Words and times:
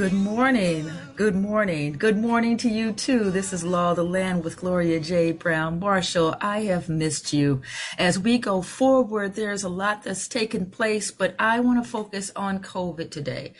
Good 0.00 0.14
morning. 0.14 0.90
Good 1.14 1.36
morning. 1.36 1.92
Good 1.92 2.16
morning 2.16 2.56
to 2.56 2.70
you 2.70 2.92
too. 2.92 3.30
This 3.30 3.52
is 3.52 3.62
Law 3.62 3.90
of 3.90 3.96
the 3.96 4.02
Land 4.02 4.44
with 4.44 4.56
Gloria 4.56 4.98
J. 4.98 5.32
Browne-Marshall. 5.32 6.36
I 6.40 6.60
have 6.62 6.88
missed 6.88 7.34
you. 7.34 7.60
As 7.98 8.18
we 8.18 8.38
go 8.38 8.62
forward, 8.62 9.34
there's 9.34 9.62
a 9.62 9.68
lot 9.68 10.02
that's 10.02 10.26
taken 10.26 10.70
place, 10.70 11.10
but 11.10 11.34
I 11.38 11.60
want 11.60 11.84
to 11.84 11.90
focus 11.90 12.32
on 12.34 12.60
COVID 12.60 13.10
today. 13.10 13.52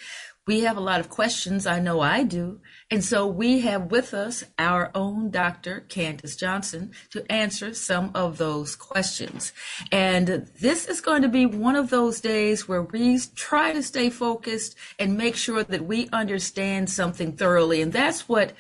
We 0.51 0.63
have 0.63 0.77
a 0.77 0.81
lot 0.81 0.99
of 0.99 1.09
questions. 1.09 1.65
I 1.65 1.79
know 1.79 2.01
I 2.01 2.25
do. 2.25 2.59
And 2.91 3.05
so 3.05 3.25
we 3.25 3.61
have 3.61 3.93
with 3.93 4.13
us 4.13 4.43
our 4.59 4.91
own 4.97 5.31
Dr. 5.31 5.83
Candace 5.89 6.35
Johnson 6.35 6.91
to 7.11 7.25
answer 7.31 7.73
some 7.73 8.11
of 8.17 8.39
those 8.39 8.75
questions. 8.75 9.53
And 9.93 10.49
this 10.61 10.89
is 10.89 11.01
going 11.01 11.23
to 11.23 11.29
be 11.29 11.47
one 11.47 11.77
of 11.77 11.91
those 11.91 12.21
days 12.21 12.67
where 12.67 12.83
we 12.83 13.21
try 13.37 13.73
to 13.73 13.81
stay 13.81 14.11
focused 14.11 14.75
and 14.99 15.17
make 15.17 15.37
sure 15.37 15.63
that 15.63 15.87
we 15.87 16.09
understand 16.13 16.91
something 16.91 17.37
thoroughly. 17.37 17.81
And 17.81 17.93
that's 17.93 18.29
what 18.29 18.53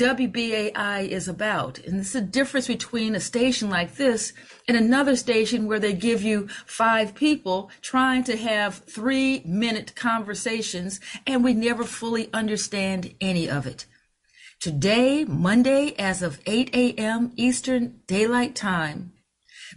WBAI 0.00 1.08
is 1.08 1.28
about. 1.28 1.78
And 1.80 2.00
it's 2.00 2.14
the 2.14 2.22
difference 2.22 2.66
between 2.66 3.14
a 3.14 3.20
station 3.20 3.68
like 3.68 3.96
this 3.96 4.32
and 4.66 4.74
another 4.74 5.14
station 5.14 5.66
where 5.66 5.78
they 5.78 5.92
give 5.92 6.22
you 6.22 6.48
five 6.64 7.14
people 7.14 7.70
trying 7.82 8.24
to 8.24 8.38
have 8.38 8.76
three 8.76 9.42
minute 9.44 9.94
conversations 9.94 11.00
and 11.26 11.44
we 11.44 11.52
never 11.52 11.84
fully 11.84 12.30
understand 12.32 13.14
any 13.20 13.48
of 13.50 13.66
it. 13.66 13.84
Today, 14.58 15.26
Monday, 15.26 15.94
as 15.98 16.22
of 16.22 16.40
8 16.46 16.74
a.m. 16.74 17.32
Eastern 17.36 18.00
Daylight 18.06 18.54
Time, 18.54 19.12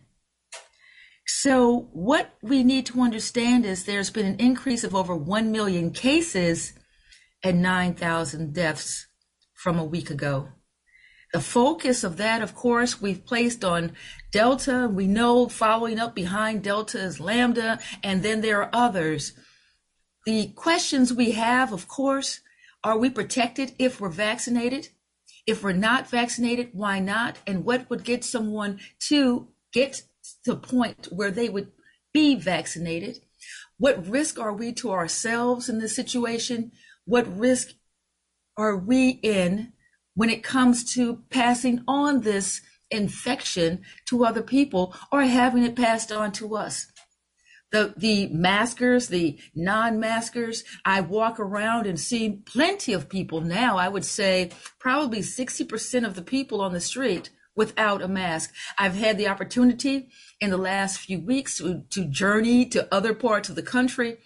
So 1.24 1.88
what 1.92 2.34
we 2.42 2.62
need 2.62 2.84
to 2.86 3.00
understand 3.00 3.64
is 3.64 3.84
there's 3.84 4.10
been 4.10 4.26
an 4.26 4.38
increase 4.38 4.84
of 4.84 4.94
over 4.94 5.16
1 5.16 5.50
million 5.50 5.90
cases 5.90 6.74
and 7.42 7.62
9,000 7.62 8.52
deaths 8.52 9.06
from 9.54 9.78
a 9.78 9.84
week 9.84 10.10
ago. 10.10 10.48
The 11.32 11.40
focus 11.40 12.04
of 12.04 12.18
that, 12.18 12.42
of 12.42 12.54
course, 12.54 13.00
we've 13.00 13.24
placed 13.24 13.64
on 13.64 13.92
Delta. 14.32 14.86
We 14.92 15.06
know 15.06 15.48
following 15.48 15.98
up 15.98 16.14
behind 16.14 16.62
Delta 16.62 16.98
is 16.98 17.20
Lambda, 17.20 17.78
and 18.02 18.22
then 18.22 18.42
there 18.42 18.62
are 18.62 18.70
others. 18.72 19.32
The 20.26 20.48
questions 20.48 21.12
we 21.12 21.32
have, 21.32 21.72
of 21.72 21.88
course, 21.88 22.40
are 22.84 22.98
we 22.98 23.08
protected 23.08 23.72
if 23.78 23.98
we're 23.98 24.10
vaccinated? 24.10 24.88
If 25.46 25.62
we're 25.62 25.72
not 25.72 26.10
vaccinated, 26.10 26.70
why 26.72 27.00
not? 27.00 27.38
And 27.46 27.64
what 27.64 27.88
would 27.88 28.04
get 28.04 28.24
someone 28.24 28.80
to 29.08 29.48
get 29.72 30.02
to 30.44 30.52
a 30.52 30.56
point 30.56 31.08
where 31.10 31.30
they 31.30 31.48
would 31.48 31.72
be 32.12 32.34
vaccinated? 32.34 33.20
What 33.78 34.06
risk 34.06 34.38
are 34.38 34.52
we 34.52 34.72
to 34.74 34.92
ourselves 34.92 35.70
in 35.70 35.78
this 35.78 35.96
situation? 35.96 36.72
What 37.06 37.26
risk 37.38 37.70
are 38.56 38.76
we 38.76 39.18
in 39.22 39.72
when 40.14 40.30
it 40.30 40.42
comes 40.42 40.92
to 40.94 41.22
passing 41.30 41.82
on 41.88 42.20
this 42.20 42.60
infection 42.90 43.80
to 44.06 44.24
other 44.24 44.42
people 44.42 44.94
or 45.10 45.22
having 45.22 45.64
it 45.64 45.76
passed 45.76 46.12
on 46.12 46.32
to 46.32 46.54
us. 46.54 46.86
The, 47.70 47.94
the 47.96 48.28
maskers, 48.28 49.08
the 49.08 49.38
non-maskers, 49.54 50.62
I 50.84 51.00
walk 51.00 51.40
around 51.40 51.86
and 51.86 51.98
see 51.98 52.42
plenty 52.44 52.92
of 52.92 53.08
people 53.08 53.40
now. 53.40 53.78
I 53.78 53.88
would 53.88 54.04
say 54.04 54.50
probably 54.78 55.20
60% 55.20 56.06
of 56.06 56.14
the 56.14 56.22
people 56.22 56.60
on 56.60 56.74
the 56.74 56.80
street 56.80 57.30
without 57.56 58.02
a 58.02 58.08
mask. 58.08 58.52
I've 58.78 58.94
had 58.94 59.16
the 59.16 59.28
opportunity 59.28 60.10
in 60.38 60.50
the 60.50 60.58
last 60.58 60.98
few 60.98 61.18
weeks 61.18 61.58
to, 61.58 61.84
to 61.90 62.04
journey 62.04 62.66
to 62.66 62.92
other 62.92 63.14
parts 63.14 63.48
of 63.48 63.54
the 63.54 63.62
country 63.62 64.18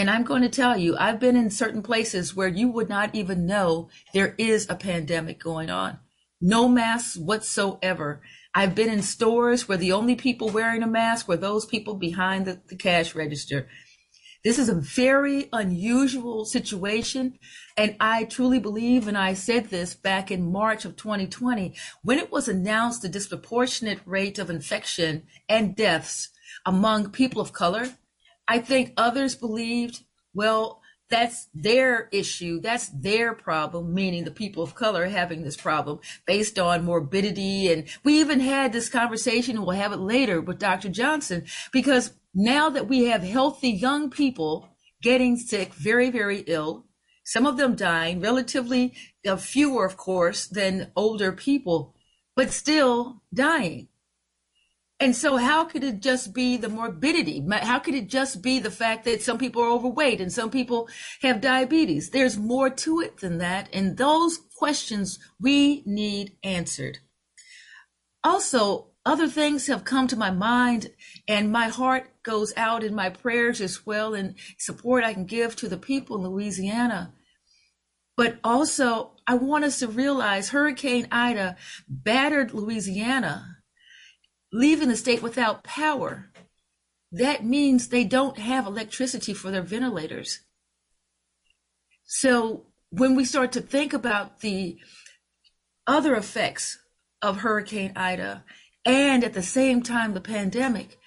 and 0.00 0.08
I'm 0.08 0.22
going 0.22 0.40
to 0.40 0.48
tell 0.48 0.78
you, 0.78 0.96
I've 0.96 1.20
been 1.20 1.36
in 1.36 1.50
certain 1.50 1.82
places 1.82 2.34
where 2.34 2.48
you 2.48 2.70
would 2.70 2.88
not 2.88 3.14
even 3.14 3.44
know 3.44 3.90
there 4.14 4.34
is 4.38 4.66
a 4.70 4.74
pandemic 4.74 5.38
going 5.38 5.68
on. 5.68 5.98
No 6.40 6.68
masks 6.68 7.18
whatsoever. 7.18 8.22
I've 8.54 8.74
been 8.74 8.88
in 8.88 9.02
stores 9.02 9.68
where 9.68 9.76
the 9.76 9.92
only 9.92 10.14
people 10.14 10.48
wearing 10.48 10.82
a 10.82 10.86
mask 10.86 11.28
were 11.28 11.36
those 11.36 11.66
people 11.66 11.96
behind 11.96 12.46
the, 12.46 12.62
the 12.68 12.76
cash 12.76 13.14
register. 13.14 13.68
This 14.42 14.58
is 14.58 14.70
a 14.70 14.74
very 14.74 15.50
unusual 15.52 16.46
situation. 16.46 17.38
And 17.76 17.94
I 18.00 18.24
truly 18.24 18.58
believe, 18.58 19.06
and 19.06 19.18
I 19.18 19.34
said 19.34 19.66
this 19.66 19.92
back 19.92 20.30
in 20.30 20.50
March 20.50 20.86
of 20.86 20.96
2020, 20.96 21.74
when 22.02 22.18
it 22.18 22.32
was 22.32 22.48
announced 22.48 23.02
the 23.02 23.10
disproportionate 23.10 24.00
rate 24.06 24.38
of 24.38 24.48
infection 24.48 25.24
and 25.46 25.76
deaths 25.76 26.30
among 26.64 27.10
people 27.10 27.42
of 27.42 27.52
color, 27.52 27.90
I 28.50 28.58
think 28.58 28.94
others 28.96 29.36
believed, 29.36 30.02
well, 30.34 30.82
that's 31.08 31.46
their 31.54 32.08
issue. 32.10 32.60
That's 32.60 32.88
their 32.88 33.32
problem, 33.32 33.94
meaning 33.94 34.24
the 34.24 34.32
people 34.32 34.64
of 34.64 34.74
color 34.74 35.06
having 35.06 35.42
this 35.42 35.56
problem 35.56 36.00
based 36.26 36.58
on 36.58 36.84
morbidity. 36.84 37.72
And 37.72 37.84
we 38.02 38.18
even 38.18 38.40
had 38.40 38.72
this 38.72 38.88
conversation, 38.88 39.56
and 39.56 39.64
we'll 39.64 39.76
have 39.76 39.92
it 39.92 40.00
later 40.00 40.40
with 40.40 40.58
Dr. 40.58 40.88
Johnson, 40.88 41.44
because 41.72 42.14
now 42.34 42.68
that 42.70 42.88
we 42.88 43.04
have 43.04 43.22
healthy 43.22 43.70
young 43.70 44.10
people 44.10 44.68
getting 45.00 45.36
sick, 45.36 45.72
very, 45.72 46.10
very 46.10 46.42
ill, 46.48 46.86
some 47.22 47.46
of 47.46 47.56
them 47.56 47.76
dying, 47.76 48.20
relatively 48.20 48.94
uh, 49.24 49.36
fewer, 49.36 49.86
of 49.86 49.96
course, 49.96 50.48
than 50.48 50.90
older 50.96 51.30
people, 51.30 51.94
but 52.34 52.50
still 52.50 53.22
dying. 53.32 53.86
And 55.02 55.16
so, 55.16 55.38
how 55.38 55.64
could 55.64 55.82
it 55.82 56.00
just 56.00 56.34
be 56.34 56.58
the 56.58 56.68
morbidity? 56.68 57.42
How 57.50 57.78
could 57.78 57.94
it 57.94 58.08
just 58.08 58.42
be 58.42 58.58
the 58.58 58.70
fact 58.70 59.06
that 59.06 59.22
some 59.22 59.38
people 59.38 59.62
are 59.62 59.70
overweight 59.70 60.20
and 60.20 60.30
some 60.30 60.50
people 60.50 60.90
have 61.22 61.40
diabetes? 61.40 62.10
There's 62.10 62.36
more 62.36 62.68
to 62.68 63.00
it 63.00 63.16
than 63.16 63.38
that. 63.38 63.70
And 63.72 63.96
those 63.96 64.38
questions 64.56 65.18
we 65.40 65.82
need 65.86 66.36
answered. 66.44 66.98
Also, 68.22 68.88
other 69.06 69.26
things 69.26 69.68
have 69.68 69.84
come 69.84 70.06
to 70.08 70.16
my 70.16 70.30
mind, 70.30 70.90
and 71.26 71.50
my 71.50 71.68
heart 71.68 72.10
goes 72.22 72.52
out 72.54 72.84
in 72.84 72.94
my 72.94 73.08
prayers 73.08 73.62
as 73.62 73.86
well 73.86 74.12
and 74.12 74.34
support 74.58 75.02
I 75.02 75.14
can 75.14 75.24
give 75.24 75.56
to 75.56 75.68
the 75.70 75.78
people 75.78 76.18
in 76.18 76.30
Louisiana. 76.30 77.14
But 78.18 78.38
also, 78.44 79.12
I 79.26 79.36
want 79.36 79.64
us 79.64 79.78
to 79.78 79.88
realize 79.88 80.50
Hurricane 80.50 81.08
Ida 81.10 81.56
battered 81.88 82.52
Louisiana 82.52 83.59
leaving 84.52 84.88
the 84.88 84.96
state 84.96 85.22
without 85.22 85.64
power, 85.64 86.30
that 87.12 87.44
means 87.44 87.88
they 87.88 88.04
don't 88.04 88.38
have 88.38 88.66
electricity 88.66 89.34
for 89.34 89.50
their 89.50 89.62
ventilators. 89.62 90.40
So 92.04 92.66
when 92.90 93.14
we 93.14 93.24
start 93.24 93.52
to 93.52 93.60
think 93.60 93.92
about 93.92 94.40
the 94.40 94.78
other 95.86 96.14
effects 96.14 96.78
of 97.22 97.38
Hurricane 97.38 97.92
Ida 97.96 98.44
and 98.84 99.24
at 99.24 99.34
the 99.34 99.42
same 99.42 99.82
time 99.82 100.14
the 100.14 100.20
pandemic, 100.20 100.98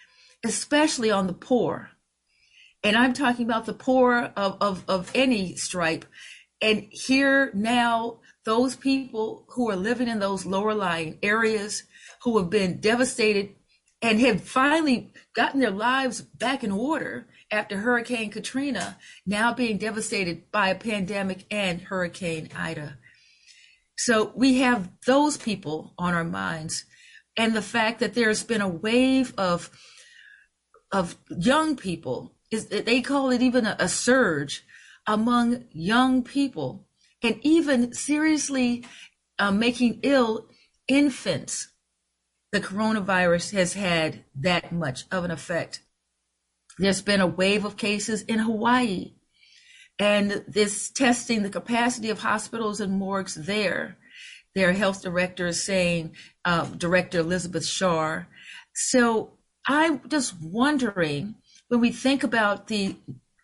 especially 0.43 1.11
on 1.11 1.27
the 1.27 1.33
poor, 1.33 1.91
and 2.83 2.97
I'm 2.97 3.13
talking 3.13 3.45
about 3.45 3.65
the 3.65 3.73
poor 3.73 4.31
of, 4.35 4.57
of, 4.59 4.83
of 4.87 5.11
any 5.15 5.55
stripe, 5.55 6.05
and 6.61 6.87
here 6.91 7.51
now 7.53 8.19
those 8.45 8.75
people 8.75 9.45
who 9.49 9.69
are 9.69 9.75
living 9.75 10.09
in 10.09 10.19
those 10.19 10.45
lower 10.45 10.73
lying 10.73 11.17
areas 11.23 11.83
who 12.23 12.37
have 12.37 12.49
been 12.49 12.79
devastated 12.79 13.55
and 14.01 14.19
have 14.19 14.41
finally 14.41 15.11
gotten 15.33 15.59
their 15.59 15.71
lives 15.71 16.21
back 16.21 16.63
in 16.63 16.71
order 16.71 17.27
after 17.51 17.77
Hurricane 17.77 18.31
Katrina, 18.31 18.97
now 19.25 19.53
being 19.53 19.77
devastated 19.77 20.51
by 20.51 20.69
a 20.69 20.75
pandemic 20.75 21.45
and 21.51 21.81
Hurricane 21.81 22.49
Ida. 22.55 22.97
So 23.97 24.31
we 24.35 24.59
have 24.59 24.89
those 25.05 25.37
people 25.37 25.93
on 25.97 26.13
our 26.13 26.23
minds. 26.23 26.85
And 27.37 27.55
the 27.55 27.61
fact 27.61 27.99
that 27.99 28.13
there's 28.13 28.43
been 28.43 28.61
a 28.61 28.67
wave 28.67 29.33
of 29.37 29.69
of 30.91 31.17
young 31.29 31.75
people 31.75 32.35
is 32.51 32.67
they 32.67 33.01
call 33.01 33.31
it 33.31 33.41
even 33.41 33.65
a, 33.65 33.75
a 33.79 33.89
surge 33.89 34.63
among 35.07 35.63
young 35.71 36.23
people 36.23 36.85
and 37.23 37.39
even 37.41 37.93
seriously 37.93 38.85
uh, 39.39 39.51
making 39.51 39.99
ill 40.03 40.47
infants 40.87 41.72
the 42.53 42.61
coronavirus 42.61 43.51
has 43.53 43.73
had 43.73 44.23
that 44.39 44.71
much 44.71 45.05
of 45.11 45.25
an 45.25 45.31
effect. 45.31 45.81
There's 46.77 47.01
been 47.01 47.19
a 47.19 47.27
wave 47.27 47.65
of 47.65 47.77
cases 47.77 48.21
in 48.21 48.37
Hawaii, 48.39 49.13
and 49.97 50.45
this 50.47 50.91
testing 50.91 51.41
the 51.41 51.49
capacity 51.49 52.11
of 52.11 52.19
hospitals 52.19 52.79
and 52.79 52.93
morgues 52.93 53.33
there. 53.33 53.97
Their 54.53 54.73
health 54.73 55.01
director 55.01 55.47
is 55.47 55.65
saying, 55.65 56.15
uh, 56.45 56.65
Director 56.65 57.19
Elizabeth 57.19 57.67
Char. 57.67 58.27
So 58.75 59.31
I'm 59.67 60.07
just 60.07 60.35
wondering 60.39 61.35
when 61.69 61.79
we 61.79 61.91
think 61.91 62.23
about 62.23 62.67
the 62.67 62.95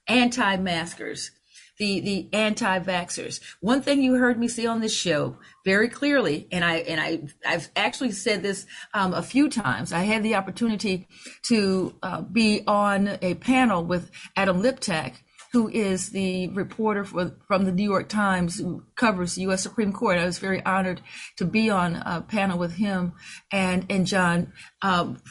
anti-maskers, 0.08 1.32
the 1.80 2.02
the 2.02 2.30
anti-vaxxers. 2.34 3.40
One 3.62 3.82
thing 3.82 4.04
you 4.04 4.16
heard 4.16 4.38
me 4.38 4.48
say 4.48 4.66
on 4.66 4.82
this 4.82 4.94
show 4.94 5.38
very 5.66 5.90
clearly, 5.90 6.48
and 6.52 6.64
I 6.64 6.78
and 6.78 7.00
I 7.00 7.22
I've 7.46 7.70
actually 7.76 8.12
said 8.12 8.44
this 8.44 8.66
um, 8.94 9.14
a 9.14 9.24
few 9.24 9.50
times. 9.50 9.92
I 9.92 10.02
had 10.02 10.22
the 10.22 10.36
opportunity 10.36 11.08
to 11.48 11.96
uh, 12.04 12.22
be 12.22 12.64
on 12.68 13.18
a 13.22 13.36
panel 13.36 13.84
with 13.84 14.12
Adam 14.36 14.62
Liptak, 14.62 15.14
who 15.54 15.70
is 15.70 16.10
the 16.10 16.50
reporter 16.50 17.06
for, 17.06 17.36
from 17.48 17.66
the 17.66 17.72
New 17.72 17.90
York 17.90 18.10
Times 18.10 18.60
who 18.60 18.84
covers 18.96 19.36
the 19.36 19.42
U.S. 19.44 19.64
Supreme 19.64 19.94
Court. 19.94 20.20
I 20.20 20.26
was 20.26 20.38
very 20.38 20.64
honored 20.66 21.02
to 21.38 21.46
be 21.46 21.70
on 21.70 21.96
a 21.96 22.22
panel 22.22 22.60
with 22.60 22.76
him 22.76 23.14
and 23.52 23.86
and 23.90 24.06
John 24.06 24.52
um, 24.82 25.22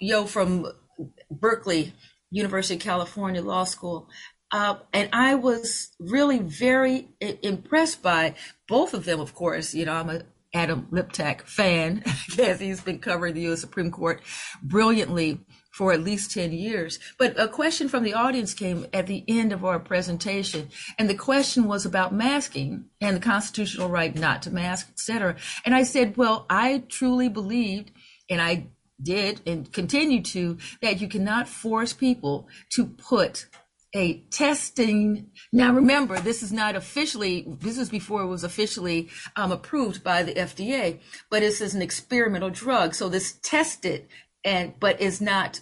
Yoo 0.00 0.26
from 0.26 0.70
Berkeley 1.30 1.94
University 2.30 2.74
of 2.74 2.80
California 2.80 3.40
Law 3.40 3.64
School. 3.64 4.08
Uh, 4.54 4.76
and 4.92 5.08
I 5.12 5.34
was 5.34 5.90
really 5.98 6.38
very 6.38 7.08
impressed 7.20 8.02
by 8.02 8.36
both 8.68 8.94
of 8.94 9.04
them, 9.04 9.18
of 9.18 9.34
course. 9.34 9.74
You 9.74 9.84
know, 9.84 9.94
I'm 9.94 10.08
a 10.08 10.22
Adam 10.54 10.86
Liptak 10.92 11.40
fan, 11.40 12.04
as 12.38 12.60
he's 12.60 12.80
been 12.80 13.00
covering 13.00 13.34
the 13.34 13.40
U.S. 13.42 13.60
Supreme 13.60 13.90
Court 13.90 14.22
brilliantly 14.62 15.40
for 15.72 15.92
at 15.92 16.04
least 16.04 16.30
10 16.30 16.52
years. 16.52 17.00
But 17.18 17.36
a 17.36 17.48
question 17.48 17.88
from 17.88 18.04
the 18.04 18.14
audience 18.14 18.54
came 18.54 18.86
at 18.92 19.08
the 19.08 19.24
end 19.26 19.52
of 19.52 19.64
our 19.64 19.80
presentation, 19.80 20.68
and 21.00 21.10
the 21.10 21.16
question 21.16 21.64
was 21.64 21.84
about 21.84 22.14
masking 22.14 22.84
and 23.00 23.16
the 23.16 23.20
constitutional 23.20 23.88
right 23.88 24.14
not 24.14 24.42
to 24.42 24.52
mask, 24.52 24.86
et 24.88 25.00
cetera. 25.00 25.34
And 25.64 25.74
I 25.74 25.82
said, 25.82 26.16
well, 26.16 26.46
I 26.48 26.84
truly 26.88 27.28
believed, 27.28 27.90
and 28.30 28.40
I 28.40 28.68
did 29.02 29.40
and 29.46 29.72
continue 29.72 30.22
to, 30.22 30.58
that 30.80 31.00
you 31.00 31.08
cannot 31.08 31.48
force 31.48 31.92
people 31.92 32.46
to 32.74 32.86
put 32.86 33.48
a 33.94 34.18
testing. 34.30 35.30
Now, 35.52 35.72
remember, 35.72 36.18
this 36.18 36.42
is 36.42 36.52
not 36.52 36.74
officially, 36.74 37.46
this 37.60 37.78
is 37.78 37.88
before 37.88 38.22
it 38.22 38.26
was 38.26 38.44
officially 38.44 39.08
um, 39.36 39.52
approved 39.52 40.02
by 40.02 40.22
the 40.22 40.34
FDA, 40.34 40.98
but 41.30 41.40
this 41.40 41.60
is 41.60 41.74
an 41.74 41.82
experimental 41.82 42.50
drug. 42.50 42.94
So 42.94 43.08
this 43.08 43.38
tested 43.42 44.08
and, 44.44 44.74
but 44.80 45.00
is 45.00 45.20
not 45.20 45.60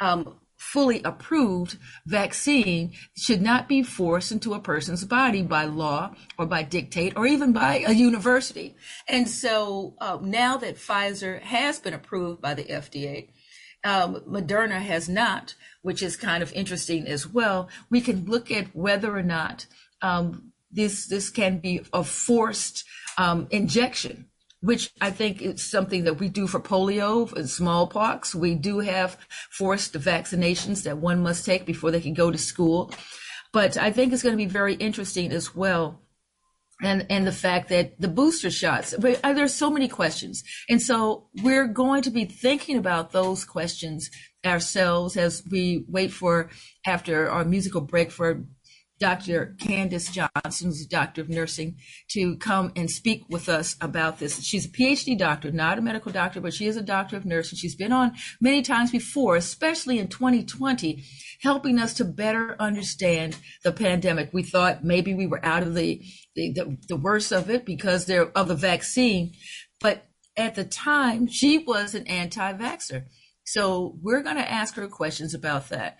um, 0.00 0.36
fully 0.62 1.02
approved 1.02 1.76
vaccine 2.06 2.92
should 3.16 3.42
not 3.42 3.68
be 3.68 3.82
forced 3.82 4.30
into 4.30 4.54
a 4.54 4.60
person's 4.60 5.04
body 5.04 5.42
by 5.42 5.64
law 5.64 6.14
or 6.38 6.46
by 6.46 6.62
dictate 6.62 7.14
or 7.16 7.26
even 7.26 7.52
by 7.52 7.84
a 7.86 7.92
university. 7.92 8.76
And 9.08 9.28
so 9.28 9.94
uh, 10.00 10.18
now 10.22 10.56
that 10.58 10.76
Pfizer 10.76 11.42
has 11.42 11.80
been 11.80 11.92
approved 11.92 12.40
by 12.40 12.54
the 12.54 12.64
FDA, 12.64 13.28
um, 13.84 14.22
Moderna 14.28 14.80
has 14.80 15.08
not, 15.08 15.56
which 15.82 16.02
is 16.02 16.16
kind 16.16 16.42
of 16.42 16.52
interesting 16.52 17.06
as 17.06 17.26
well. 17.26 17.68
We 17.90 18.00
can 18.00 18.24
look 18.24 18.50
at 18.50 18.74
whether 18.74 19.16
or 19.16 19.22
not 19.22 19.66
um, 20.00 20.52
this 20.70 21.06
this 21.06 21.30
can 21.30 21.58
be 21.58 21.82
a 21.92 22.02
forced 22.02 22.84
um, 23.18 23.46
injection, 23.50 24.26
which 24.60 24.90
I 25.00 25.10
think 25.10 25.42
is 25.42 25.62
something 25.62 26.04
that 26.04 26.18
we 26.18 26.28
do 26.28 26.46
for 26.46 26.60
polio 26.60 27.32
and 27.34 27.48
smallpox. 27.48 28.34
We 28.34 28.54
do 28.54 28.78
have 28.80 29.18
forced 29.50 29.94
vaccinations 29.94 30.84
that 30.84 30.98
one 30.98 31.22
must 31.22 31.44
take 31.44 31.66
before 31.66 31.90
they 31.90 32.00
can 32.00 32.14
go 32.14 32.30
to 32.30 32.38
school. 32.38 32.92
But 33.52 33.76
I 33.76 33.92
think 33.92 34.12
it's 34.12 34.22
going 34.22 34.32
to 34.32 34.44
be 34.44 34.46
very 34.46 34.74
interesting 34.74 35.30
as 35.30 35.54
well 35.54 36.02
and 36.82 37.06
and 37.08 37.26
the 37.26 37.32
fact 37.32 37.68
that 37.68 37.98
the 38.00 38.08
booster 38.08 38.50
shots 38.50 38.94
but 38.98 39.20
uh, 39.22 39.32
there's 39.32 39.54
so 39.54 39.70
many 39.70 39.88
questions 39.88 40.42
and 40.68 40.82
so 40.82 41.28
we're 41.42 41.66
going 41.66 42.02
to 42.02 42.10
be 42.10 42.24
thinking 42.24 42.76
about 42.76 43.12
those 43.12 43.44
questions 43.44 44.10
ourselves 44.44 45.16
as 45.16 45.42
we 45.50 45.84
wait 45.88 46.12
for 46.12 46.50
after 46.86 47.30
our 47.30 47.44
musical 47.44 47.80
break 47.80 48.10
for 48.10 48.44
Dr. 49.02 49.56
Candace 49.58 50.12
Johnson, 50.12 50.68
who's 50.68 50.86
a 50.86 50.88
doctor 50.88 51.22
of 51.22 51.28
nursing, 51.28 51.76
to 52.10 52.36
come 52.36 52.70
and 52.76 52.88
speak 52.88 53.24
with 53.28 53.48
us 53.48 53.74
about 53.80 54.20
this. 54.20 54.44
She's 54.44 54.66
a 54.66 54.68
PhD 54.68 55.18
doctor, 55.18 55.50
not 55.50 55.76
a 55.76 55.82
medical 55.82 56.12
doctor, 56.12 56.40
but 56.40 56.54
she 56.54 56.68
is 56.68 56.76
a 56.76 56.82
doctor 56.82 57.16
of 57.16 57.24
nursing. 57.24 57.58
She's 57.58 57.74
been 57.74 57.90
on 57.90 58.12
many 58.40 58.62
times 58.62 58.92
before, 58.92 59.34
especially 59.34 59.98
in 59.98 60.06
2020, 60.06 61.02
helping 61.40 61.80
us 61.80 61.94
to 61.94 62.04
better 62.04 62.54
understand 62.60 63.36
the 63.64 63.72
pandemic. 63.72 64.30
We 64.32 64.44
thought 64.44 64.84
maybe 64.84 65.14
we 65.14 65.26
were 65.26 65.44
out 65.44 65.64
of 65.64 65.74
the 65.74 66.00
the, 66.36 66.52
the, 66.52 66.78
the 66.88 66.96
worst 66.96 67.32
of 67.32 67.50
it 67.50 67.66
because 67.66 68.08
of 68.08 68.48
the 68.48 68.54
vaccine, 68.54 69.32
but 69.80 70.06
at 70.36 70.54
the 70.54 70.64
time 70.64 71.26
she 71.26 71.58
was 71.58 71.96
an 71.96 72.06
anti-vaxxer. 72.06 73.04
So 73.44 73.98
we're 74.00 74.22
going 74.22 74.36
to 74.36 74.50
ask 74.50 74.74
her 74.76 74.88
questions 74.88 75.34
about 75.34 75.68
that. 75.70 75.98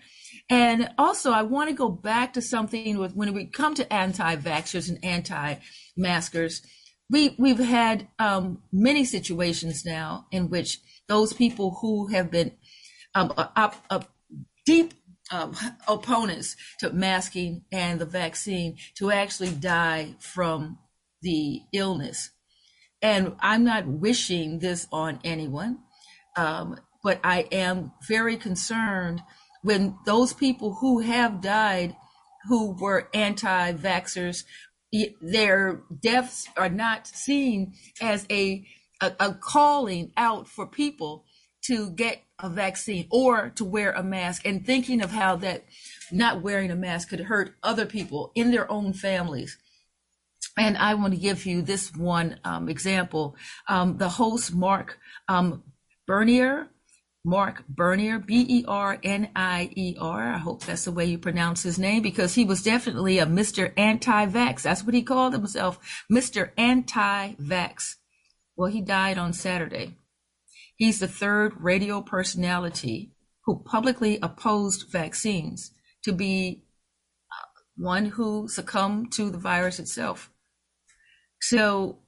And 0.49 0.89
also, 0.97 1.31
I 1.31 1.43
want 1.43 1.69
to 1.69 1.75
go 1.75 1.89
back 1.89 2.33
to 2.33 2.41
something 2.41 2.97
with 2.97 3.15
when 3.15 3.33
we 3.33 3.45
come 3.45 3.75
to 3.75 3.93
anti-vaxxers 3.93 4.89
and 4.89 5.03
anti-maskers. 5.03 6.61
We 7.09 7.35
we've 7.37 7.59
had 7.59 8.07
um, 8.17 8.63
many 8.71 9.05
situations 9.05 9.85
now 9.85 10.27
in 10.31 10.49
which 10.49 10.79
those 11.07 11.33
people 11.33 11.77
who 11.81 12.07
have 12.07 12.31
been 12.31 12.53
um, 13.13 13.31
deep 14.65 14.93
um, 15.31 15.55
opponents 15.87 16.55
to 16.79 16.91
masking 16.91 17.63
and 17.71 17.99
the 17.99 18.05
vaccine 18.05 18.77
to 18.95 19.11
actually 19.11 19.51
die 19.51 20.15
from 20.19 20.77
the 21.21 21.61
illness. 21.71 22.31
And 23.01 23.35
I'm 23.39 23.63
not 23.63 23.87
wishing 23.87 24.59
this 24.59 24.87
on 24.91 25.19
anyone, 25.23 25.79
um, 26.37 26.79
but 27.03 27.19
I 27.23 27.41
am 27.51 27.91
very 28.07 28.37
concerned 28.37 29.21
when 29.61 29.97
those 30.05 30.33
people 30.33 30.75
who 30.75 30.99
have 30.99 31.41
died 31.41 31.95
who 32.47 32.71
were 32.73 33.09
anti-vaxxers 33.13 34.43
their 35.21 35.81
deaths 36.01 36.47
are 36.55 36.69
not 36.69 37.07
seen 37.07 37.73
as 37.99 38.27
a, 38.29 38.65
a, 39.01 39.11
a 39.19 39.33
calling 39.33 40.11
out 40.17 40.47
for 40.47 40.67
people 40.67 41.25
to 41.63 41.89
get 41.91 42.21
a 42.39 42.49
vaccine 42.49 43.07
or 43.09 43.49
to 43.55 43.65
wear 43.65 43.91
a 43.93 44.03
mask 44.03 44.45
and 44.45 44.65
thinking 44.65 45.01
of 45.01 45.11
how 45.11 45.35
that 45.35 45.63
not 46.11 46.41
wearing 46.41 46.69
a 46.69 46.75
mask 46.75 47.09
could 47.09 47.21
hurt 47.21 47.55
other 47.63 47.85
people 47.85 48.31
in 48.35 48.51
their 48.51 48.69
own 48.71 48.93
families 48.93 49.57
and 50.57 50.77
I 50.77 50.93
want 50.93 51.13
to 51.13 51.19
give 51.19 51.45
you 51.45 51.61
this 51.61 51.95
one 51.95 52.39
um, 52.43 52.69
example. 52.69 53.35
Um, 53.67 53.97
the 53.97 54.09
host, 54.09 54.53
Mark 54.53 54.99
um, 55.27 55.63
Bernier, 56.05 56.67
Mark 57.25 57.65
Bernier, 57.69 58.19
B 58.19 58.45
E 58.49 58.65
R 58.67 58.99
N 59.01 59.29
I 59.35 59.69
E 59.75 59.95
R. 59.99 60.33
I 60.33 60.37
hope 60.37 60.63
that's 60.63 60.85
the 60.85 60.91
way 60.91 61.05
you 61.05 61.17
pronounce 61.17 61.63
his 61.63 61.79
name 61.79 62.01
because 62.01 62.35
he 62.35 62.43
was 62.43 62.61
definitely 62.61 63.17
a 63.17 63.25
Mr. 63.25 63.71
Anti 63.77 64.27
Vax. 64.27 64.61
That's 64.61 64.83
what 64.83 64.93
he 64.93 65.03
called 65.03 65.33
himself, 65.33 65.79
Mr. 66.11 66.51
Anti 66.57 67.35
Vax. 67.35 67.95
Well, 68.57 68.69
he 68.69 68.81
died 68.81 69.17
on 69.17 69.31
Saturday. 69.31 69.95
He's 70.75 70.99
the 70.99 71.07
third 71.07 71.53
radio 71.61 72.01
personality 72.01 73.13
who 73.45 73.63
publicly 73.63 74.19
opposed 74.21 74.91
vaccines 74.91 75.71
to 76.03 76.11
be 76.11 76.65
uh, 77.31 77.47
one 77.77 78.05
who 78.05 78.49
succumbed 78.49 79.13
to 79.13 79.29
the 79.29 79.37
virus 79.37 79.79
itself. 79.79 80.29
So, 81.39 81.99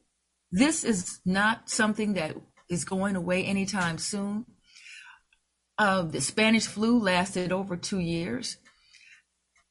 this 0.52 0.84
is 0.84 1.20
not 1.26 1.70
something 1.70 2.14
that 2.14 2.36
is 2.70 2.84
going 2.84 3.16
away 3.16 3.46
anytime 3.46 3.98
soon. 3.98 4.46
Uh, 5.77 6.03
the 6.03 6.22
Spanish 6.22 6.67
flu 6.67 7.00
lasted 7.00 7.51
over 7.51 7.75
two 7.75 8.00
years. 8.00 8.58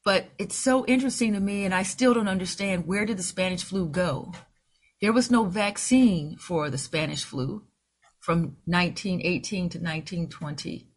But 0.03 0.27
it's 0.37 0.55
so 0.55 0.85
interesting 0.85 1.33
to 1.33 1.39
me, 1.39 1.65
and 1.65 1.73
I 1.73 1.81
still 1.81 2.13
don't 2.13 2.27
understand 2.27 2.85
where 2.85 3.05
did 3.05 3.17
the 3.17 3.23
Spanish 3.23 3.63
flu 3.63 3.87
go? 3.87 4.33
There 5.01 5.13
was 5.13 5.31
no 5.31 5.45
vaccine 5.45 6.37
for 6.37 6.69
the 6.69 6.77
Spanish 6.77 7.23
flu 7.23 7.63
from 8.19 8.57
1918 8.65 9.69
to 9.69 9.77
1920. 9.79 10.87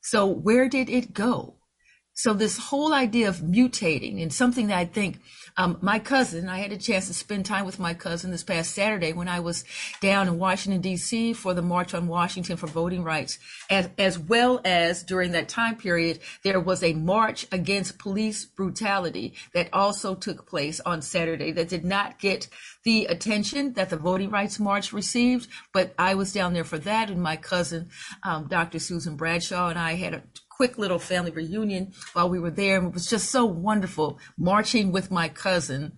So 0.00 0.26
where 0.26 0.68
did 0.68 0.88
it 0.88 1.12
go? 1.12 1.56
So 2.14 2.32
this 2.32 2.56
whole 2.56 2.94
idea 2.94 3.28
of 3.28 3.38
mutating 3.38 4.22
and 4.22 4.32
something 4.32 4.68
that 4.68 4.78
I 4.78 4.84
think 4.84 5.20
um, 5.56 5.78
my 5.82 5.98
cousin, 5.98 6.48
I 6.48 6.58
had 6.58 6.72
a 6.72 6.76
chance 6.76 7.08
to 7.08 7.14
spend 7.14 7.44
time 7.44 7.64
with 7.64 7.80
my 7.80 7.92
cousin 7.92 8.30
this 8.30 8.44
past 8.44 8.72
Saturday 8.72 9.12
when 9.12 9.28
I 9.28 9.40
was 9.40 9.64
down 10.00 10.28
in 10.28 10.38
Washington 10.38 10.80
D.C. 10.80 11.32
for 11.32 11.54
the 11.54 11.62
March 11.62 11.92
on 11.92 12.06
Washington 12.06 12.56
for 12.56 12.68
Voting 12.68 13.02
Rights, 13.02 13.38
as, 13.68 13.88
as 13.98 14.18
well 14.18 14.60
as 14.64 15.02
during 15.02 15.32
that 15.32 15.48
time 15.48 15.76
period 15.76 16.20
there 16.42 16.60
was 16.60 16.82
a 16.82 16.92
march 16.94 17.46
against 17.50 17.98
police 17.98 18.44
brutality 18.44 19.34
that 19.52 19.68
also 19.72 20.14
took 20.14 20.46
place 20.46 20.80
on 20.80 21.02
Saturday 21.02 21.50
that 21.52 21.68
did 21.68 21.84
not 21.84 22.18
get 22.18 22.48
the 22.84 23.06
attention 23.06 23.72
that 23.74 23.90
the 23.90 23.96
Voting 23.96 24.30
Rights 24.30 24.60
March 24.60 24.92
received, 24.92 25.48
but 25.72 25.94
I 25.98 26.14
was 26.14 26.32
down 26.32 26.52
there 26.52 26.64
for 26.64 26.78
that, 26.78 27.10
and 27.10 27.22
my 27.22 27.36
cousin, 27.36 27.88
um, 28.22 28.46
Dr. 28.46 28.78
Susan 28.78 29.16
Bradshaw, 29.16 29.68
and 29.68 29.78
I 29.78 29.94
had 29.94 30.14
a 30.14 30.22
quick 30.56 30.78
little 30.78 30.98
family 30.98 31.30
reunion 31.30 31.92
while 32.12 32.28
we 32.28 32.38
were 32.38 32.50
there. 32.50 32.78
And 32.78 32.88
it 32.88 32.94
was 32.94 33.08
just 33.08 33.30
so 33.30 33.44
wonderful 33.44 34.18
marching 34.38 34.92
with 34.92 35.10
my 35.10 35.28
cousin 35.28 35.92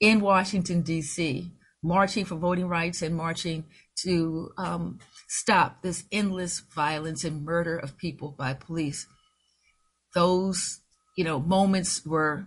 in 0.00 0.20
Washington, 0.20 0.82
D.C., 0.82 1.50
marching 1.82 2.24
for 2.24 2.36
voting 2.36 2.68
rights 2.68 3.02
and 3.02 3.16
marching 3.16 3.64
to 4.02 4.50
um, 4.58 4.98
stop 5.28 5.82
this 5.82 6.04
endless 6.12 6.60
violence 6.60 7.24
and 7.24 7.44
murder 7.44 7.76
of 7.76 7.96
people 7.96 8.34
by 8.38 8.54
police. 8.54 9.06
those, 10.14 10.80
you 11.16 11.24
know, 11.24 11.38
moments 11.40 12.04
were 12.04 12.46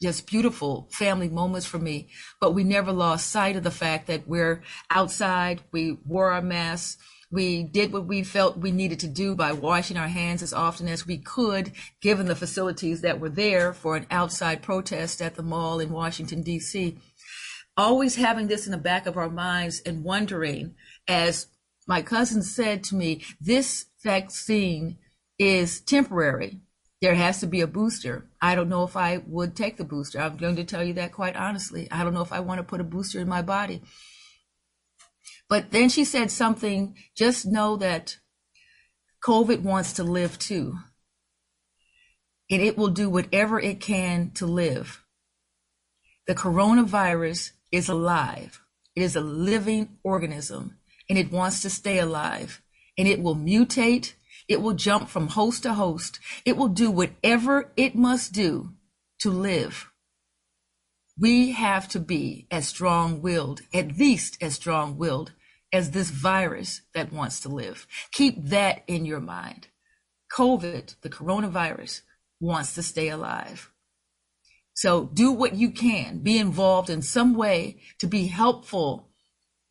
just 0.00 0.26
beautiful 0.26 0.88
family 0.92 1.28
moments 1.28 1.66
for 1.66 1.78
me. 1.78 2.08
But 2.40 2.52
we 2.52 2.64
never 2.64 2.92
lost 2.92 3.30
sight 3.30 3.56
of 3.56 3.64
the 3.64 3.70
fact 3.70 4.06
that 4.06 4.28
we're 4.28 4.62
outside, 4.90 5.62
we 5.72 5.98
wore 6.06 6.30
our 6.32 6.42
masks, 6.42 6.98
we 7.30 7.62
did 7.62 7.92
what 7.92 8.06
we 8.06 8.22
felt 8.22 8.56
we 8.56 8.70
needed 8.70 9.00
to 9.00 9.08
do 9.08 9.34
by 9.34 9.52
washing 9.52 9.96
our 9.96 10.08
hands 10.08 10.42
as 10.42 10.54
often 10.54 10.88
as 10.88 11.06
we 11.06 11.18
could, 11.18 11.72
given 12.00 12.26
the 12.26 12.34
facilities 12.34 13.02
that 13.02 13.20
were 13.20 13.28
there 13.28 13.72
for 13.74 13.96
an 13.96 14.06
outside 14.10 14.62
protest 14.62 15.20
at 15.20 15.34
the 15.34 15.42
mall 15.42 15.78
in 15.78 15.90
Washington, 15.90 16.42
D.C. 16.42 16.98
Always 17.76 18.16
having 18.16 18.48
this 18.48 18.66
in 18.66 18.72
the 18.72 18.78
back 18.78 19.06
of 19.06 19.18
our 19.18 19.28
minds 19.28 19.80
and 19.84 20.04
wondering, 20.04 20.74
as 21.06 21.48
my 21.86 22.02
cousin 22.02 22.42
said 22.42 22.82
to 22.84 22.94
me, 22.94 23.22
this 23.40 23.86
vaccine 24.02 24.96
is 25.38 25.80
temporary. 25.80 26.60
There 27.00 27.14
has 27.14 27.40
to 27.40 27.46
be 27.46 27.60
a 27.60 27.66
booster. 27.66 28.26
I 28.40 28.54
don't 28.54 28.68
know 28.68 28.82
if 28.82 28.96
I 28.96 29.18
would 29.26 29.54
take 29.54 29.76
the 29.76 29.84
booster. 29.84 30.20
I'm 30.20 30.36
going 30.36 30.56
to 30.56 30.64
tell 30.64 30.82
you 30.82 30.94
that 30.94 31.12
quite 31.12 31.36
honestly. 31.36 31.88
I 31.92 32.02
don't 32.02 32.14
know 32.14 32.22
if 32.22 32.32
I 32.32 32.40
want 32.40 32.58
to 32.58 32.64
put 32.64 32.80
a 32.80 32.84
booster 32.84 33.20
in 33.20 33.28
my 33.28 33.42
body. 33.42 33.82
But 35.48 35.70
then 35.70 35.88
she 35.88 36.04
said 36.04 36.30
something 36.30 36.96
just 37.16 37.46
know 37.46 37.76
that 37.76 38.18
COVID 39.24 39.62
wants 39.62 39.92
to 39.94 40.04
live 40.04 40.38
too. 40.38 40.78
And 42.50 42.62
it 42.62 42.78
will 42.78 42.88
do 42.88 43.10
whatever 43.10 43.60
it 43.60 43.80
can 43.80 44.30
to 44.32 44.46
live. 44.46 45.04
The 46.26 46.34
coronavirus 46.34 47.52
is 47.72 47.88
alive. 47.88 48.60
It 48.94 49.02
is 49.02 49.16
a 49.16 49.20
living 49.20 49.98
organism 50.02 50.78
and 51.08 51.18
it 51.18 51.32
wants 51.32 51.62
to 51.62 51.70
stay 51.70 51.98
alive 51.98 52.62
and 52.96 53.06
it 53.08 53.22
will 53.22 53.36
mutate. 53.36 54.14
It 54.48 54.60
will 54.62 54.74
jump 54.74 55.08
from 55.08 55.28
host 55.28 55.62
to 55.64 55.74
host. 55.74 56.18
It 56.44 56.56
will 56.56 56.68
do 56.68 56.90
whatever 56.90 57.70
it 57.76 57.94
must 57.94 58.32
do 58.32 58.72
to 59.20 59.30
live. 59.30 59.90
We 61.20 61.52
have 61.52 61.88
to 61.88 62.00
be 62.00 62.46
as 62.50 62.68
strong 62.68 63.20
willed, 63.20 63.62
at 63.74 63.98
least 63.98 64.40
as 64.40 64.54
strong 64.54 64.96
willed 64.96 65.32
as 65.72 65.90
this 65.90 66.10
virus 66.10 66.82
that 66.94 67.12
wants 67.12 67.40
to 67.40 67.48
live. 67.48 67.86
Keep 68.12 68.46
that 68.46 68.82
in 68.86 69.04
your 69.04 69.20
mind. 69.20 69.68
COVID, 70.32 70.94
the 71.02 71.10
coronavirus, 71.10 72.02
wants 72.40 72.74
to 72.74 72.82
stay 72.82 73.08
alive. 73.08 73.70
So 74.74 75.06
do 75.12 75.32
what 75.32 75.56
you 75.56 75.72
can, 75.72 76.18
be 76.20 76.38
involved 76.38 76.88
in 76.88 77.02
some 77.02 77.34
way 77.34 77.80
to 77.98 78.06
be 78.06 78.28
helpful 78.28 79.08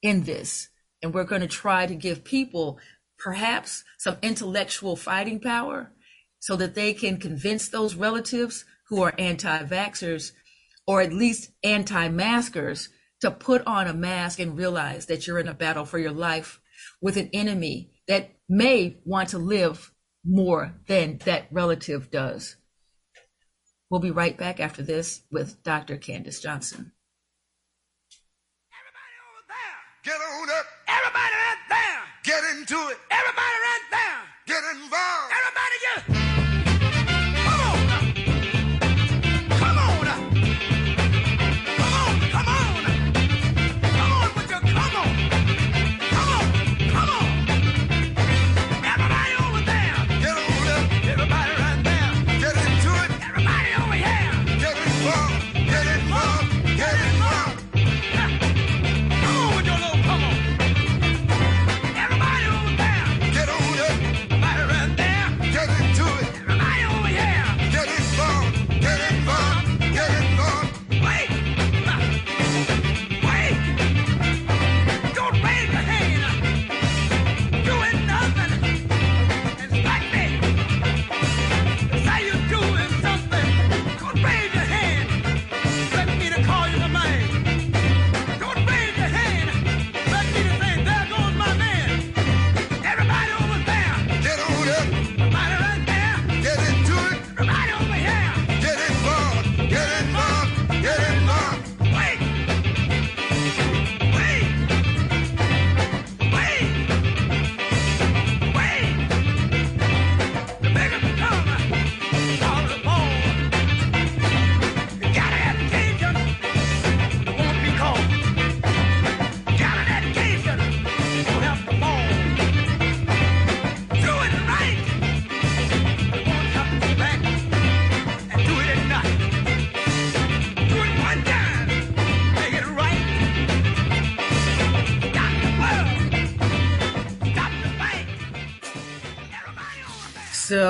in 0.02 0.24
this. 0.24 0.68
And 1.02 1.14
we're 1.14 1.24
going 1.24 1.42
to 1.42 1.48
try 1.48 1.86
to 1.86 1.96
give 1.96 2.26
people 2.26 2.78
perhaps 3.18 3.86
some 3.98 4.18
intellectual 4.22 4.98
fighting 4.98 5.40
power 5.40 5.94
so 6.40 6.58
that 6.58 6.76
they 6.76 6.94
can 6.94 7.18
convince 7.18 7.70
those 7.70 7.96
relatives 7.96 8.66
who 8.90 9.02
are 9.02 9.14
anti 9.18 9.64
vaxxers 9.64 10.32
or 10.88 11.02
at 11.02 11.14
least 11.14 11.52
anti 11.64 12.08
maskers 12.08 12.90
to 13.22 13.30
put 13.30 13.66
on 13.68 13.88
a 13.88 13.94
mask 13.94 14.40
and 14.40 14.58
realize 14.58 15.08
that 15.08 15.28
you're 15.28 15.40
in 15.40 15.48
a 15.48 15.54
battle 15.54 15.86
for 15.86 16.00
your 16.00 16.12
life 16.12 16.60
with 17.02 17.18
an 17.18 17.30
enemy 17.34 17.92
that 18.08 18.32
may 18.48 18.98
want 19.06 19.30
to 19.30 19.38
live 19.38 19.92
more 20.24 20.74
than 20.88 21.18
that 21.26 21.48
relative 21.52 22.10
does. 22.10 22.56
We'll 23.90 24.02
be 24.02 24.12
right 24.12 24.38
back 24.38 24.60
after 24.60 24.82
this 24.82 25.22
with 25.32 25.64
Dr. 25.64 25.98
Candace 25.98 26.42
Johnson. 26.42 26.92
Everybody 28.74 29.16
over 29.24 29.44
there, 29.48 29.78
get 30.04 30.20
on 30.20 30.50
up. 30.60 30.66
Everybody 30.88 31.36
right 31.36 31.64
there, 31.70 32.02
get 32.24 32.44
into 32.58 32.76
it. 32.92 32.98
Everybody 33.10 33.58
right 33.64 33.88
there, 33.92 34.22
get 34.46 34.64
involved. 34.76 35.37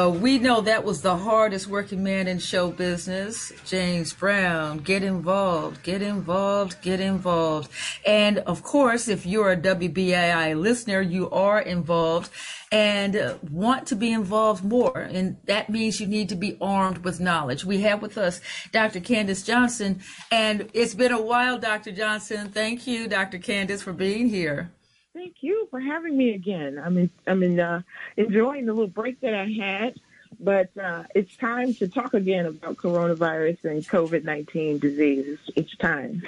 We 0.05 0.37
know 0.37 0.61
that 0.61 0.83
was 0.83 1.01
the 1.01 1.17
hardest 1.17 1.67
working 1.67 2.03
man 2.03 2.27
in 2.27 2.39
show 2.39 2.71
business, 2.71 3.51
James 3.65 4.13
Brown. 4.13 4.77
Get 4.79 5.01
involved, 5.01 5.81
get 5.81 6.01
involved, 6.01 6.81
get 6.81 6.99
involved. 6.99 7.71
And 8.05 8.39
of 8.39 8.63
course, 8.63 9.07
if 9.07 9.25
you're 9.25 9.51
a 9.51 9.57
WBAI 9.57 10.59
listener, 10.59 11.01
you 11.01 11.29
are 11.31 11.59
involved 11.59 12.31
and 12.71 13.39
want 13.49 13.87
to 13.87 13.95
be 13.95 14.11
involved 14.11 14.63
more. 14.63 14.99
And 14.99 15.37
that 15.45 15.69
means 15.69 15.99
you 15.99 16.07
need 16.07 16.29
to 16.29 16.35
be 16.35 16.57
armed 16.61 16.99
with 16.99 17.19
knowledge. 17.19 17.65
We 17.65 17.81
have 17.81 18.01
with 18.01 18.17
us 18.17 18.39
Dr. 18.71 18.99
Candace 18.99 19.43
Johnson. 19.43 20.01
And 20.31 20.69
it's 20.73 20.93
been 20.93 21.11
a 21.11 21.21
while, 21.21 21.57
Dr. 21.57 21.91
Johnson. 21.91 22.49
Thank 22.49 22.87
you, 22.87 23.07
Dr. 23.07 23.39
Candace, 23.39 23.81
for 23.81 23.93
being 23.93 24.29
here. 24.29 24.71
Thank 25.17 25.37
you 25.41 25.67
for 25.71 25.79
having 25.79 26.15
me 26.15 26.35
again. 26.35 26.77
I'm 26.77 26.95
in, 26.95 27.09
I'm 27.25 27.41
in, 27.41 27.59
uh, 27.59 27.81
enjoying 28.17 28.67
the 28.67 28.73
little 28.73 28.85
break 28.85 29.19
that 29.21 29.33
I 29.33 29.47
had, 29.47 29.95
but 30.39 30.69
uh, 30.77 31.05
it's 31.15 31.35
time 31.37 31.73
to 31.75 31.87
talk 31.87 32.13
again 32.13 32.45
about 32.45 32.77
coronavirus 32.77 33.63
and 33.63 33.83
COVID 33.83 34.23
19 34.23 34.77
disease. 34.77 35.25
It's, 35.27 35.57
it's 35.57 35.77
time. 35.77 36.21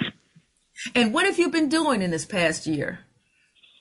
And 0.96 1.14
what 1.14 1.24
have 1.26 1.38
you 1.38 1.50
been 1.50 1.68
doing 1.68 2.02
in 2.02 2.10
this 2.10 2.26
past 2.26 2.66
year? 2.66 2.98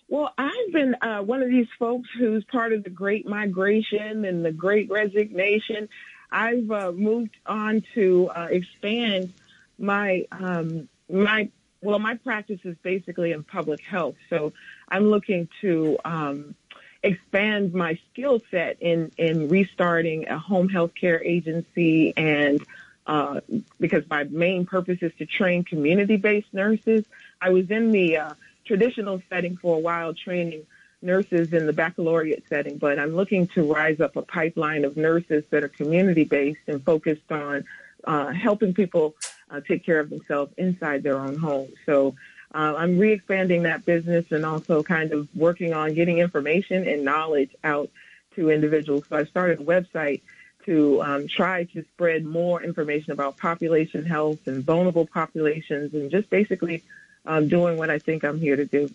Well, 0.09 0.31
I've 0.37 0.71
been 0.71 0.95
uh, 1.01 1.23
one 1.23 1.41
of 1.41 1.49
these 1.49 1.69
folks 1.79 2.07
who's 2.19 2.43
part 2.43 2.71
of 2.71 2.83
the 2.83 2.91
Great 2.91 3.27
Migration 3.27 4.25
and 4.25 4.45
the 4.45 4.51
Great 4.51 4.91
Resignation. 4.91 5.89
I've 6.31 6.69
uh, 6.69 6.91
moved 6.91 7.35
on 7.47 7.81
to 7.95 8.29
uh, 8.29 8.47
expand 8.51 9.33
my 9.79 10.27
um, 10.31 10.87
my 11.09 11.49
well, 11.81 12.00
my 12.00 12.15
practice 12.15 12.59
is 12.63 12.75
basically 12.83 13.31
in 13.31 13.43
public 13.43 13.81
health, 13.81 14.15
so 14.29 14.53
I'm 14.89 15.09
looking 15.09 15.48
to 15.62 15.98
um, 16.03 16.55
expand 17.03 17.74
my 17.74 17.98
skill 18.12 18.41
set 18.51 18.77
in 18.81 19.12
in 19.17 19.48
restarting 19.48 20.27
a 20.27 20.38
home 20.38 20.69
health 20.69 20.91
care 21.00 21.24
agency 21.24 22.13
and 22.17 22.62
uh, 23.07 23.39
because 23.79 24.03
my 24.09 24.24
main 24.25 24.65
purpose 24.65 25.00
is 25.01 25.12
to 25.17 25.25
train 25.25 25.63
community-based 25.63 26.53
nurses. 26.53 27.05
I 27.41 27.50
was 27.50 27.71
in 27.71 27.91
the 27.91 28.17
uh, 28.17 28.33
traditional 28.65 29.21
setting 29.29 29.57
for 29.57 29.77
a 29.77 29.79
while, 29.79 30.13
training 30.13 30.67
nurses 31.01 31.53
in 31.53 31.65
the 31.65 31.74
baccalaureate 31.74 32.43
setting, 32.50 32.77
but 32.77 33.00
I'm 33.00 33.15
looking 33.15 33.48
to 33.48 33.63
rise 33.63 34.00
up 34.00 34.15
a 34.15 34.21
pipeline 34.21 34.86
of 34.86 34.95
nurses 34.98 35.43
that 35.50 35.63
are 35.63 35.69
community 35.69 36.25
based 36.25 36.59
and 36.67 36.83
focused 36.83 37.31
on 37.31 37.63
uh, 38.03 38.27
helping 38.27 38.74
people 38.74 39.15
uh, 39.50 39.62
take 39.62 39.86
care 39.86 40.00
of 40.00 40.10
themselves 40.10 40.53
inside 40.58 41.03
their 41.03 41.18
own 41.20 41.38
home. 41.38 41.70
So 41.86 42.15
uh, 42.53 42.75
I'm 42.77 42.98
re-expanding 42.98 43.63
that 43.63 43.86
business 43.86 44.25
and 44.32 44.46
also 44.46 44.82
kind 44.82 45.12
of 45.12 45.27
working 45.36 45.74
on 45.74 45.94
getting 45.94 46.18
information 46.20 46.88
and 46.88 47.03
knowledge 47.03 47.51
out 47.63 47.89
to 48.36 48.50
individuals. 48.50 49.03
So 49.10 49.18
I 49.18 49.25
started 49.25 49.60
a 49.60 49.63
website 49.63 50.22
to 50.65 51.01
um, 51.01 51.27
try 51.27 51.63
to 51.65 51.84
spread 51.94 52.25
more 52.25 52.62
information 52.62 53.12
about 53.12 53.38
population 53.38 54.06
health 54.06 54.48
and 54.48 54.63
vulnerable 54.63 55.06
populations 55.06 55.94
and 55.94 56.12
just 56.12 56.29
basically 56.29 56.84
um, 57.25 57.48
doing 57.48 57.77
what 57.77 57.89
I 57.89 58.00
think 58.00 58.24
I'm 58.24 58.39
here 58.39 58.56
to 58.56 58.65
do. 58.65 58.89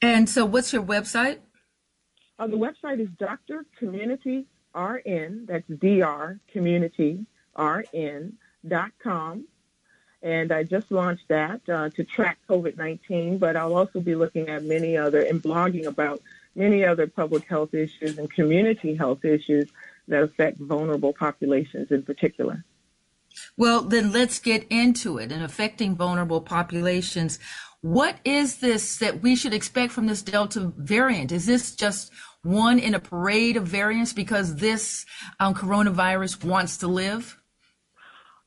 And 0.00 0.28
so, 0.28 0.44
what's 0.44 0.72
your 0.72 0.82
website? 0.82 1.38
Uh, 2.38 2.48
the 2.48 2.56
website 2.56 2.98
is 3.00 3.08
Dr. 3.18 3.64
Community 3.78 4.46
RN, 4.74 5.46
that's 5.46 5.68
DR 5.68 6.38
Community 6.52 7.24
RN 7.56 8.36
com. 9.02 9.46
And 10.22 10.52
I 10.52 10.62
just 10.62 10.92
launched 10.92 11.26
that 11.28 11.60
uh, 11.68 11.90
to 11.90 12.04
track 12.04 12.38
COVID 12.48 12.76
19, 12.76 13.38
but 13.38 13.56
I'll 13.56 13.74
also 13.74 14.00
be 14.00 14.14
looking 14.14 14.48
at 14.48 14.62
many 14.62 14.96
other 14.96 15.20
and 15.20 15.42
blogging 15.42 15.86
about 15.86 16.20
many 16.54 16.84
other 16.84 17.06
public 17.06 17.44
health 17.48 17.74
issues 17.74 18.18
and 18.18 18.30
community 18.30 18.94
health 18.94 19.24
issues 19.24 19.70
that 20.08 20.22
affect 20.22 20.58
vulnerable 20.58 21.12
populations 21.12 21.90
in 21.90 22.02
particular. 22.02 22.64
Well, 23.56 23.82
then 23.82 24.12
let's 24.12 24.38
get 24.38 24.66
into 24.70 25.18
it 25.18 25.32
and 25.32 25.42
affecting 25.42 25.96
vulnerable 25.96 26.40
populations. 26.40 27.38
What 27.80 28.16
is 28.24 28.58
this 28.58 28.98
that 28.98 29.22
we 29.22 29.34
should 29.34 29.54
expect 29.54 29.92
from 29.92 30.06
this 30.06 30.22
Delta 30.22 30.72
variant? 30.76 31.32
Is 31.32 31.46
this 31.46 31.74
just 31.74 32.12
one 32.42 32.78
in 32.78 32.94
a 32.94 33.00
parade 33.00 33.56
of 33.56 33.66
variants 33.66 34.12
because 34.12 34.56
this 34.56 35.06
um, 35.40 35.54
coronavirus 35.54 36.44
wants 36.44 36.78
to 36.78 36.88
live? 36.88 37.38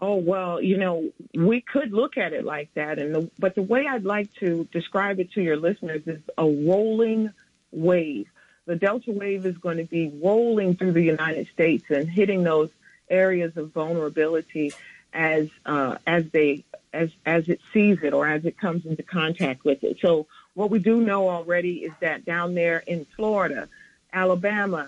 Oh 0.07 0.17
well, 0.17 0.62
you 0.62 0.77
know, 0.77 1.09
we 1.33 1.62
could 1.62 1.91
look 1.91 2.15
at 2.15 2.31
it 2.31 2.45
like 2.45 2.71
that, 2.75 3.00
and 3.00 3.15
the, 3.15 3.31
but 3.39 3.55
the 3.55 3.63
way 3.63 3.88
I'd 3.88 4.05
like 4.05 4.31
to 4.35 4.67
describe 4.71 5.19
it 5.19 5.31
to 5.31 5.41
your 5.41 5.57
listeners 5.57 6.03
is 6.05 6.21
a 6.38 6.45
rolling 6.45 7.31
wave. 7.71 8.27
The 8.67 8.75
Delta 8.75 9.12
wave 9.12 9.47
is 9.47 9.57
going 9.57 9.77
to 9.77 9.83
be 9.83 10.13
rolling 10.21 10.75
through 10.75 10.91
the 10.91 11.01
United 11.01 11.47
States 11.47 11.85
and 11.89 12.07
hitting 12.07 12.43
those 12.43 12.69
areas 13.09 13.57
of 13.57 13.71
vulnerability 13.71 14.74
as 15.12 15.50
uh, 15.65 15.97
as 16.05 16.29
they 16.29 16.65
as 16.93 17.09
as 17.25 17.50
it 17.50 17.59
sees 17.74 17.97
it 18.03 18.13
or 18.13 18.27
as 18.27 18.45
it 18.45 18.59
comes 18.59 18.85
into 18.85 19.01
contact 19.01 19.65
with 19.65 19.83
it. 19.83 19.97
So 20.01 20.27
what 20.53 20.69
we 20.69 20.77
do 20.77 21.01
know 21.01 21.29
already 21.29 21.77
is 21.77 21.93
that 22.01 22.25
down 22.25 22.53
there 22.53 22.83
in 22.85 23.07
Florida, 23.15 23.67
Alabama, 24.13 24.88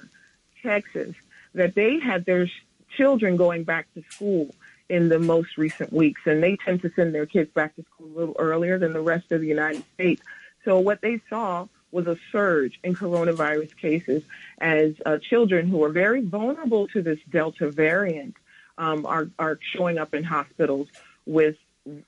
Texas, 0.61 1.15
that 1.55 1.73
they 1.73 1.97
had 1.97 2.23
their 2.25 2.47
children 2.95 3.35
going 3.35 3.63
back 3.63 3.91
to 3.95 4.03
school 4.11 4.53
in 4.89 5.09
the 5.09 5.19
most 5.19 5.57
recent 5.57 5.91
weeks, 5.91 6.21
and 6.25 6.41
they 6.41 6.55
tend 6.57 6.81
to 6.81 6.91
send 6.95 7.13
their 7.13 7.25
kids 7.25 7.51
back 7.53 7.75
to 7.75 7.83
school 7.83 8.07
a 8.07 8.17
little 8.19 8.35
earlier 8.39 8.77
than 8.79 8.93
the 8.93 9.01
rest 9.01 9.31
of 9.31 9.41
the 9.41 9.47
United 9.47 9.83
States. 9.93 10.21
So 10.63 10.79
what 10.79 11.01
they 11.01 11.21
saw 11.29 11.67
was 11.91 12.07
a 12.07 12.17
surge 12.31 12.79
in 12.83 12.95
coronavirus 12.95 13.75
cases 13.77 14.23
as 14.59 14.93
uh, 15.05 15.17
children 15.17 15.67
who 15.67 15.83
are 15.83 15.89
very 15.89 16.21
vulnerable 16.21 16.87
to 16.89 17.01
this 17.01 17.19
Delta 17.29 17.69
variant 17.71 18.35
um, 18.77 19.05
are, 19.05 19.29
are 19.39 19.57
showing 19.73 19.97
up 19.97 20.13
in 20.13 20.23
hospitals 20.23 20.87
with 21.25 21.55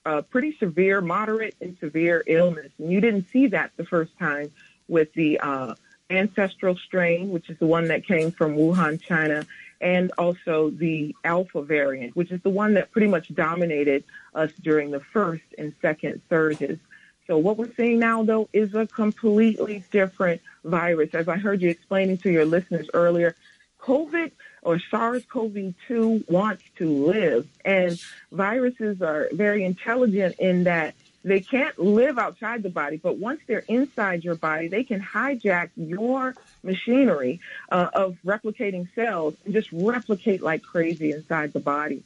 uh, 0.05 0.21
pretty 0.23 0.55
severe, 0.57 1.01
moderate, 1.01 1.55
and 1.61 1.77
severe 1.79 2.23
illness. 2.27 2.71
And 2.77 2.91
you 2.91 3.01
didn't 3.01 3.29
see 3.29 3.47
that 3.47 3.71
the 3.77 3.85
first 3.85 4.17
time 4.17 4.51
with 4.87 5.13
the 5.13 5.39
uh, 5.39 5.75
ancestral 6.09 6.75
strain, 6.75 7.29
which 7.29 7.49
is 7.49 7.57
the 7.59 7.67
one 7.67 7.85
that 7.85 8.05
came 8.05 8.31
from 8.31 8.55
Wuhan, 8.55 9.01
China, 9.01 9.45
and 9.81 10.11
also 10.17 10.69
the 10.69 11.15
alpha 11.23 11.61
variant, 11.61 12.15
which 12.15 12.31
is 12.31 12.41
the 12.41 12.49
one 12.49 12.73
that 12.73 12.91
pretty 12.91 13.07
much 13.07 13.33
dominated 13.33 14.03
us 14.35 14.51
during 14.61 14.91
the 14.91 14.99
first 14.99 15.43
and 15.57 15.73
second 15.81 16.21
surges. 16.29 16.79
So 17.27 17.37
what 17.37 17.57
we're 17.57 17.73
seeing 17.75 17.99
now, 17.99 18.23
though, 18.23 18.49
is 18.53 18.73
a 18.73 18.87
completely 18.87 19.83
different 19.91 20.41
virus. 20.63 21.13
As 21.13 21.27
I 21.27 21.37
heard 21.37 21.61
you 21.61 21.69
explaining 21.69 22.17
to 22.19 22.31
your 22.31 22.45
listeners 22.45 22.89
earlier, 22.93 23.35
COVID 23.79 24.31
or 24.63 24.79
SARS-CoV-2 24.91 26.29
wants 26.29 26.63
to 26.77 26.89
live. 26.89 27.47
And 27.63 27.99
viruses 28.31 29.01
are 29.01 29.29
very 29.31 29.63
intelligent 29.63 30.35
in 30.39 30.65
that 30.65 30.95
they 31.23 31.39
can't 31.39 31.77
live 31.77 32.17
outside 32.17 32.63
the 32.63 32.69
body, 32.69 32.97
but 32.97 33.17
once 33.17 33.41
they're 33.45 33.65
inside 33.67 34.23
your 34.23 34.35
body, 34.35 34.67
they 34.67 34.83
can 34.83 35.01
hijack 35.01 35.69
your 35.75 36.35
machinery 36.63 37.39
uh, 37.71 37.89
of 37.93 38.17
replicating 38.25 38.87
cells 38.93 39.35
and 39.45 39.53
just 39.53 39.69
replicate 39.71 40.41
like 40.41 40.61
crazy 40.61 41.11
inside 41.11 41.53
the 41.53 41.59
body. 41.59 42.03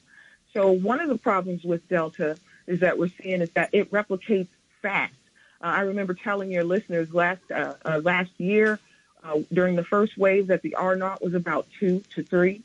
So 0.53 0.71
one 0.71 0.99
of 0.99 1.09
the 1.09 1.17
problems 1.17 1.63
with 1.63 1.87
Delta 1.89 2.37
is 2.67 2.81
that 2.81 2.97
we're 2.97 3.09
seeing 3.09 3.41
is 3.41 3.49
that 3.51 3.69
it 3.73 3.91
replicates 3.91 4.49
fast. 4.81 5.13
Uh, 5.61 5.67
I 5.67 5.81
remember 5.81 6.13
telling 6.13 6.51
your 6.51 6.63
listeners 6.63 7.13
last 7.13 7.41
uh, 7.51 7.73
uh 7.85 7.99
last 8.03 8.31
year 8.37 8.79
uh, 9.23 9.39
during 9.51 9.75
the 9.75 9.83
first 9.83 10.17
wave 10.17 10.47
that 10.47 10.61
the 10.61 10.75
R 10.75 10.95
naught 10.95 11.23
was 11.23 11.33
about 11.33 11.67
two 11.79 12.03
to 12.11 12.23
three. 12.23 12.61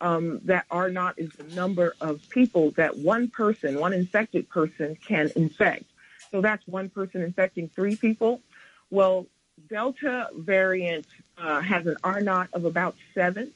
Um, 0.00 0.40
that 0.44 0.66
R 0.70 0.90
naught 0.90 1.14
is 1.16 1.30
the 1.32 1.54
number 1.54 1.94
of 2.00 2.28
people 2.28 2.72
that 2.72 2.98
one 2.98 3.28
person, 3.28 3.78
one 3.78 3.92
infected 3.92 4.48
person 4.48 4.96
can 4.96 5.30
infect. 5.36 5.84
So 6.32 6.40
that's 6.40 6.66
one 6.66 6.88
person 6.88 7.22
infecting 7.22 7.68
three 7.68 7.94
people. 7.94 8.40
Well, 8.90 9.26
Delta 9.68 10.28
variant 10.34 11.06
uh, 11.38 11.60
has 11.60 11.86
an 11.86 11.96
R 12.04 12.20
naught 12.20 12.48
of 12.52 12.64
about 12.64 12.94
seven. 13.14 13.52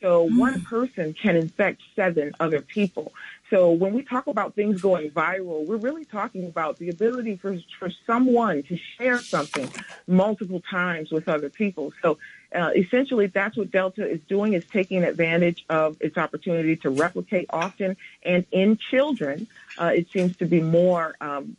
So 0.00 0.28
mm. 0.28 0.38
one 0.38 0.62
person 0.62 1.12
can 1.14 1.36
infect 1.36 1.82
seven 1.94 2.32
other 2.40 2.60
people. 2.60 3.12
So 3.50 3.72
when 3.72 3.92
we 3.92 4.02
talk 4.02 4.28
about 4.28 4.54
things 4.54 4.80
going 4.80 5.10
viral, 5.10 5.66
we're 5.66 5.76
really 5.76 6.04
talking 6.04 6.46
about 6.46 6.78
the 6.78 6.88
ability 6.88 7.36
for, 7.36 7.58
for 7.78 7.90
someone 8.06 8.62
to 8.64 8.78
share 8.96 9.18
something 9.18 9.68
multiple 10.06 10.62
times 10.70 11.10
with 11.10 11.28
other 11.28 11.50
people. 11.50 11.92
So 12.00 12.18
uh, 12.54 12.70
essentially, 12.76 13.26
that's 13.26 13.56
what 13.56 13.70
Delta 13.72 14.08
is 14.08 14.20
doing 14.28 14.54
is 14.54 14.64
taking 14.64 15.02
advantage 15.02 15.64
of 15.68 15.96
its 16.00 16.16
opportunity 16.16 16.76
to 16.76 16.90
replicate 16.90 17.46
often 17.50 17.96
and 18.22 18.46
in 18.52 18.76
children. 18.76 19.48
Uh, 19.76 19.92
it 19.94 20.10
seems 20.10 20.36
to 20.36 20.46
be 20.46 20.60
more 20.60 21.16
um, 21.20 21.56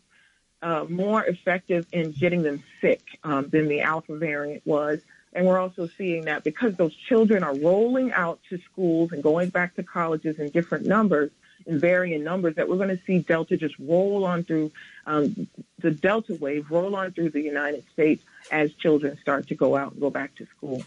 uh, 0.61 0.85
more 0.89 1.23
effective 1.23 1.85
in 1.91 2.11
getting 2.11 2.43
them 2.43 2.63
sick 2.79 3.01
um, 3.23 3.49
than 3.49 3.67
the 3.67 3.81
alpha 3.81 4.15
variant 4.15 4.65
was. 4.65 4.99
And 5.33 5.45
we're 5.45 5.59
also 5.59 5.87
seeing 5.87 6.25
that 6.25 6.43
because 6.43 6.75
those 6.75 6.93
children 6.93 7.43
are 7.43 7.55
rolling 7.55 8.11
out 8.11 8.39
to 8.49 8.59
schools 8.71 9.11
and 9.11 9.23
going 9.23 9.49
back 9.49 9.75
to 9.75 9.83
colleges 9.83 10.39
in 10.39 10.49
different 10.49 10.85
numbers, 10.85 11.31
in 11.65 11.79
varying 11.79 12.23
numbers, 12.23 12.55
that 12.55 12.67
we're 12.67 12.77
going 12.77 12.89
to 12.89 13.01
see 13.05 13.19
Delta 13.19 13.55
just 13.55 13.75
roll 13.79 14.25
on 14.25 14.43
through 14.43 14.71
um, 15.05 15.47
the 15.79 15.91
Delta 15.91 16.35
wave, 16.35 16.69
roll 16.69 16.95
on 16.95 17.11
through 17.11 17.29
the 17.29 17.41
United 17.41 17.85
States 17.93 18.23
as 18.51 18.73
children 18.73 19.17
start 19.21 19.47
to 19.47 19.55
go 19.55 19.77
out 19.77 19.93
and 19.93 20.01
go 20.01 20.09
back 20.09 20.35
to 20.35 20.45
school. 20.57 20.83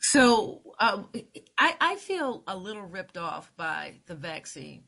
So 0.00 0.60
um, 0.78 1.08
I, 1.58 1.74
I 1.80 1.96
feel 1.96 2.42
a 2.46 2.56
little 2.56 2.82
ripped 2.82 3.16
off 3.16 3.50
by 3.56 3.94
the 4.06 4.14
vaccine 4.14 4.84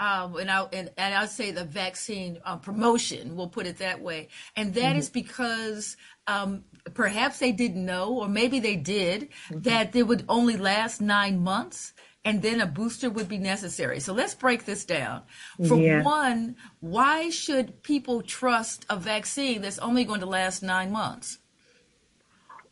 um, 0.00 0.34
and 0.36 0.50
I 0.50 0.62
and, 0.72 0.90
and 0.96 1.14
I'll 1.14 1.28
say 1.28 1.50
the 1.50 1.64
vaccine 1.64 2.40
uh, 2.44 2.56
promotion. 2.56 3.36
We'll 3.36 3.48
put 3.48 3.66
it 3.66 3.78
that 3.78 4.00
way, 4.00 4.28
and 4.56 4.74
that 4.74 4.80
mm-hmm. 4.82 4.98
is 4.98 5.10
because 5.10 5.96
um, 6.26 6.64
perhaps 6.94 7.38
they 7.38 7.52
didn't 7.52 7.84
know, 7.84 8.14
or 8.14 8.28
maybe 8.28 8.58
they 8.58 8.76
did, 8.76 9.28
mm-hmm. 9.48 9.60
that 9.60 9.94
it 9.94 10.04
would 10.04 10.24
only 10.28 10.56
last 10.56 11.00
nine 11.00 11.40
months. 11.40 11.92
And 12.22 12.42
then 12.42 12.60
a 12.60 12.66
booster 12.66 13.08
would 13.08 13.30
be 13.30 13.38
necessary. 13.38 13.98
So 13.98 14.12
let's 14.12 14.34
break 14.34 14.66
this 14.66 14.84
down. 14.84 15.22
For 15.66 15.78
yeah. 15.78 16.02
one, 16.02 16.56
why 16.80 17.30
should 17.30 17.82
people 17.82 18.20
trust 18.20 18.84
a 18.90 18.96
vaccine 18.96 19.62
that's 19.62 19.78
only 19.78 20.04
going 20.04 20.20
to 20.20 20.26
last 20.26 20.62
nine 20.62 20.92
months? 20.92 21.38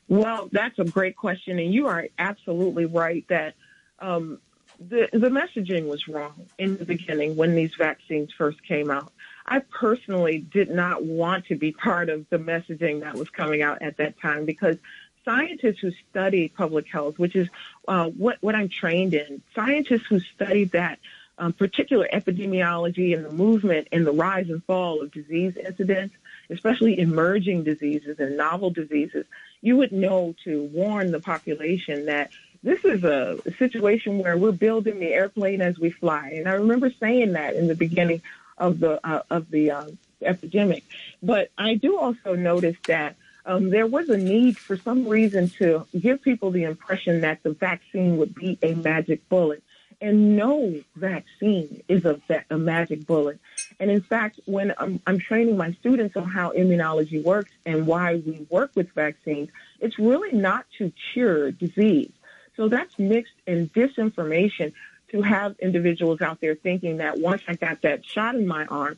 Well, 0.06 0.50
that's 0.52 0.78
a 0.78 0.84
great 0.84 1.16
question. 1.16 1.58
And 1.58 1.72
you 1.72 1.86
are 1.86 2.08
absolutely 2.18 2.84
right 2.84 3.24
that 3.30 3.54
um, 4.00 4.38
the, 4.80 5.08
the 5.12 5.28
messaging 5.28 5.88
was 5.88 6.06
wrong 6.08 6.46
in 6.58 6.76
the 6.76 6.84
beginning 6.84 7.36
when 7.36 7.54
these 7.54 7.74
vaccines 7.76 8.32
first 8.32 8.62
came 8.62 8.90
out. 8.90 9.12
I 9.46 9.60
personally 9.60 10.38
did 10.38 10.70
not 10.70 11.04
want 11.04 11.46
to 11.46 11.56
be 11.56 11.72
part 11.84 12.08
of 12.08 12.28
the 12.30 12.38
messaging 12.38 13.00
that 13.00 13.14
was 13.14 13.30
coming 13.30 13.62
out 13.62 13.82
at 13.82 13.96
that 13.96 14.20
time 14.20 14.44
because 14.44 14.76
scientists 15.24 15.80
who 15.80 15.90
study 16.10 16.48
public 16.48 16.86
health, 16.88 17.18
which 17.18 17.36
is 17.36 17.48
uh, 17.86 18.08
what, 18.10 18.38
what 18.40 18.54
I'm 18.54 18.68
trained 18.68 19.14
in, 19.14 19.42
scientists 19.54 20.06
who 20.08 20.20
study 20.20 20.64
that 20.66 20.98
um, 21.38 21.52
particular 21.52 22.08
epidemiology 22.12 23.14
and 23.14 23.24
the 23.24 23.32
movement 23.32 23.88
and 23.92 24.06
the 24.06 24.12
rise 24.12 24.48
and 24.48 24.64
fall 24.64 25.02
of 25.02 25.12
disease 25.12 25.56
incidents, 25.56 26.14
especially 26.50 26.98
emerging 26.98 27.64
diseases 27.64 28.18
and 28.18 28.36
novel 28.36 28.70
diseases, 28.70 29.26
you 29.60 29.76
would 29.76 29.92
know 29.92 30.34
to 30.44 30.64
warn 30.72 31.10
the 31.10 31.20
population 31.20 32.06
that 32.06 32.30
this 32.62 32.84
is 32.84 33.04
a 33.04 33.38
situation 33.58 34.18
where 34.18 34.36
we're 34.36 34.52
building 34.52 34.98
the 34.98 35.12
airplane 35.12 35.60
as 35.60 35.78
we 35.78 35.90
fly. 35.90 36.32
And 36.36 36.48
I 36.48 36.54
remember 36.54 36.90
saying 36.98 37.32
that 37.32 37.54
in 37.54 37.68
the 37.68 37.74
beginning 37.74 38.22
of 38.56 38.80
the 38.80 39.00
uh, 39.06 39.22
of 39.30 39.50
the 39.50 39.70
uh, 39.70 39.86
epidemic. 40.22 40.84
But 41.22 41.50
I 41.56 41.74
do 41.74 41.98
also 41.98 42.34
notice 42.34 42.76
that 42.86 43.16
um, 43.46 43.70
there 43.70 43.86
was 43.86 44.08
a 44.08 44.16
need 44.18 44.58
for 44.58 44.76
some 44.76 45.08
reason 45.08 45.48
to 45.58 45.86
give 45.98 46.22
people 46.22 46.50
the 46.50 46.64
impression 46.64 47.22
that 47.22 47.42
the 47.42 47.52
vaccine 47.52 48.18
would 48.18 48.34
be 48.34 48.58
a 48.62 48.74
magic 48.74 49.26
bullet. 49.28 49.62
And 50.00 50.36
no 50.36 50.80
vaccine 50.94 51.82
is 51.88 52.04
a, 52.04 52.20
a 52.50 52.58
magic 52.58 53.04
bullet. 53.04 53.40
And 53.80 53.90
in 53.90 54.00
fact, 54.00 54.38
when 54.44 54.72
I'm, 54.78 55.00
I'm 55.06 55.18
training 55.18 55.56
my 55.56 55.72
students 55.72 56.16
on 56.16 56.28
how 56.28 56.52
immunology 56.52 57.22
works 57.22 57.50
and 57.66 57.84
why 57.84 58.16
we 58.16 58.46
work 58.48 58.70
with 58.76 58.92
vaccines, 58.92 59.48
it's 59.80 59.98
really 59.98 60.32
not 60.32 60.66
to 60.78 60.92
cure 61.12 61.50
disease. 61.50 62.12
So 62.58 62.68
that's 62.68 62.98
mixed 62.98 63.34
and 63.46 63.72
disinformation 63.72 64.72
to 65.12 65.22
have 65.22 65.56
individuals 65.60 66.20
out 66.20 66.40
there 66.40 66.56
thinking 66.56 66.96
that 66.96 67.18
once 67.18 67.40
I 67.46 67.54
got 67.54 67.82
that 67.82 68.04
shot 68.04 68.34
in 68.34 68.48
my 68.48 68.66
arm, 68.66 68.96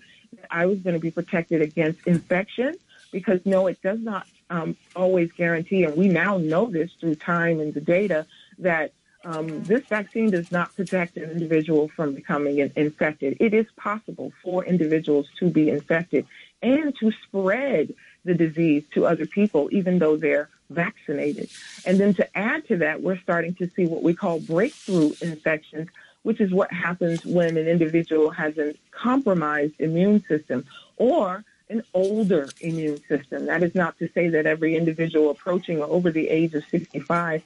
I 0.51 0.65
was 0.65 0.79
going 0.81 0.95
to 0.95 1.01
be 1.01 1.11
protected 1.11 1.61
against 1.61 2.07
infection 2.07 2.75
because 3.13 3.45
no, 3.45 3.67
it 3.67 3.83
does 3.83 4.01
not 4.01 4.27
um, 4.49 4.77
always 4.97 5.31
guarantee, 5.33 5.85
and 5.85 5.95
we 5.95 6.09
now 6.09 6.39
know 6.39 6.71
this 6.71 6.91
through 6.99 7.17
time 7.17 7.61
and 7.61 7.75
the 7.75 7.83
data, 7.83 8.27
that 8.59 8.93
um, 9.25 9.63
this 9.65 9.85
vaccine 9.87 10.31
does 10.31 10.51
not 10.51 10.75
protect 10.75 11.19
an 11.19 11.31
individual 11.31 11.89
from 11.89 12.15
becoming 12.15 12.59
infected. 12.77 13.37
It 13.41 13.53
is 13.53 13.67
possible 13.77 14.33
for 14.43 14.65
individuals 14.65 15.29
to 15.39 15.51
be 15.51 15.69
infected 15.69 16.27
and 16.63 16.97
to 17.01 17.13
spread 17.27 17.93
the 18.25 18.35
disease 18.35 18.85
to 18.95 19.05
other 19.05 19.27
people, 19.27 19.69
even 19.71 19.99
though 19.99 20.17
they're 20.17 20.49
vaccinated. 20.71 21.51
And 21.85 21.99
then 21.99 22.15
to 22.15 22.39
add 22.39 22.67
to 22.69 22.79
that, 22.79 23.03
we're 23.03 23.19
starting 23.19 23.55
to 23.57 23.69
see 23.77 23.87
what 23.87 24.03
we 24.03 24.15
call 24.15 24.41
breakthrough 24.41 25.13
infections, 25.21 25.89
which 26.23 26.41
is 26.41 26.53
what 26.53 26.73
happens 26.73 27.25
when 27.25 27.57
an 27.57 27.67
individual 27.67 28.31
has 28.31 28.57
a 28.57 28.75
compromised 28.91 29.75
immune 29.79 30.25
system 30.27 30.65
or 30.97 31.45
an 31.69 31.83
older 31.95 32.49
immune 32.61 33.01
system. 33.09 33.47
That 33.47 33.63
is 33.63 33.75
not 33.75 33.99
to 33.99 34.09
say 34.13 34.29
that 34.29 34.47
every 34.47 34.77
individual 34.77 35.31
approaching 35.31 35.81
or 35.81 35.87
over 35.87 36.11
the 36.11 36.29
age 36.29 36.55
of 36.55 36.65
65 36.71 37.43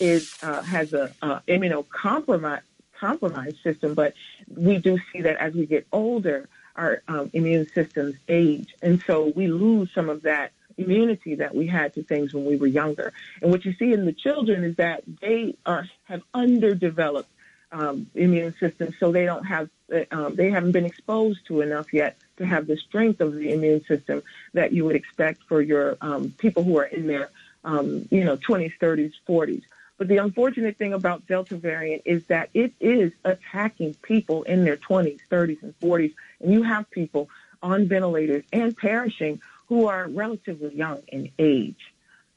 is 0.00 0.36
uh, 0.42 0.62
has 0.62 0.92
a 0.92 1.12
immunocompromised 1.48 2.62
compromised 2.98 3.58
system, 3.62 3.94
but 3.94 4.14
we 4.56 4.78
do 4.78 4.98
see 5.12 5.20
that 5.22 5.36
as 5.36 5.52
we 5.52 5.66
get 5.66 5.86
older, 5.92 6.48
our 6.76 7.02
um, 7.08 7.28
immune 7.32 7.68
systems 7.68 8.14
age, 8.28 8.74
and 8.82 9.02
so 9.06 9.32
we 9.36 9.46
lose 9.46 9.90
some 9.94 10.08
of 10.08 10.22
that 10.22 10.52
immunity 10.76 11.36
that 11.36 11.54
we 11.54 11.66
had 11.66 11.94
to 11.94 12.02
things 12.02 12.34
when 12.34 12.44
we 12.44 12.56
were 12.56 12.66
younger. 12.66 13.12
And 13.42 13.50
what 13.50 13.64
you 13.64 13.72
see 13.74 13.92
in 13.92 14.06
the 14.06 14.12
children 14.12 14.64
is 14.64 14.76
that 14.76 15.02
they 15.20 15.56
are 15.64 15.86
have 16.04 16.22
underdeveloped 16.32 17.28
um, 17.72 18.08
immune 18.14 18.54
systems, 18.58 18.94
so 18.98 19.10
they 19.10 19.24
don't 19.24 19.44
have 19.44 19.68
uh, 19.92 20.04
um, 20.10 20.36
they 20.36 20.50
haven't 20.50 20.72
been 20.72 20.86
exposed 20.86 21.46
to 21.46 21.60
enough 21.60 21.92
yet 21.92 22.16
to 22.36 22.46
have 22.46 22.66
the 22.66 22.76
strength 22.76 23.20
of 23.20 23.34
the 23.34 23.52
immune 23.52 23.84
system 23.84 24.22
that 24.52 24.72
you 24.72 24.84
would 24.84 24.96
expect 24.96 25.42
for 25.44 25.60
your 25.60 25.96
um, 26.00 26.32
people 26.38 26.62
who 26.62 26.78
are 26.78 26.84
in 26.84 27.06
their 27.06 27.30
um, 27.64 28.06
you 28.10 28.24
know 28.24 28.36
20s, 28.36 28.72
30s, 28.80 29.12
40s. 29.28 29.62
But 29.96 30.08
the 30.08 30.16
unfortunate 30.16 30.76
thing 30.76 30.92
about 30.92 31.26
Delta 31.26 31.56
variant 31.56 32.02
is 32.04 32.24
that 32.26 32.50
it 32.52 32.72
is 32.80 33.12
attacking 33.24 33.94
people 33.94 34.42
in 34.42 34.64
their 34.64 34.76
20s, 34.76 35.20
30s, 35.30 35.62
and 35.62 35.78
40s, 35.78 36.14
and 36.40 36.52
you 36.52 36.62
have 36.64 36.90
people 36.90 37.28
on 37.62 37.86
ventilators 37.86 38.44
and 38.52 38.76
perishing 38.76 39.40
who 39.68 39.86
are 39.88 40.08
relatively 40.08 40.74
young 40.74 41.02
in 41.08 41.30
age. 41.38 41.92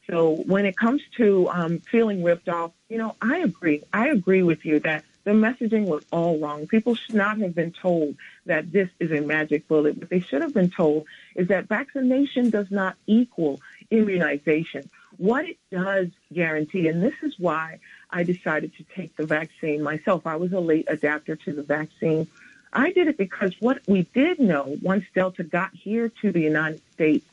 So 0.10 0.36
when 0.46 0.66
it 0.66 0.78
comes 0.78 1.02
to 1.18 1.50
um, 1.50 1.80
feeling 1.80 2.24
ripped 2.24 2.48
off, 2.48 2.72
you 2.88 2.98
know, 2.98 3.16
I 3.22 3.40
agree. 3.40 3.84
I 3.92 4.08
agree 4.10 4.42
with 4.44 4.66
you 4.66 4.80
that 4.80 5.04
the 5.26 5.34
messaging 5.34 5.86
was 5.88 6.06
all 6.10 6.40
wrong. 6.40 6.68
People 6.68 6.96
should 6.96 7.16
not 7.16 7.38
have 7.40 7.54
been 7.54 7.74
told 7.74 8.16
that 8.46 8.72
this 8.72 8.88
is 9.02 9.12
a 9.12 9.20
magic 9.20 9.68
bullet. 9.68 9.98
What 9.98 10.10
they 10.10 10.22
should 10.22 10.42
have 10.42 10.54
been 10.54 10.70
told 10.70 11.06
is 11.36 11.50
that 11.50 11.68
vaccination 11.68 12.50
does 12.50 12.72
not 12.72 12.96
equal 13.08 13.60
immunization. 13.92 14.90
What 15.18 15.50
it 15.50 15.58
does 15.70 16.08
guarantee, 16.32 16.88
and 16.88 17.04
this 17.04 17.16
is 17.24 17.38
why 17.38 17.80
I 18.10 18.24
decided 18.24 18.74
to 18.78 18.86
take 18.96 19.18
the 19.18 19.26
vaccine 19.26 19.84
myself. 19.84 20.26
I 20.26 20.38
was 20.38 20.54
a 20.54 20.62
late 20.62 20.86
adapter 20.88 21.36
to 21.36 21.52
the 21.52 21.64
vaccine. 21.64 22.28
I 22.74 22.92
did 22.92 23.08
it 23.08 23.18
because 23.18 23.54
what 23.60 23.82
we 23.88 24.04
did 24.14 24.40
know 24.40 24.78
once 24.82 25.06
Delta 25.14 25.44
got 25.44 25.72
here 25.74 26.10
to 26.22 26.32
the 26.32 26.42
United 26.42 26.82
States 26.94 27.26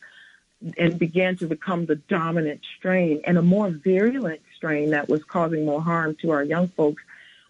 and 0.78 0.98
began 0.98 1.36
to 1.36 1.46
become 1.46 1.86
the 1.86 1.96
dominant 1.96 2.60
strain 2.78 3.20
and 3.24 3.36
a 3.36 3.42
more 3.42 3.70
virulent 3.70 4.40
strain 4.56 4.90
that 4.90 5.08
was 5.08 5.22
causing 5.24 5.64
more 5.64 5.82
harm 5.82 6.16
to 6.22 6.30
our 6.30 6.42
young 6.42 6.68
folks 6.68 7.02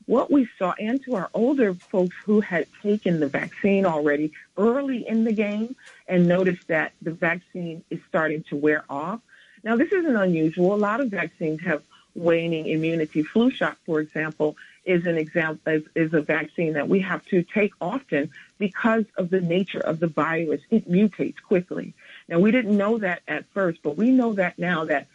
what 0.07 0.31
we 0.31 0.49
saw 0.59 0.75
and 0.79 1.03
to 1.05 1.15
our 1.15 1.31
older 1.33 1.75
folks 1.75 2.15
who 2.25 2.41
had 2.41 2.67
taken 2.83 3.21
the 3.21 3.29
vaccine 3.29 3.87
already 3.87 4.33
early 4.57 5.07
in 5.09 5.25
the 5.25 5.33
game 5.33 5.75
and 6.07 6.29
noticed 6.29 6.69
that 6.69 6.93
the 7.01 7.11
vaccine 7.11 7.83
is 7.91 8.01
starting 8.09 8.43
to 8.45 8.57
wear 8.57 8.85
off. 8.91 9.21
Now, 9.63 9.77
this 9.77 9.93
isn't 9.93 10.17
unusual. 10.17 10.75
A 10.75 10.77
lot 10.77 11.01
of 11.01 11.09
vaccines 11.09 11.63
have 11.63 11.83
waning 12.15 12.67
immunity. 12.67 13.23
Flu 13.23 13.51
shot, 13.51 13.79
for 13.87 14.01
example, 14.01 14.57
is 14.85 15.07
an 15.07 15.17
example 15.17 15.73
is, 15.73 15.83
is 15.95 16.15
a 16.15 16.21
vaccine 16.21 16.75
that 16.75 16.89
we 16.89 17.01
have 17.01 17.25
to 17.27 17.43
take 17.43 17.73
often 17.81 18.31
because 18.59 19.05
of 19.17 19.31
the 19.31 19.41
nature 19.41 19.81
of 19.81 20.01
the 20.01 20.07
virus. 20.07 20.61
It 20.71 20.91
mutates 20.91 21.43
quickly. 21.47 21.95
Now, 22.29 22.39
we 22.39 22.51
didn't 22.51 22.77
know 22.77 22.99
that 22.99 23.23
at 23.27 23.47
first, 23.55 23.81
but 23.83 23.97
we 23.97 24.11
know 24.11 24.35
that 24.35 24.59
now 24.59 24.85
that 24.87 25.07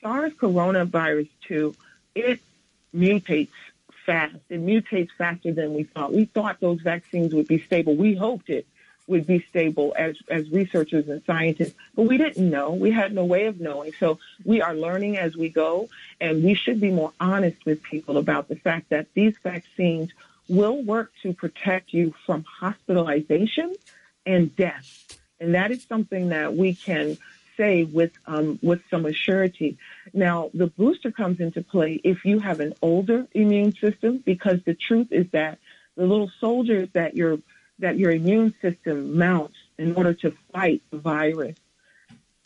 SARS 0.00 0.32
coronavirus 0.34 1.28
2, 1.46 1.74
it 2.14 2.40
mutates 2.94 3.48
fast. 4.06 4.36
It 4.48 4.64
mutates 4.64 5.10
faster 5.16 5.52
than 5.52 5.74
we 5.74 5.84
thought. 5.84 6.12
We 6.12 6.24
thought 6.24 6.60
those 6.60 6.80
vaccines 6.80 7.34
would 7.34 7.48
be 7.48 7.58
stable. 7.60 7.94
We 7.94 8.14
hoped 8.14 8.48
it 8.48 8.66
would 9.08 9.26
be 9.26 9.44
stable 9.50 9.94
as, 9.98 10.16
as 10.28 10.50
researchers 10.50 11.08
and 11.08 11.22
scientists, 11.24 11.74
but 11.96 12.02
we 12.02 12.16
didn't 12.18 12.48
know. 12.48 12.72
We 12.72 12.90
had 12.90 13.14
no 13.14 13.24
way 13.24 13.46
of 13.46 13.60
knowing. 13.60 13.92
So 13.98 14.18
we 14.44 14.60
are 14.60 14.74
learning 14.74 15.16
as 15.16 15.36
we 15.36 15.48
go, 15.48 15.88
and 16.20 16.44
we 16.44 16.54
should 16.54 16.80
be 16.80 16.90
more 16.90 17.12
honest 17.18 17.64
with 17.64 17.82
people 17.82 18.18
about 18.18 18.48
the 18.48 18.56
fact 18.56 18.90
that 18.90 19.06
these 19.14 19.34
vaccines 19.42 20.10
will 20.48 20.82
work 20.82 21.12
to 21.22 21.32
protect 21.32 21.92
you 21.92 22.14
from 22.24 22.44
hospitalization 22.44 23.74
and 24.24 24.54
death. 24.56 25.18
And 25.40 25.54
that 25.54 25.70
is 25.70 25.84
something 25.84 26.28
that 26.30 26.54
we 26.54 26.74
can 26.74 27.16
say 27.56 27.84
with 27.84 28.12
um, 28.26 28.58
with 28.62 28.80
some 28.90 29.04
assurity. 29.04 29.76
Now, 30.12 30.50
the 30.54 30.68
booster 30.68 31.10
comes 31.10 31.40
into 31.40 31.62
play 31.62 32.00
if 32.04 32.24
you 32.24 32.38
have 32.38 32.60
an 32.60 32.74
older 32.82 33.26
immune 33.32 33.72
system, 33.74 34.18
because 34.18 34.60
the 34.64 34.74
truth 34.74 35.08
is 35.10 35.26
that 35.32 35.58
the 35.96 36.06
little 36.06 36.30
soldiers 36.40 36.88
that 36.92 37.16
your 37.16 37.38
that 37.78 37.98
your 37.98 38.10
immune 38.10 38.54
system 38.60 39.16
mounts 39.16 39.56
in 39.78 39.94
order 39.94 40.14
to 40.14 40.32
fight 40.52 40.82
the 40.90 40.98
virus, 40.98 41.56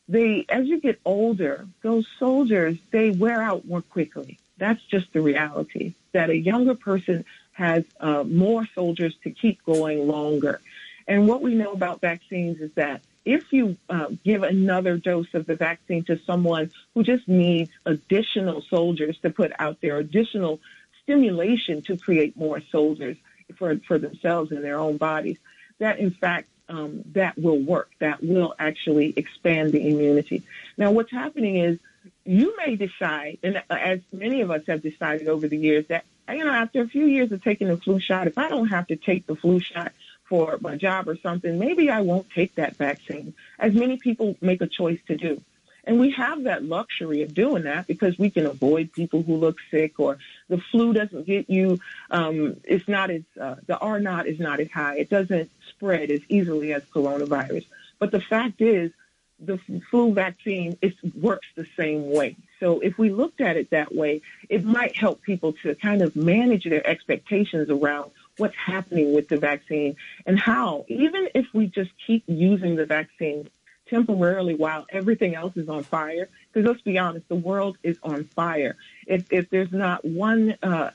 they 0.09 0.45
as 0.49 0.67
you 0.67 0.81
get 0.81 1.01
older, 1.05 1.67
those 1.83 2.07
soldiers 2.19 2.77
they 2.91 3.11
wear 3.11 3.43
out 3.43 3.67
more 3.67 3.83
quickly. 3.83 4.39
That's 4.59 4.83
just 4.85 5.13
the 5.13 5.21
reality. 5.21 5.95
That 6.13 6.31
a 6.31 6.37
younger 6.37 6.75
person 6.75 7.25
has 7.53 7.85
uh, 8.01 8.25
more 8.25 8.67
soldiers 8.75 9.15
to 9.25 9.31
keep 9.31 9.65
going 9.65 10.07
longer. 10.07 10.61
And 11.09 11.27
what 11.27 11.43
we 11.43 11.55
know 11.55 11.73
about 11.73 12.01
vaccines 12.01 12.61
is 12.61 12.71
that 12.75 13.03
if 13.25 13.53
you 13.53 13.77
uh, 13.89 14.09
give 14.25 14.43
another 14.43 14.97
dose 14.97 15.33
of 15.35 15.47
the 15.47 15.57
vaccine 15.57 16.05
to 16.05 16.19
someone 16.27 16.71
who 16.95 17.03
just 17.03 17.29
needs 17.29 17.71
additional 17.87 18.63
soldiers 18.63 19.17
to 19.23 19.31
put 19.31 19.53
out 19.59 19.79
there, 19.81 19.99
additional 19.99 20.61
stimulation 21.03 21.83
to 21.83 21.97
create 21.97 22.37
more 22.37 22.61
soldiers 22.71 23.17
for, 23.57 23.77
for 23.87 23.99
themselves 23.99 24.51
and 24.53 24.63
their 24.63 24.79
own 24.79 24.97
bodies, 24.97 25.39
that 25.79 25.99
in 25.99 26.11
fact 26.11 26.49
um, 26.69 27.03
that 27.13 27.37
will 27.39 27.59
work. 27.59 27.91
That 27.99 28.23
will 28.23 28.55
actually 28.59 29.13
expand 29.17 29.73
the 29.73 29.89
immunity. 29.89 30.43
Now, 30.79 30.91
what's 30.91 31.11
happening 31.11 31.57
is 31.57 31.79
you 32.25 32.57
may 32.57 32.77
decide, 32.77 33.39
and 33.43 33.63
as 33.69 34.01
many 34.13 34.41
of 34.41 34.51
us 34.51 34.63
have 34.69 34.83
decided 34.83 35.29
over 35.29 35.49
the 35.49 35.57
years, 35.57 35.87
that 35.89 36.05
you 36.29 36.45
know 36.45 36.53
after 36.53 36.81
a 36.81 36.89
few 36.89 37.05
years 37.05 37.31
of 37.33 37.43
taking 37.43 37.69
the 37.69 37.77
flu 37.77 38.01
shot, 38.01 38.27
if 38.27 38.39
I 38.39 38.49
don't 38.49 38.69
have 38.69 38.87
to 38.89 38.97
take 38.97 39.27
the 39.27 39.37
flu 39.37 39.61
shot, 39.61 39.93
for 40.33 40.57
my 40.63 40.77
job 40.77 41.09
or 41.09 41.17
something, 41.19 41.59
maybe 41.59 41.91
I 41.91 42.01
won't 42.01 42.31
take 42.31 42.55
that 42.55 42.77
vaccine, 42.77 43.35
as 43.59 43.75
many 43.75 43.99
people 43.99 44.35
make 44.41 44.63
a 44.63 44.67
choice 44.67 44.99
to 45.09 45.15
do. 45.15 45.43
And 45.85 45.99
we 45.99 46.11
have 46.13 46.45
that 46.45 46.65
luxury 46.65 47.23
of 47.23 47.35
doing 47.35 47.65
that 47.65 47.87
because 47.87 48.19
we 48.19 48.31
can 48.31 48.47
avoid 48.47 48.93
people 48.93 49.23
who 49.23 49.37
look 49.37 49.57
sick 49.71 49.99
or 49.99 50.19
the 50.49 50.59
flu 50.71 50.93
doesn't 50.93 51.27
get 51.27 51.51
you, 51.51 51.81
um, 52.11 52.57
it's 52.65 52.87
not 52.87 53.11
as, 53.11 53.23
uh, 53.41 53.57
the 53.67 53.79
R 53.79 53.99
naught 53.99 54.27
is 54.27 54.39
not 54.39 54.61
as 54.61 54.71
high. 54.71 54.99
It 54.99 55.11
doesn't 55.11 55.51
spread 55.69 56.11
as 56.11 56.21
easily 56.29 56.73
as 56.73 56.85
coronavirus. 56.85 57.67
But 57.99 58.13
the 58.13 58.21
fact 58.21 58.61
is, 58.61 58.93
the 59.45 59.59
flu 59.91 60.13
vaccine 60.15 60.79
it 60.81 60.95
works 61.21 61.49
the 61.57 61.67
same 61.77 62.13
way. 62.13 62.37
So 62.61 62.79
if 62.79 62.97
we 62.97 63.11
looked 63.11 63.41
at 63.41 63.57
it 63.57 63.71
that 63.71 63.93
way, 63.93 64.23
it 64.49 64.65
might 64.65 64.97
help 64.97 65.23
people 65.23 65.55
to 65.65 65.75
kind 65.75 66.01
of 66.01 66.15
manage 66.15 66.65
their 66.65 66.87
expectations 66.87 67.69
around 67.69 68.13
what's 68.37 68.55
happening 68.55 69.13
with 69.13 69.29
the 69.29 69.37
vaccine 69.37 69.97
and 70.27 70.39
how, 70.39 70.85
even 70.89 71.29
if 71.35 71.47
we 71.53 71.67
just 71.67 71.91
keep 72.07 72.23
using 72.29 72.77
the 72.77 72.87
vaccine 72.87 73.49
temporarily 73.97 74.55
while 74.65 74.83
everything 74.99 75.33
else 75.43 75.55
is 75.63 75.69
on 75.77 75.83
fire, 75.97 76.27
because 76.49 76.65
let's 76.69 76.85
be 76.93 76.99
honest, 77.05 77.25
the 77.29 77.43
world 77.51 77.75
is 77.91 77.97
on 78.13 78.21
fire. 78.41 78.75
If, 79.15 79.21
if 79.39 79.45
there's 79.53 79.75
not 79.87 79.99
one 80.05 80.43
uh, 80.71 80.91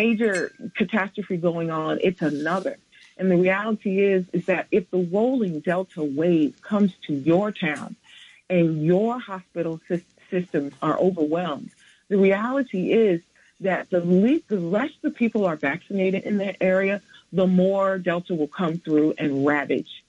major 0.00 0.34
catastrophe 0.80 1.38
going 1.48 1.70
on, 1.70 1.92
it's 2.08 2.22
another. 2.34 2.76
And 3.18 3.26
the 3.32 3.40
reality 3.48 3.92
is, 4.12 4.22
is 4.38 4.44
that 4.52 4.64
if 4.78 4.84
the 4.94 5.02
rolling 5.16 5.54
Delta 5.70 6.02
wave 6.02 6.52
comes 6.72 6.92
to 7.06 7.12
your 7.30 7.48
town, 7.68 7.90
and 8.50 8.84
your 8.84 9.18
hospital 9.18 9.80
sy- 9.88 10.04
systems 10.28 10.74
are 10.82 10.98
overwhelmed. 10.98 11.70
The 12.08 12.18
reality 12.18 12.92
is 12.92 13.22
that 13.60 13.88
the 13.90 14.00
the 14.48 14.60
less 14.76 14.90
the 15.02 15.10
people 15.10 15.46
are 15.46 15.56
vaccinated 15.56 16.24
in 16.24 16.38
that 16.38 16.56
area, 16.60 17.00
the 17.32 17.46
more 17.46 17.98
Delta 17.98 18.34
will 18.34 18.48
come 18.48 18.78
through 18.78 19.14
and 19.16 19.46
ravage. 19.46 20.02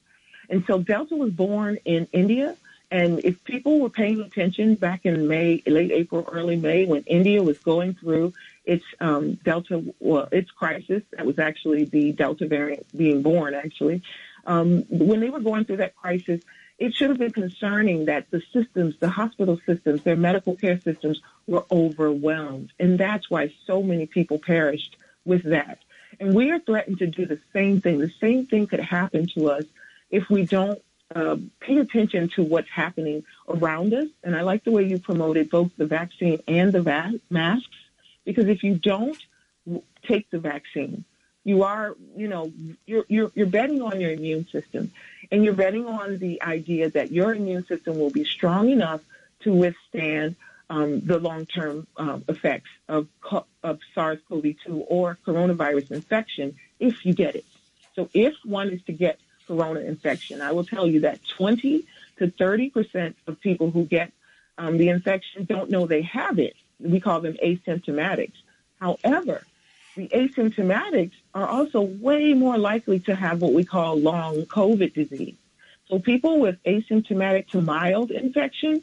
And 0.52 0.66
so 0.68 0.80
Delta 0.80 1.16
was 1.16 1.32
born 1.32 1.80
in 1.86 2.08
India. 2.12 2.56
And 2.92 3.22
if 3.24 3.42
people 3.46 3.80
were 3.80 3.90
paying 3.90 4.20
attention 4.20 4.76
back 4.76 5.06
in 5.06 5.30
May, 5.30 5.64
late 5.66 5.92
April, 5.92 6.28
early 6.30 6.58
May, 6.58 6.86
when 6.86 7.04
India 7.04 7.42
was 7.42 7.58
going 7.60 7.94
through 7.94 8.34
its 8.66 8.84
um, 9.00 9.36
Delta, 9.36 9.82
well, 10.00 10.28
its 10.30 10.52
crisis, 10.52 11.02
that 11.12 11.26
was 11.26 11.40
actually 11.40 11.86
the 11.86 12.12
Delta 12.12 12.48
variant 12.48 12.86
being 12.96 13.22
born, 13.22 13.54
actually. 13.54 14.04
Um, 14.46 14.84
when 14.90 15.22
they 15.22 15.30
were 15.30 15.40
going 15.40 15.64
through 15.64 15.78
that 15.78 15.96
crisis, 15.96 16.42
it 16.78 16.94
should 16.94 17.10
have 17.10 17.20
been 17.20 17.32
concerning 17.32 18.06
that 18.06 18.30
the 18.30 18.42
systems, 18.52 18.96
the 19.00 19.10
hospital 19.10 19.58
systems, 19.66 20.04
their 20.04 20.18
medical 20.18 20.58
care 20.58 20.82
systems 20.82 21.22
were 21.48 21.64
overwhelmed. 21.72 22.74
And 22.78 23.00
that's 23.00 23.30
why 23.30 23.54
so 23.66 23.82
many 23.82 24.06
people 24.06 24.38
perished 24.38 24.98
with 25.24 25.44
that. 25.44 25.80
And 26.20 26.36
we 26.36 26.52
are 26.52 26.60
threatened 26.60 27.00
to 27.00 27.08
do 27.08 27.26
the 27.26 27.40
same 27.54 27.80
thing. 27.80 28.00
The 28.00 28.12
same 28.20 28.48
thing 28.48 28.68
could 28.68 28.82
happen 28.82 29.28
to 29.36 29.52
us 29.52 29.64
if 30.12 30.30
we 30.30 30.46
don't 30.46 30.82
uh, 31.16 31.38
pay 31.60 31.78
attention 31.78 32.30
to 32.30 32.44
what's 32.44 32.70
happening 32.70 33.24
around 33.48 33.94
us. 33.94 34.08
And 34.24 34.36
I 34.36 34.42
like 34.42 34.64
the 34.64 34.72
way 34.72 34.84
you 34.84 35.00
promoted 35.00 35.50
both 35.50 35.72
the 35.78 35.86
vaccine 35.86 36.42
and 36.48 36.72
the 36.72 36.82
va- 36.82 37.20
masks, 37.30 37.68
because 38.24 38.48
if 38.48 38.64
you 38.64 38.76
don't 38.76 39.18
take 40.08 40.30
the 40.30 40.40
vaccine, 40.40 41.04
you 41.44 41.64
are, 41.64 41.96
you 42.16 42.28
know, 42.28 42.52
you're, 42.86 43.06
you're, 43.08 43.32
you're 43.34 43.48
betting 43.48 43.82
on 43.82 44.00
your 44.00 44.12
immune 44.12 44.48
system 44.48 44.92
and 45.32 45.44
you're 45.44 45.54
betting 45.54 45.86
on 45.86 46.18
the 46.20 46.42
idea 46.42 46.90
that 46.92 47.12
your 47.12 47.34
immune 47.34 47.66
system 47.66 47.98
will 47.98 48.12
be 48.12 48.24
strong 48.24 48.70
enough 48.70 49.02
to 49.42 49.52
withstand 49.52 50.36
um, 50.70 51.02
the 51.02 51.20
long-term 51.20 51.88
um, 51.98 52.24
effects 52.30 52.70
of, 52.88 53.08
of 53.64 53.80
SARS-CoV-2 53.94 54.86
or 54.88 55.18
coronavirus 55.26 55.92
infection 55.92 56.56
if 56.80 57.06
you 57.06 57.14
get 57.14 57.36
it. 57.36 57.46
So 57.96 58.10
if 58.14 58.36
one 58.46 58.70
is 58.70 58.82
to 58.84 58.94
get 58.94 59.20
corona 59.52 59.82
infection, 59.82 60.42
I 60.42 60.54
will 60.54 60.64
tell 60.64 60.88
you 60.88 61.02
that 61.02 61.20
20 61.28 61.84
to 62.20 62.32
30 62.32 62.70
percent 62.70 63.16
of 63.28 63.40
people 63.42 63.70
who 63.70 63.84
get 63.84 64.14
um, 64.58 64.78
the 64.78 64.90
infection 64.90 65.44
don't 65.44 65.70
know 65.70 65.86
they 65.86 66.04
have 66.04 66.40
it. 66.40 66.56
We 66.80 67.00
call 67.00 67.20
them 67.20 67.38
asymptomatics. 67.44 68.38
However, 68.80 69.44
the 69.98 70.08
asymptomatics 70.08 71.12
are 71.34 71.48
also 71.48 71.82
way 71.82 72.34
more 72.34 72.58
likely 72.58 73.00
to 73.02 73.16
have 73.16 73.42
what 73.42 73.54
we 73.54 73.66
call 73.66 74.00
long 74.00 74.44
COVID 74.44 74.94
disease. 74.94 75.36
So 75.90 76.00
people 76.00 76.40
with 76.40 76.64
asymptomatic 76.64 77.50
to 77.50 77.62
mild 77.62 78.12
infection 78.12 78.82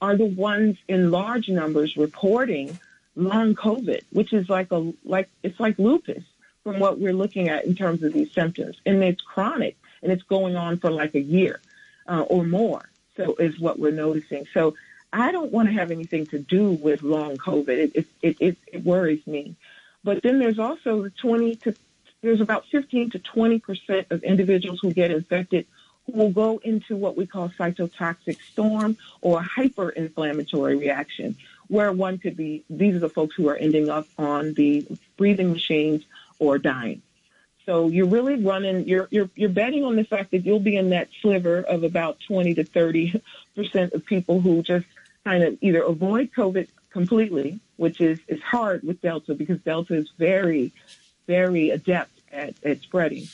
are 0.00 0.16
the 0.16 0.26
ones 0.26 0.76
in 0.86 1.10
large 1.10 1.48
numbers 1.48 1.96
reporting 1.96 2.78
long 3.16 3.56
COVID, 3.56 4.02
which 4.10 4.32
is 4.32 4.48
like 4.48 4.70
a 4.70 4.92
like 5.04 5.28
it's 5.42 5.58
like 5.58 5.78
lupus 5.78 6.22
from 6.62 6.78
what 6.78 6.98
we're 7.00 7.12
looking 7.12 7.48
at 7.48 7.64
in 7.64 7.74
terms 7.74 8.02
of 8.02 8.12
these 8.12 8.32
symptoms, 8.32 8.76
and 8.86 9.02
it's 9.02 9.20
chronic 9.20 9.76
and 10.04 10.12
it's 10.12 10.22
going 10.22 10.54
on 10.54 10.76
for 10.76 10.90
like 10.90 11.16
a 11.16 11.20
year 11.20 11.60
uh, 12.06 12.20
or 12.20 12.44
more. 12.44 12.88
So 13.16 13.34
is 13.36 13.58
what 13.58 13.78
we're 13.78 13.90
noticing. 13.90 14.46
So 14.54 14.74
I 15.12 15.32
don't 15.32 15.50
want 15.50 15.68
to 15.68 15.74
have 15.74 15.90
anything 15.90 16.26
to 16.26 16.38
do 16.38 16.70
with 16.70 17.02
long 17.02 17.36
COVID. 17.36 17.68
It 17.68 18.06
it 18.22 18.36
it, 18.40 18.58
it, 18.66 18.84
worries 18.84 19.26
me. 19.26 19.56
But 20.04 20.22
then 20.22 20.38
there's 20.38 20.58
also 20.58 21.02
the 21.02 21.10
20 21.10 21.56
to 21.56 21.74
there's 22.20 22.40
about 22.40 22.66
15 22.66 23.10
to 23.10 23.18
20 23.18 23.58
percent 23.58 24.06
of 24.10 24.22
individuals 24.22 24.80
who 24.80 24.92
get 24.92 25.10
infected 25.10 25.66
who 26.06 26.12
will 26.12 26.30
go 26.30 26.60
into 26.62 26.96
what 26.96 27.16
we 27.16 27.26
call 27.26 27.48
cytotoxic 27.48 28.40
storm 28.52 28.96
or 29.22 29.40
hyperinflammatory 29.40 30.78
reaction, 30.78 31.36
where 31.68 31.92
one 31.92 32.18
could 32.18 32.36
be, 32.36 32.64
these 32.68 32.94
are 32.94 33.00
the 33.00 33.08
folks 33.08 33.34
who 33.34 33.48
are 33.48 33.56
ending 33.56 33.88
up 33.88 34.06
on 34.18 34.52
the 34.54 34.86
breathing 35.16 35.50
machines 35.52 36.04
or 36.38 36.58
dying. 36.58 37.00
So 37.66 37.88
you're 37.88 38.06
really 38.06 38.36
running, 38.36 38.86
you're, 38.86 39.08
you're, 39.10 39.30
you're 39.34 39.48
betting 39.48 39.84
on 39.84 39.96
the 39.96 40.04
fact 40.04 40.30
that 40.32 40.44
you'll 40.44 40.60
be 40.60 40.76
in 40.76 40.90
that 40.90 41.08
sliver 41.22 41.58
of 41.60 41.82
about 41.82 42.18
20 42.26 42.54
to 42.54 42.64
30 42.64 43.22
percent 43.56 43.92
of 43.92 44.04
people 44.04 44.40
who 44.40 44.62
just 44.62 44.86
kind 45.24 45.42
of 45.42 45.56
either 45.60 45.82
avoid 45.82 46.30
COVID 46.32 46.68
completely, 46.90 47.60
which 47.76 48.00
is, 48.00 48.18
is 48.28 48.40
hard 48.42 48.82
with 48.82 49.00
Delta 49.00 49.34
because 49.34 49.60
Delta 49.60 49.94
is 49.94 50.10
very, 50.18 50.72
very 51.26 51.70
adept 51.70 52.12
at, 52.32 52.54
at 52.64 52.82
spreading 52.82 53.26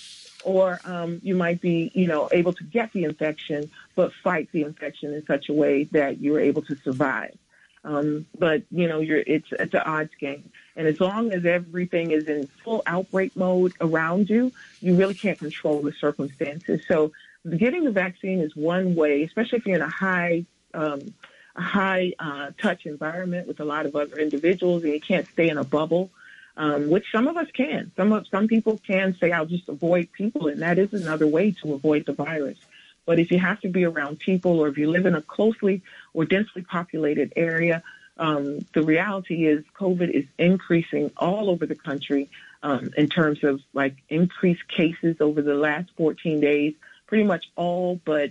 or 0.44 0.80
um, 0.84 1.20
you 1.22 1.34
might 1.34 1.60
be, 1.60 1.90
you 1.94 2.06
know, 2.06 2.28
able 2.32 2.52
to 2.54 2.64
get 2.64 2.92
the 2.92 3.04
infection, 3.04 3.70
but 3.94 4.12
fight 4.24 4.48
the 4.52 4.62
infection 4.62 5.12
in 5.12 5.24
such 5.26 5.48
a 5.48 5.52
way 5.52 5.84
that 5.84 6.20
you're 6.20 6.40
able 6.40 6.62
to 6.62 6.76
survive. 6.76 7.36
Um, 7.82 8.26
but 8.38 8.62
you 8.70 8.88
know, 8.88 9.00
you're 9.00 9.22
it's 9.26 9.48
it's 9.52 9.72
an 9.72 9.80
odds 9.80 10.14
game, 10.20 10.50
and 10.80 10.88
as 10.88 10.98
long 10.98 11.30
as 11.32 11.44
everything 11.44 12.10
is 12.10 12.24
in 12.26 12.46
full 12.64 12.82
outbreak 12.86 13.36
mode 13.36 13.74
around 13.82 14.30
you, 14.30 14.50
you 14.80 14.96
really 14.96 15.12
can't 15.12 15.38
control 15.38 15.82
the 15.82 15.92
circumstances. 15.92 16.80
So, 16.88 17.12
getting 17.56 17.84
the 17.84 17.90
vaccine 17.90 18.40
is 18.40 18.56
one 18.56 18.94
way, 18.94 19.22
especially 19.24 19.58
if 19.58 19.66
you're 19.66 19.76
in 19.76 19.82
a 19.82 19.88
high 19.88 20.46
um, 20.72 21.12
a 21.54 21.60
high 21.62 22.14
uh, 22.18 22.52
touch 22.56 22.86
environment 22.86 23.46
with 23.46 23.60
a 23.60 23.64
lot 23.64 23.84
of 23.84 23.94
other 23.94 24.16
individuals, 24.16 24.82
and 24.84 24.94
you 24.94 25.00
can't 25.00 25.28
stay 25.28 25.50
in 25.50 25.58
a 25.58 25.64
bubble 25.64 26.10
um, 26.56 26.88
which 26.88 27.06
some 27.12 27.28
of 27.28 27.36
us 27.36 27.48
can. 27.52 27.92
Some 27.96 28.12
of 28.12 28.26
some 28.28 28.48
people 28.48 28.78
can 28.86 29.16
say, 29.18 29.32
"I'll 29.32 29.46
just 29.46 29.68
avoid 29.68 30.12
people," 30.12 30.48
and 30.48 30.60
that 30.62 30.78
is 30.78 30.92
another 30.92 31.26
way 31.26 31.52
to 31.62 31.74
avoid 31.74 32.06
the 32.06 32.12
virus. 32.12 32.58
But 33.06 33.18
if 33.18 33.30
you 33.30 33.38
have 33.38 33.60
to 33.60 33.68
be 33.68 33.84
around 33.84 34.18
people, 34.18 34.60
or 34.60 34.68
if 34.68 34.78
you 34.78 34.90
live 34.90 35.06
in 35.06 35.14
a 35.14 35.22
closely 35.22 35.82
or 36.12 36.24
densely 36.24 36.62
populated 36.62 37.32
area, 37.36 37.82
um, 38.20 38.58
the 38.74 38.82
reality 38.82 39.46
is 39.46 39.64
COVID 39.74 40.10
is 40.10 40.26
increasing 40.38 41.10
all 41.16 41.48
over 41.48 41.64
the 41.64 41.74
country 41.74 42.28
um, 42.62 42.90
in 42.96 43.08
terms 43.08 43.42
of 43.42 43.62
like 43.72 43.96
increased 44.10 44.68
cases 44.68 45.16
over 45.20 45.40
the 45.40 45.54
last 45.54 45.90
14 45.96 46.38
days. 46.38 46.74
Pretty 47.06 47.24
much 47.24 47.46
all 47.56 47.98
but 48.04 48.30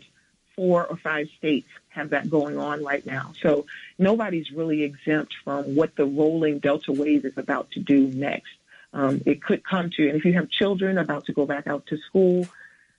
four 0.55 0.85
or 0.85 0.95
five 0.95 1.27
states 1.37 1.67
have 1.89 2.11
that 2.11 2.29
going 2.29 2.59
on 2.59 2.83
right 2.83 3.03
now. 3.03 3.33
So 3.41 3.65
nobody's 3.97 4.51
really 4.51 4.83
exempt 4.83 5.33
from 5.43 5.75
what 5.75 5.95
the 5.95 6.05
rolling 6.05 6.59
Delta 6.59 6.91
wave 6.91 7.25
is 7.25 7.37
about 7.37 7.71
to 7.71 7.79
do 7.79 8.07
next. 8.07 8.51
Um, 8.93 9.21
it 9.25 9.41
could 9.41 9.63
come 9.63 9.89
to, 9.97 10.07
and 10.07 10.17
if 10.17 10.23
you 10.23 10.33
have 10.33 10.49
children 10.49 10.99
about 10.99 11.25
to 11.25 11.33
go 11.33 11.45
back 11.45 11.65
out 11.65 11.87
to 11.87 11.97
school, 11.97 12.47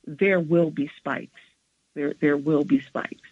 there 0.07 0.41
will 0.41 0.71
be 0.71 0.91
spikes. 0.97 1.41
There, 1.95 2.15
there 2.21 2.37
will 2.37 2.65
be 2.65 2.81
spikes. 2.81 3.29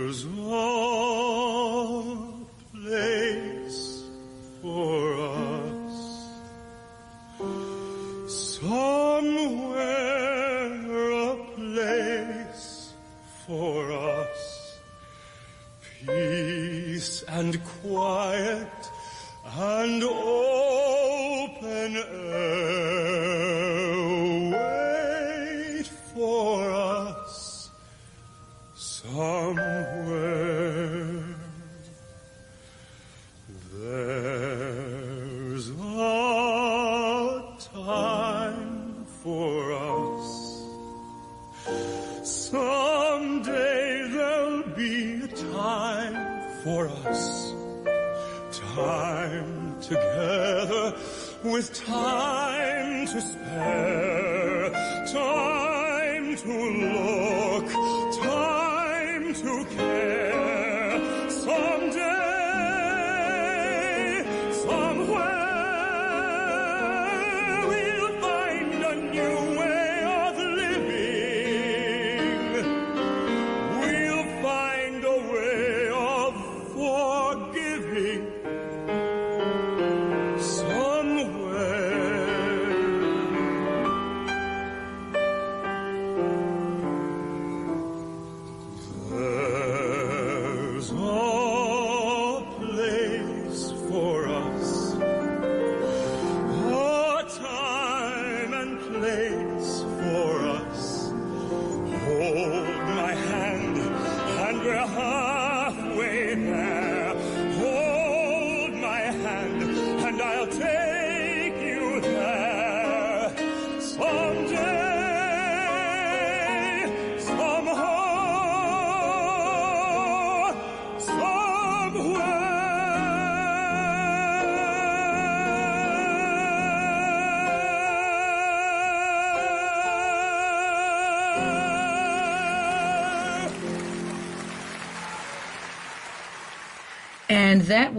There's 0.07 0.25
a 0.25 0.29
place 2.75 4.05
for 4.61 5.15
quiet 17.88 18.90
and 19.59 20.03
open 20.03 21.96
air. 21.96 23.07
Wait 24.51 25.87
for 25.87 26.70
us 26.70 27.70
somewhere. 28.75 29.77
There's 33.72 35.70
a 35.70 35.72
time 37.72 39.07
for 39.22 39.72
us. 39.72 40.27
Someday 42.25 44.09
there'll 44.11 44.62
be 44.75 45.22
a 45.22 45.29
time 45.29 46.16
for 46.64 46.88
us 46.88 47.45
together 49.81 50.95
with 51.43 51.73
time 51.87 53.07
to 53.07 53.21
spare. 53.21 54.71
Time 55.07 56.37
to 56.37 56.53
look, 56.93 57.45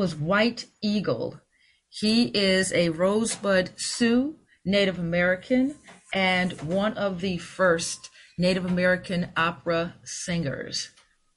was 0.07 0.15
White 0.15 0.67
Eagle. 0.81 1.41
He 1.89 2.27
is 2.27 2.71
a 2.71 2.87
Rosebud 2.87 3.71
Sioux 3.75 4.37
Native 4.63 4.97
American 4.97 5.75
and 6.13 6.53
one 6.61 6.93
of 6.93 7.19
the 7.19 7.39
first 7.39 8.09
Native 8.37 8.63
American 8.63 9.31
opera 9.35 9.95
singers. 10.05 10.91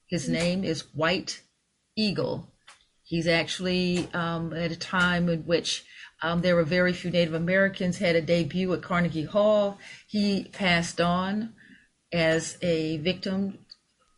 His 0.09 0.29
name 0.29 0.63
is 0.63 0.95
White 0.95 1.43
Eagle. 1.97 2.53
He's 3.03 3.27
actually 3.27 4.09
um, 4.15 4.53
at 4.53 4.71
a 4.71 4.77
time 4.77 5.29
in 5.29 5.41
which 5.41 5.83
um, 6.23 6.41
there 6.43 6.55
were 6.55 6.63
very 6.63 6.93
few 6.93 7.11
Native 7.11 7.35
Americans 7.35 7.99
had 7.99 8.15
a 8.15 8.23
debut 8.23 8.73
at 8.73 8.83
Carnegie 8.83 9.25
Hall. 9.25 9.79
He 10.07 10.45
passed 10.45 11.01
on 11.01 11.55
as 12.13 12.57
a 12.63 12.99
victim 12.99 13.67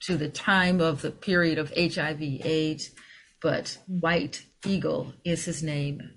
to 0.02 0.18
the 0.18 0.28
time 0.28 0.78
of 0.82 1.00
the 1.00 1.10
period 1.10 1.56
of 1.56 1.72
HIV/AIDS, 1.74 2.90
but 3.42 3.78
White 3.86 4.46
Eagle 4.64 5.14
is 5.24 5.44
his 5.44 5.62
name. 5.62 6.12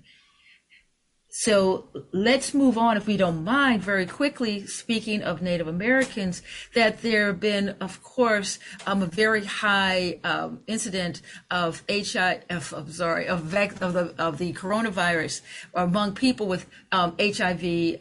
So 1.38 1.88
let's 2.12 2.54
move 2.54 2.78
on, 2.78 2.96
if 2.96 3.06
we 3.06 3.18
don't 3.18 3.44
mind, 3.44 3.82
very 3.82 4.06
quickly. 4.06 4.66
Speaking 4.66 5.22
of 5.22 5.42
Native 5.42 5.68
Americans, 5.68 6.40
that 6.74 7.02
there 7.02 7.26
have 7.26 7.40
been, 7.40 7.76
of 7.78 8.02
course, 8.02 8.58
um, 8.86 9.02
a 9.02 9.06
very 9.06 9.44
high 9.44 10.18
um, 10.24 10.60
incident 10.66 11.20
of 11.50 11.82
HIV, 11.90 12.72
of, 12.72 12.90
sorry, 12.94 13.28
of, 13.28 13.42
vac- 13.42 13.82
of 13.82 13.92
the 13.92 14.14
of 14.16 14.38
the 14.38 14.54
coronavirus 14.54 15.42
among 15.74 16.14
people 16.14 16.46
with 16.46 16.64
um, 16.90 17.14
HIV. 17.20 18.00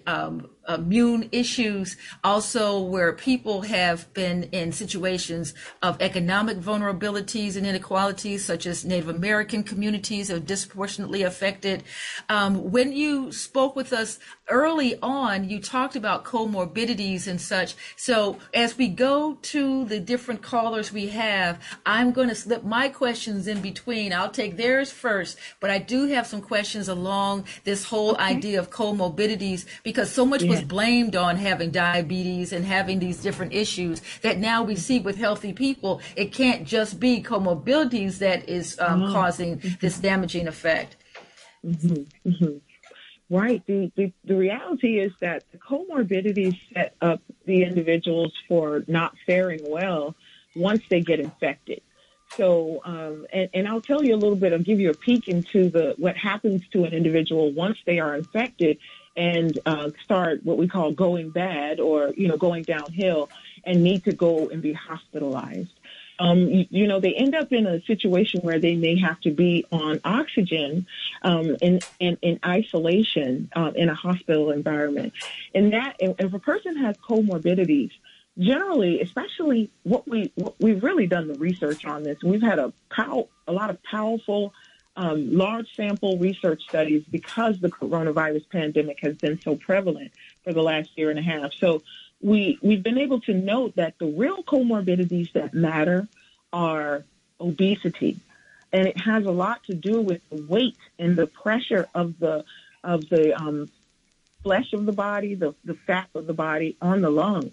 Immune 0.68 1.30
issues, 1.32 1.98
also 2.24 2.80
where 2.80 3.14
people 3.14 3.62
have 3.62 4.12
been 4.14 4.44
in 4.52 4.72
situations 4.72 5.54
of 5.82 6.02
economic 6.02 6.58
vulnerabilities 6.58 7.56
and 7.56 7.66
inequalities, 7.66 8.44
such 8.44 8.66
as 8.66 8.86
Native 8.86 9.10
American 9.10 9.64
communities 9.64 10.32
are 10.32 10.40
disproportionately 10.40 11.24
affected. 11.24 11.84
Um, 12.30 12.72
when 12.72 12.94
you 12.94 13.32
spoke 13.32 13.76
with 13.76 13.94
us 13.94 14.20
early 14.50 14.98
on, 15.02 15.50
you 15.50 15.60
talked 15.60 15.96
about 15.96 16.24
comorbidities 16.24 17.28
and 17.28 17.40
such. 17.40 17.76
So 17.96 18.38
as 18.54 18.78
we 18.78 18.88
go 18.88 19.38
to 19.42 19.86
the 19.86 20.00
different 20.00 20.42
callers 20.42 20.92
we 20.92 21.08
have, 21.08 21.60
I'm 21.86 22.12
going 22.12 22.30
to 22.30 22.36
slip 22.36 22.64
my 22.64 22.90
questions 22.90 23.48
in 23.48 23.62
between. 23.62 24.14
I'll 24.14 24.30
take 24.30 24.58
theirs 24.58 24.92
first, 24.92 25.38
but 25.60 25.70
I 25.70 25.80
do 25.80 26.08
have 26.08 26.28
some 26.28 26.42
questions 26.42 26.88
along 26.88 27.46
this 27.64 27.86
whole 27.86 28.18
idea 28.18 28.60
of 28.60 28.70
comorbidities 28.70 29.66
because 29.84 30.12
so 30.12 30.26
much 30.26 30.44
was 30.56 30.64
blamed 30.64 31.16
on 31.16 31.38
having 31.38 31.72
diabetes 31.72 32.54
and 32.54 32.66
having 32.66 33.00
these 33.00 33.22
different 33.22 33.54
issues 33.54 34.02
that 34.22 34.38
now 34.38 34.64
we 34.64 34.76
see 34.76 35.00
with 35.00 35.18
healthy 35.18 35.54
people. 35.54 36.02
It 36.16 36.32
can't 36.32 36.66
just 36.66 37.00
be 37.00 37.22
comorbidities 37.22 38.20
that 38.20 38.50
is 38.50 38.78
um, 38.80 39.12
causing 39.12 39.62
this 39.82 39.98
damaging 40.00 40.48
effect. 40.48 40.96
Right. 43.30 43.66
The, 43.66 43.92
the 43.96 44.14
the 44.24 44.36
reality 44.36 45.00
is 45.00 45.12
that 45.20 45.44
the 45.52 45.58
comorbidities 45.58 46.60
set 46.74 46.96
up 47.02 47.22
the 47.46 47.64
individuals 47.64 48.32
for 48.48 48.84
not 48.88 49.16
faring 49.26 49.62
well 49.68 50.16
once 50.56 50.84
they 50.90 51.02
get 51.02 51.20
infected. 51.20 51.82
So, 52.38 52.82
um, 52.86 53.26
and, 53.32 53.50
and 53.54 53.68
I'll 53.68 53.82
tell 53.82 54.04
you 54.04 54.14
a 54.14 54.18
little 54.18 54.36
bit. 54.36 54.54
I'll 54.54 54.60
give 54.60 54.80
you 54.80 54.92
a 54.92 54.94
peek 54.94 55.28
into 55.28 55.70
the 55.70 55.96
what 55.98 56.16
happens 56.18 56.62
to 56.74 56.84
an 56.84 56.94
individual 56.94 57.52
once 57.52 57.78
they 57.86 58.00
are 58.00 58.16
infected 58.16 58.78
and 59.16 59.58
uh, 59.66 59.90
start 60.04 60.44
what 60.44 60.58
we 60.58 60.68
call 60.68 60.92
going 60.92 61.30
bad 61.30 61.80
or 61.80 62.14
you 62.16 62.28
know 62.28 62.38
going 62.38 62.64
downhill 62.64 63.30
and 63.64 63.84
need 63.84 64.04
to 64.04 64.14
go 64.14 64.50
and 64.50 64.62
be 64.62 64.74
hospitalized. 64.74 65.72
Um, 66.18 66.48
you, 66.48 66.66
you 66.70 66.88
know, 66.88 67.00
they 67.00 67.14
end 67.14 67.36
up 67.36 67.52
in 67.52 67.68
a 67.68 67.82
situation 67.84 68.40
where 68.42 68.60
they 68.60 68.76
may 68.76 68.98
have 69.00 69.20
to 69.22 69.32
be 69.32 69.66
on 69.72 70.00
oxygen 70.06 70.86
um, 71.24 71.58
in, 71.62 71.80
in, 72.00 72.18
in 72.22 72.40
isolation 72.46 73.50
um, 73.54 73.76
in 73.76 73.90
a 73.90 73.96
hospital 73.96 74.52
environment. 74.52 75.12
And 75.54 75.74
that, 75.74 75.98
if 76.00 76.34
a 76.34 76.40
person 76.40 76.78
has 76.78 76.96
comorbidities, 76.98 77.92
generally, 78.38 79.02
especially 79.02 79.70
what 79.84 80.08
we 80.08 80.32
what 80.36 80.56
we've 80.60 80.84
really 80.84 81.08
done 81.08 81.28
the 81.28 81.36
research 81.36 81.86
on 81.86 82.04
this. 82.04 82.18
We've 82.24 82.42
had 82.42 82.60
a 82.60 82.74
pow, 82.90 83.28
a 83.48 83.52
lot 83.52 83.70
of 83.70 83.82
powerful, 83.84 84.54
um, 84.98 85.36
large 85.36 85.68
sample 85.76 86.18
research 86.18 86.64
studies 86.68 87.04
because 87.10 87.60
the 87.60 87.70
coronavirus 87.70 88.50
pandemic 88.50 89.00
has 89.02 89.18
been 89.18 89.40
so 89.42 89.56
prevalent 89.56 90.12
for 90.44 90.54
the 90.54 90.62
last 90.62 90.90
year 90.96 91.10
and 91.10 91.20
a 91.20 91.22
half. 91.22 91.54
So 91.54 91.82
we 92.22 92.58
we've 92.62 92.84
been 92.84 92.98
able 92.98 93.20
to 93.22 93.34
note 93.34 93.76
that 93.76 94.00
the 94.00 94.08
real 94.08 94.44
comorbidities 94.44 95.34
that 95.34 95.54
matter 95.54 96.08
are 96.54 97.04
obesity, 97.40 98.20
and 98.72 98.88
it 98.88 99.00
has 99.02 99.26
a 99.26 99.32
lot 99.32 99.64
to 99.66 99.74
do 99.74 100.02
with 100.02 100.22
the 100.30 100.42
weight 100.44 100.78
and 100.98 101.16
the 101.16 101.28
pressure 101.28 101.88
of 101.94 102.18
the 102.20 102.46
of 102.84 103.10
the 103.10 103.34
um, 103.34 103.70
flesh 104.44 104.72
of 104.74 104.86
the 104.86 104.94
body, 104.94 105.36
the 105.36 105.54
the 105.66 105.74
fat 105.74 106.08
of 106.16 106.26
the 106.26 106.34
body 106.34 106.78
on 106.82 107.02
the 107.02 107.10
lungs. 107.10 107.52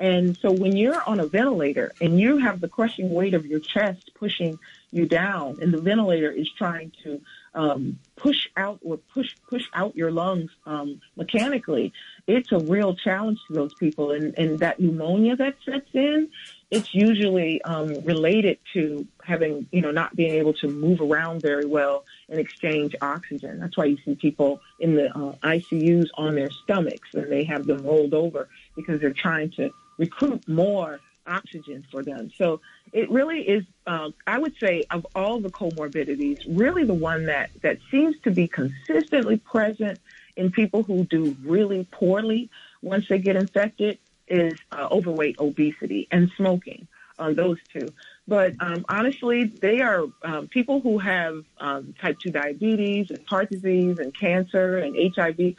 And 0.00 0.36
so 0.36 0.52
when 0.52 0.76
you're 0.76 1.02
on 1.08 1.18
a 1.18 1.26
ventilator 1.26 1.92
and 2.00 2.20
you 2.20 2.38
have 2.38 2.60
the 2.60 2.68
crushing 2.68 3.10
weight 3.10 3.34
of 3.34 3.46
your 3.46 3.58
chest 3.58 4.12
pushing 4.14 4.58
you 4.90 5.06
down, 5.06 5.58
and 5.60 5.72
the 5.72 5.80
ventilator 5.80 6.30
is 6.30 6.48
trying 6.50 6.92
to 7.04 7.20
um, 7.54 7.98
push 8.16 8.48
out 8.56 8.78
or 8.82 8.96
push 8.96 9.34
push 9.48 9.64
out 9.74 9.96
your 9.96 10.10
lungs 10.10 10.50
um, 10.66 11.00
mechanically, 11.16 11.92
it's 12.26 12.52
a 12.52 12.58
real 12.58 12.94
challenge 12.94 13.38
to 13.48 13.54
those 13.54 13.74
people. 13.74 14.12
And, 14.12 14.38
and 14.38 14.58
that 14.60 14.78
pneumonia 14.80 15.36
that 15.36 15.56
sets 15.64 15.88
in, 15.92 16.28
it's 16.70 16.94
usually 16.94 17.60
um, 17.62 17.94
related 18.04 18.58
to 18.74 19.06
having, 19.24 19.66
you 19.72 19.80
know, 19.80 19.90
not 19.90 20.14
being 20.14 20.34
able 20.34 20.52
to 20.54 20.68
move 20.68 21.00
around 21.00 21.42
very 21.42 21.66
well 21.66 22.04
and 22.28 22.38
exchange 22.38 22.94
oxygen. 23.00 23.58
That's 23.60 23.76
why 23.76 23.86
you 23.86 23.98
see 24.04 24.14
people 24.14 24.60
in 24.78 24.94
the 24.94 25.06
uh, 25.16 25.32
ICUs 25.42 26.08
on 26.14 26.34
their 26.34 26.50
stomachs 26.50 27.14
and 27.14 27.30
they 27.30 27.44
have 27.44 27.66
them 27.66 27.82
rolled 27.82 28.14
over 28.14 28.48
because 28.76 29.00
they're 29.00 29.12
trying 29.12 29.50
to 29.52 29.70
recruit 29.96 30.46
more 30.48 31.00
oxygen 31.28 31.84
for 31.90 32.02
them. 32.02 32.30
So 32.36 32.60
it 32.92 33.10
really 33.10 33.42
is, 33.42 33.64
um, 33.86 34.14
I 34.26 34.38
would 34.38 34.54
say, 34.58 34.84
of 34.90 35.06
all 35.14 35.40
the 35.40 35.50
comorbidities, 35.50 36.44
really 36.48 36.84
the 36.84 36.94
one 36.94 37.26
that, 37.26 37.50
that 37.62 37.78
seems 37.90 38.18
to 38.20 38.30
be 38.30 38.48
consistently 38.48 39.36
present 39.36 39.98
in 40.36 40.50
people 40.50 40.82
who 40.82 41.04
do 41.04 41.36
really 41.44 41.86
poorly 41.90 42.50
once 42.82 43.08
they 43.08 43.18
get 43.18 43.36
infected 43.36 43.98
is 44.28 44.58
uh, 44.72 44.88
overweight, 44.90 45.38
obesity, 45.38 46.08
and 46.10 46.30
smoking. 46.36 46.86
Uh, 47.18 47.32
those 47.32 47.58
two. 47.72 47.88
But 48.28 48.54
um, 48.60 48.84
honestly, 48.88 49.46
they 49.46 49.80
are 49.80 50.04
um, 50.22 50.46
people 50.46 50.80
who 50.80 50.98
have 50.98 51.42
um, 51.58 51.92
type 52.00 52.20
2 52.20 52.30
diabetes 52.30 53.10
and 53.10 53.26
heart 53.26 53.50
disease 53.50 53.98
and 53.98 54.16
cancer 54.16 54.78
and 54.78 54.94
HIV. 55.16 55.56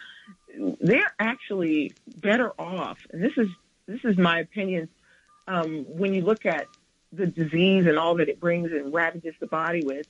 They're 0.79 1.13
actually 1.19 1.91
better 2.15 2.53
off. 2.57 2.99
And 3.11 3.21
this 3.21 3.33
is, 3.35 3.49
this 3.87 3.99
is 4.05 4.17
my 4.17 4.39
opinion. 4.39 4.87
Um, 5.49 5.85
when 5.87 6.13
you 6.13 6.21
look 6.21 6.45
at 6.45 6.67
the 7.11 7.25
disease 7.25 7.87
and 7.87 7.97
all 7.97 8.15
that 8.15 8.29
it 8.29 8.39
brings 8.39 8.71
and 8.71 8.93
ravages 8.93 9.33
the 9.39 9.47
body 9.47 9.83
with, 9.83 10.07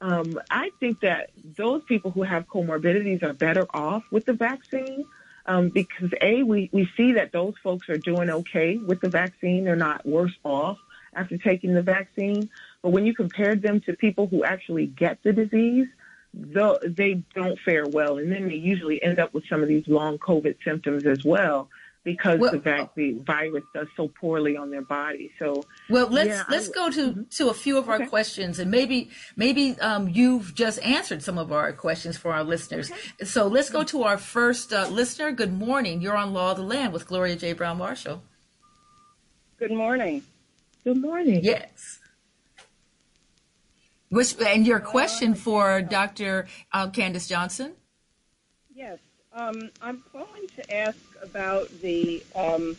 um, 0.00 0.40
I 0.50 0.70
think 0.80 1.00
that 1.00 1.30
those 1.56 1.84
people 1.84 2.10
who 2.10 2.24
have 2.24 2.48
comorbidities 2.48 3.22
are 3.22 3.32
better 3.32 3.64
off 3.72 4.02
with 4.10 4.24
the 4.24 4.32
vaccine 4.32 5.04
um, 5.46 5.68
because 5.68 6.10
a 6.20 6.42
we, 6.42 6.68
we 6.72 6.88
see 6.96 7.12
that 7.12 7.30
those 7.32 7.54
folks 7.62 7.88
are 7.88 7.96
doing 7.96 8.28
okay 8.28 8.76
with 8.76 9.00
the 9.00 9.08
vaccine; 9.08 9.64
they're 9.64 9.76
not 9.76 10.04
worse 10.04 10.36
off 10.44 10.78
after 11.14 11.38
taking 11.38 11.74
the 11.74 11.82
vaccine. 11.82 12.50
But 12.82 12.90
when 12.90 13.06
you 13.06 13.14
compare 13.14 13.54
them 13.54 13.80
to 13.82 13.94
people 13.94 14.26
who 14.26 14.44
actually 14.44 14.86
get 14.86 15.22
the 15.22 15.32
disease, 15.32 15.86
though 16.34 16.78
they 16.84 17.22
don't 17.34 17.58
fare 17.60 17.86
well, 17.86 18.18
and 18.18 18.30
then 18.30 18.48
they 18.48 18.56
usually 18.56 19.02
end 19.02 19.20
up 19.20 19.32
with 19.34 19.46
some 19.48 19.62
of 19.62 19.68
these 19.68 19.86
long 19.86 20.18
COVID 20.18 20.56
symptoms 20.64 21.06
as 21.06 21.24
well 21.24 21.68
because 22.04 22.40
Well- 22.40 22.52
the, 22.52 22.58
vac- 22.58 22.94
the 22.94 23.12
virus 23.24 23.62
does 23.74 23.86
so 23.96 24.08
poorly 24.08 24.56
on 24.56 24.70
their 24.70 24.82
body. 24.82 25.30
So 25.38 25.62
Well, 25.88 26.08
let's 26.08 26.28
Yeah, 26.28 26.42
let's 26.50 26.68
w- 26.68 26.90
go 26.96 27.12
to 27.14 27.24
to 27.38 27.48
a 27.50 27.54
few 27.54 27.78
of 27.78 27.88
our 27.88 27.96
Okay. 27.96 28.06
questions, 28.06 28.58
and 28.58 28.70
maybe 28.70 29.10
maybe 29.36 29.78
um, 29.80 30.08
you've 30.08 30.54
just 30.54 30.80
answered 30.82 31.22
some 31.22 31.38
of 31.38 31.52
our 31.52 31.72
questions 31.72 32.16
for 32.16 32.32
our 32.32 32.42
listeners. 32.44 32.90
So 33.22 33.46
let's 33.46 33.70
go 33.70 33.84
to 33.84 34.02
our 34.02 34.18
first 34.18 34.72
uh, 34.72 34.88
listener. 34.88 35.30
Good 35.32 35.52
morning. 35.52 36.00
You're 36.00 36.16
on 36.16 36.32
Law 36.32 36.50
of 36.52 36.56
the 36.56 36.64
Land 36.64 36.92
with 36.92 37.06
Gloria 37.06 37.36
J. 37.36 37.52
Browne-Marshall. 37.52 38.22
Good 39.58 39.70
morning. 39.72 40.22
good 40.82 40.96
morning. 40.96 41.40
Yes. 41.44 42.00
Which 44.08 44.34
and 44.40 44.66
your 44.66 44.80
question 44.80 45.34
for 45.34 45.80
Dr. 45.80 46.46
Uh, 46.72 46.90
Candace 46.90 47.28
Johnson? 47.28 47.74
Yes, 48.74 48.98
um, 49.32 49.70
I'm 49.80 50.02
calling 50.12 50.46
to 50.56 50.74
ask 50.74 50.98
about 51.22 51.68
the 51.80 52.22
um, 52.34 52.76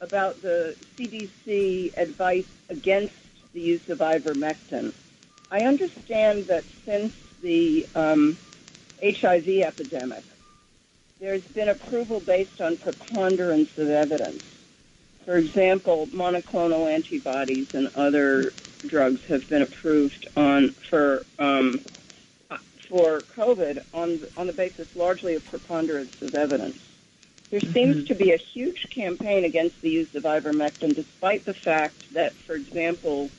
about 0.00 0.40
the 0.42 0.76
CDC 0.96 1.96
advice 1.96 2.46
against 2.68 3.14
the 3.54 3.60
use 3.60 3.88
of 3.88 3.98
ivermectin. 3.98 4.92
I 5.50 5.62
understand 5.62 6.46
that 6.46 6.64
since 6.84 7.14
the 7.42 7.86
um, 7.94 8.36
HIV 9.02 9.48
epidemic, 9.48 10.22
there's 11.20 11.42
been 11.42 11.68
approval 11.68 12.20
based 12.20 12.60
on 12.60 12.76
preponderance 12.76 13.76
of 13.78 13.88
evidence. 13.88 14.42
For 15.24 15.36
example, 15.36 16.06
monoclonal 16.08 16.92
antibodies 16.92 17.74
and 17.74 17.90
other 17.96 18.52
drugs 18.86 19.22
have 19.24 19.48
been 19.48 19.62
approved 19.62 20.28
on 20.36 20.70
for 20.88 21.24
um, 21.38 21.80
for 22.88 23.22
COVID 23.34 23.82
on 23.94 24.20
on 24.36 24.46
the 24.46 24.52
basis 24.52 24.94
largely 24.94 25.34
of 25.34 25.44
preponderance 25.46 26.22
of 26.22 26.34
evidence. 26.34 26.78
There 27.50 27.60
seems 27.60 28.08
to 28.08 28.14
be 28.14 28.32
a 28.32 28.36
huge 28.36 28.90
campaign 28.90 29.44
against 29.44 29.80
the 29.80 29.90
use 29.90 30.14
of 30.14 30.24
ivermectin, 30.24 30.94
despite 30.94 31.44
the 31.44 31.54
fact 31.54 32.12
that, 32.14 32.32
for 32.32 32.54
example, 32.54 33.30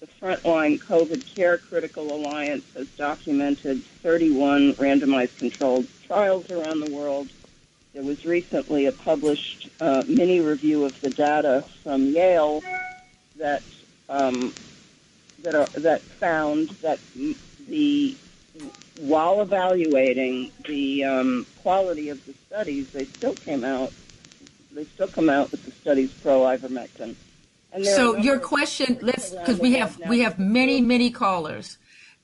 the 0.00 0.06
Frontline 0.06 0.80
COVID 0.80 1.34
Care 1.34 1.58
Critical 1.58 2.12
Alliance 2.12 2.64
has 2.74 2.88
documented 2.88 3.84
31 4.02 4.72
randomized 4.74 5.38
controlled 5.38 5.86
trials 6.06 6.50
around 6.50 6.80
the 6.80 6.90
world. 6.92 7.28
There 7.92 8.02
was 8.02 8.24
recently 8.24 8.86
a 8.86 8.92
published 8.92 9.68
uh, 9.80 10.02
mini 10.08 10.40
review 10.40 10.84
of 10.84 10.98
the 11.02 11.10
data 11.10 11.62
from 11.82 12.06
Yale 12.06 12.62
that 13.36 13.62
um, 14.08 14.54
that 15.42 15.54
are, 15.54 15.66
that 15.80 16.00
found 16.00 16.70
that 16.82 16.98
the 17.68 18.16
while 19.00 19.40
evaluating 19.40 20.52
the 20.66 21.04
um, 21.04 21.46
quality 21.62 22.08
of 22.08 22.24
the 22.26 22.34
studies, 22.46 22.90
they 22.90 23.04
still 23.04 23.34
came 23.34 23.64
out. 23.64 23.92
They 24.72 24.84
still 24.84 25.08
come 25.08 25.28
out 25.28 25.50
with 25.50 25.64
the 25.64 25.70
studies 25.70 26.12
pro 26.12 26.40
ivermectin. 26.40 27.14
And 27.72 27.86
So 27.86 28.16
your 28.16 28.38
question, 28.38 28.98
let's 29.00 29.30
because 29.30 29.58
we 29.58 29.74
have 29.74 29.98
now 29.98 30.08
we 30.08 30.20
have 30.20 30.38
many 30.38 30.80
many 30.80 31.10
callers. 31.10 31.78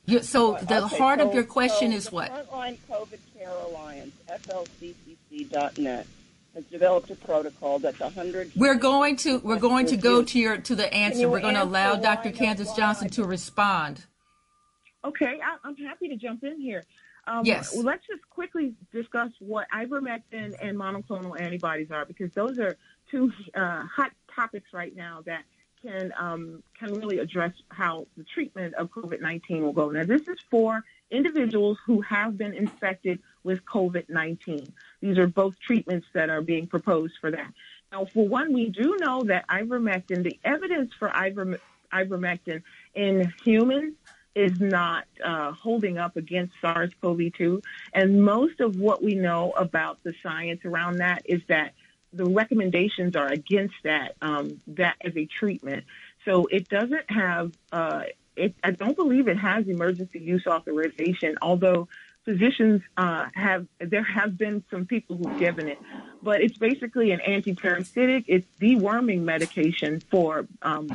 You, 0.05 0.23
so 0.23 0.57
the 0.63 0.85
Okay, 0.85 0.97
heart 0.97 1.21
of 1.21 1.35
your 1.35 1.45
question 1.45 1.91
so 1.91 1.97
is 1.97 2.05
the 2.07 2.15
what? 2.15 2.49
Frontline 2.51 2.79
COVID 2.91 3.19
Care 3.37 3.51
Alliance, 3.67 4.15
FLCCC.net, 4.31 6.07
has 6.55 6.65
developed 6.65 7.11
a 7.11 7.15
protocol 7.15 7.79
that 7.81 7.99
the 7.99 8.05
100 8.05 8.53
We're 8.57 8.75
going 8.75 9.17
to 9.17 9.39
we're 9.41 9.59
going 9.59 9.87
to 9.87 9.97
go 9.97 10.23
to 10.23 10.39
your 10.39 10.59
to 10.59 10.75
the 10.75 10.93
answer. 10.93 11.29
We're 11.29 11.41
going 11.41 11.55
to 11.55 11.65
allow 11.65 11.97
Dr. 11.97 12.31
Candace 12.31 12.73
Johnson 12.73 13.09
to 13.11 13.25
respond. 13.25 14.05
Okay, 15.05 15.39
I, 15.43 15.57
I'm 15.65 15.77
happy 15.77 16.09
to 16.09 16.17
jump 16.17 16.45
in 16.45 16.61
here. 16.61 16.83
Um, 17.27 17.45
Yes. 17.45 17.75
Well, 17.75 17.85
let's 17.85 18.07
just 18.07 18.29
quickly 18.31 18.75
discuss 18.93 19.31
what 19.39 19.67
ivermectin 19.75 20.55
and 20.61 20.77
monoclonal 20.77 21.41
antibodies 21.41 21.91
are, 21.91 22.05
because 22.05 22.33
those 22.33 22.59
are 22.59 22.77
two 23.11 23.33
uh, 23.55 23.85
hot 23.85 24.13
topics 24.35 24.73
right 24.73 24.95
now 24.97 25.23
that 25.27 25.43
can 25.83 26.13
um, 26.19 26.63
can 26.79 26.95
really 26.95 27.19
address 27.19 27.53
how 27.69 28.07
the 28.17 28.25
treatment 28.25 28.75
of 28.75 28.91
COVID-19 28.91 29.61
will 29.61 29.73
go. 29.73 29.91
Now, 29.91 30.05
this 30.05 30.27
is 30.27 30.39
for 30.51 30.83
individuals 31.11 31.79
who 31.87 32.01
have 32.03 32.37
been 32.37 32.55
infected 32.55 33.21
with 33.45 33.65
COVID-19. 33.65 34.71
These 35.01 35.19
are 35.19 35.27
both 35.27 35.55
treatments 35.61 36.07
that 36.15 36.31
are 36.31 36.43
being 36.43 36.67
proposed 36.67 37.15
for 37.21 37.31
that. 37.31 37.53
Now, 37.93 38.05
for 38.05 38.27
one, 38.27 38.53
we 38.53 38.69
do 38.69 38.97
know 39.01 39.23
that 39.25 39.47
ivermectin, 39.49 40.23
the 40.23 40.39
evidence 40.45 40.93
for 40.99 41.09
iverme- 41.09 41.61
ivermectin 41.93 42.63
in 42.95 43.33
humans 43.45 43.95
is 44.39 44.61
not 44.61 45.05
uh, 45.25 45.51
holding 45.53 45.99
up 45.99 46.17
against 46.17 46.53
SARS-CoV-2. 46.61 47.63
And 47.93 48.25
most 48.25 48.61
of 48.61 48.77
what 48.79 49.03
we 49.03 49.15
know 49.15 49.53
about 49.53 50.03
the 50.05 50.15
science 50.23 50.61
around 50.65 50.99
that 50.99 51.23
is 51.25 51.43
that 51.49 51.75
the 52.13 52.25
recommendations 52.25 53.17
are 53.17 53.27
against 53.27 53.75
that 53.83 54.15
um, 54.23 54.61
that 54.69 54.97
as 55.03 55.15
a 55.17 55.27
treatment. 55.27 55.85
So 56.25 56.47
it 56.47 56.69
doesn't 56.69 57.11
have. 57.11 57.53
Uh, 57.73 58.05
it, 58.37 58.55
I 58.63 58.71
don't 58.71 58.97
believe 58.97 59.27
it 59.27 59.37
has 59.37 59.67
emergency 59.67 60.21
use 60.21 60.47
authorization, 60.47 61.37
although 61.43 61.89
physicians 62.29 62.83
uh, 62.99 63.27
have. 63.35 63.67
There 63.81 64.03
have 64.03 64.37
been 64.37 64.63
some 64.71 64.85
people 64.85 65.17
who've 65.17 65.39
given 65.39 65.67
it, 65.67 65.79
but 66.23 66.43
it's 66.43 66.59
basically 66.59 67.11
an 67.13 67.21
antiparasitic. 67.27 68.25
It's 68.27 68.47
deworming 68.61 69.23
medication 69.23 70.03
for 70.11 70.47
um, 70.61 70.89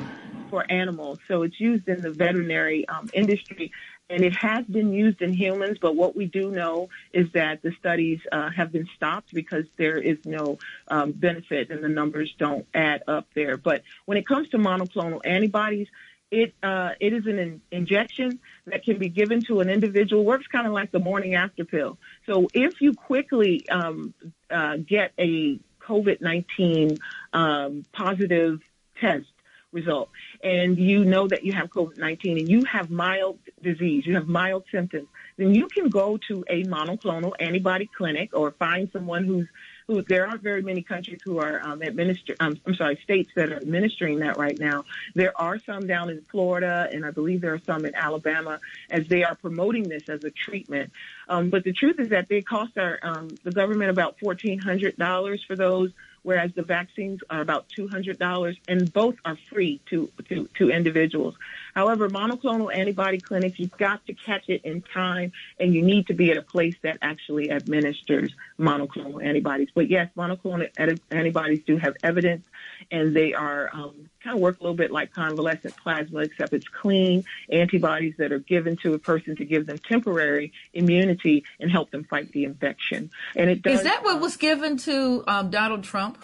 for 0.51 0.63
animals. 0.71 1.17
So 1.27 1.41
it's 1.41 1.59
used 1.59 1.89
in 1.89 2.01
the 2.01 2.11
veterinary 2.11 2.87
um, 2.87 3.09
industry. 3.13 3.71
And 4.09 4.23
it 4.23 4.35
has 4.35 4.65
been 4.65 4.93
used 4.93 5.21
in 5.21 5.33
humans, 5.33 5.77
but 5.81 5.95
what 5.95 6.15
we 6.15 6.25
do 6.25 6.51
know 6.51 6.89
is 7.13 7.31
that 7.31 7.63
the 7.63 7.71
studies 7.79 8.19
uh, 8.31 8.51
have 8.51 8.71
been 8.71 8.87
stopped 8.95 9.33
because 9.33 9.65
there 9.77 9.97
is 9.97 10.17
no 10.25 10.59
um, 10.89 11.13
benefit 11.13 11.71
and 11.71 11.83
the 11.83 11.89
numbers 11.89 12.31
don't 12.37 12.67
add 12.75 13.01
up 13.07 13.25
there. 13.33 13.57
But 13.57 13.81
when 14.05 14.17
it 14.17 14.27
comes 14.27 14.49
to 14.49 14.57
monoclonal 14.57 15.21
antibodies, 15.25 15.87
it 16.33 16.53
uh, 16.63 16.91
it 16.99 17.13
is 17.13 17.25
an 17.27 17.37
in- 17.37 17.61
injection 17.71 18.39
that 18.65 18.83
can 18.83 18.97
be 18.97 19.09
given 19.09 19.41
to 19.41 19.59
an 19.61 19.69
individual. 19.69 20.25
Works 20.25 20.47
kind 20.47 20.65
of 20.65 20.73
like 20.73 20.91
the 20.91 20.99
morning 20.99 21.35
after 21.35 21.63
pill. 21.63 21.97
So 22.25 22.49
if 22.53 22.81
you 22.81 22.93
quickly 22.93 23.69
um, 23.69 24.13
uh, 24.49 24.77
get 24.77 25.13
a 25.19 25.59
COVID 25.87 26.21
nineteen 26.21 26.97
um, 27.33 27.85
positive 27.93 28.61
test 28.99 29.27
result, 29.71 30.09
and 30.43 30.77
you 30.77 31.05
know 31.05 31.27
that 31.27 31.43
you 31.45 31.53
have 31.53 31.69
COVID 31.69 31.97
nineteen 31.97 32.39
and 32.39 32.49
you 32.49 32.63
have 32.65 32.89
mild 32.89 33.37
disease, 33.61 34.05
you 34.07 34.15
have 34.15 34.27
mild 34.27 34.63
symptoms, 34.71 35.07
then 35.37 35.53
you 35.53 35.67
can 35.67 35.89
go 35.89 36.17
to 36.29 36.43
a 36.49 36.63
monoclonal 36.63 37.33
antibody 37.39 37.89
clinic 37.95 38.31
or 38.33 38.51
find 38.51 38.89
someone 38.91 39.23
who's 39.25 39.47
who 39.87 40.01
there 40.01 40.27
aren't 40.27 40.41
very 40.41 40.61
many 40.61 40.81
countries 40.81 41.19
who 41.23 41.39
are 41.39 41.61
um, 41.63 41.81
administer 41.81 42.35
um, 42.39 42.59
I'm 42.65 42.75
sorry 42.75 42.99
states 43.03 43.31
that 43.35 43.51
are 43.51 43.57
administering 43.57 44.19
that 44.19 44.37
right 44.37 44.57
now. 44.57 44.85
There 45.15 45.33
are 45.39 45.59
some 45.59 45.87
down 45.87 46.09
in 46.09 46.23
Florida, 46.31 46.89
and 46.91 47.05
I 47.05 47.11
believe 47.11 47.41
there 47.41 47.53
are 47.53 47.61
some 47.65 47.85
in 47.85 47.95
Alabama 47.95 48.59
as 48.89 49.07
they 49.07 49.23
are 49.23 49.35
promoting 49.35 49.83
this 49.83 50.07
as 50.07 50.23
a 50.23 50.31
treatment. 50.31 50.91
Um, 51.27 51.49
but 51.49 51.63
the 51.63 51.73
truth 51.73 51.99
is 51.99 52.09
that 52.09 52.27
they 52.29 52.41
cost 52.41 52.77
our 52.77 52.99
um, 53.01 53.29
the 53.43 53.51
government 53.51 53.89
about 53.89 54.19
fourteen 54.19 54.59
hundred 54.59 54.97
dollars 54.97 55.43
for 55.45 55.55
those, 55.55 55.91
whereas 56.23 56.51
the 56.55 56.63
vaccines 56.63 57.19
are 57.29 57.41
about 57.41 57.65
two 57.75 57.87
hundred 57.87 58.17
dollars, 58.19 58.57
and 58.67 58.91
both 58.91 59.15
are 59.23 59.37
free 59.51 59.79
to, 59.89 60.09
to 60.29 60.49
to 60.57 60.69
individuals. 60.69 61.35
However, 61.75 62.09
monoclonal 62.09 62.75
antibody 62.75 63.19
clinics, 63.19 63.59
you've 63.59 63.77
got 63.77 64.05
to 64.07 64.13
catch 64.13 64.49
it 64.49 64.61
in 64.63 64.81
time, 64.81 65.31
and 65.59 65.73
you 65.73 65.81
need 65.81 66.07
to 66.07 66.13
be 66.13 66.31
at 66.31 66.37
a 66.37 66.41
place 66.41 66.75
that 66.83 66.97
actually 67.01 67.51
administers 67.51 68.33
monoclonal 68.59 69.23
antibodies. 69.23 69.69
But 69.73 69.89
yes, 69.89 70.09
monoclonal 70.17 70.69
antibodies 71.11 71.61
do 71.65 71.77
have 71.77 71.95
evidence, 72.03 72.43
and 72.91 73.15
they 73.15 73.33
are 73.33 73.69
um, 73.73 74.09
kind 74.23 74.35
of 74.35 74.41
work 74.41 74.59
a 74.59 74.63
little 74.63 74.75
bit 74.75 74.91
like 74.91 75.13
convalescent 75.13 75.75
plasma, 75.77 76.19
except 76.19 76.53
it's 76.53 76.67
clean 76.67 77.23
antibodies 77.51 78.15
that 78.17 78.31
are 78.31 78.39
given 78.39 78.77
to 78.77 78.93
a 78.93 78.99
person 78.99 79.35
to 79.35 79.45
give 79.45 79.65
them 79.65 79.77
temporary 79.77 80.53
immunity 80.73 81.43
and 81.59 81.71
help 81.71 81.91
them 81.91 82.03
fight 82.03 82.31
the 82.31 82.43
infection. 82.43 83.09
And 83.35 83.49
it 83.49 83.61
does. 83.61 83.79
Is 83.79 83.83
that 83.83 84.03
what 84.03 84.17
uh, 84.17 84.19
was 84.19 84.37
given 84.37 84.77
to 84.77 85.23
um, 85.27 85.49
Donald 85.49 85.83
Trump? 85.83 86.23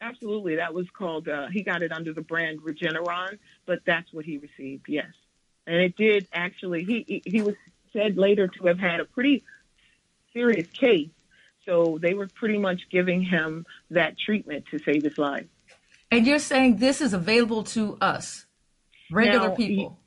Absolutely, 0.00 0.56
that 0.56 0.74
was 0.74 0.86
called. 0.90 1.28
Uh, 1.28 1.48
he 1.48 1.62
got 1.62 1.82
it 1.82 1.92
under 1.92 2.12
the 2.12 2.20
brand 2.20 2.60
Regeneron, 2.60 3.38
but 3.64 3.80
that's 3.86 4.12
what 4.12 4.24
he 4.24 4.38
received. 4.38 4.86
Yes, 4.88 5.10
and 5.66 5.76
it 5.76 5.96
did 5.96 6.28
actually. 6.32 6.84
He 6.84 7.04
he, 7.06 7.22
he 7.24 7.42
was 7.42 7.54
said 7.92 8.18
later 8.18 8.46
to 8.46 8.66
have 8.66 8.78
had 8.78 9.00
a 9.00 9.06
pretty 9.06 9.42
serious 10.34 10.66
case, 10.68 11.08
so 11.64 11.98
they 12.00 12.12
were 12.12 12.28
pretty 12.28 12.58
much 12.58 12.82
giving 12.90 13.22
him 13.22 13.64
that 13.90 14.18
treatment 14.18 14.66
to 14.70 14.78
save 14.78 15.02
his 15.02 15.16
life. 15.16 15.46
And 16.10 16.26
you're 16.26 16.38
saying 16.38 16.76
this 16.76 17.00
is 17.00 17.12
available 17.12 17.64
to 17.64 17.98
us, 18.00 18.46
regular 19.10 19.48
Now, 19.48 19.54
people. 19.54 19.98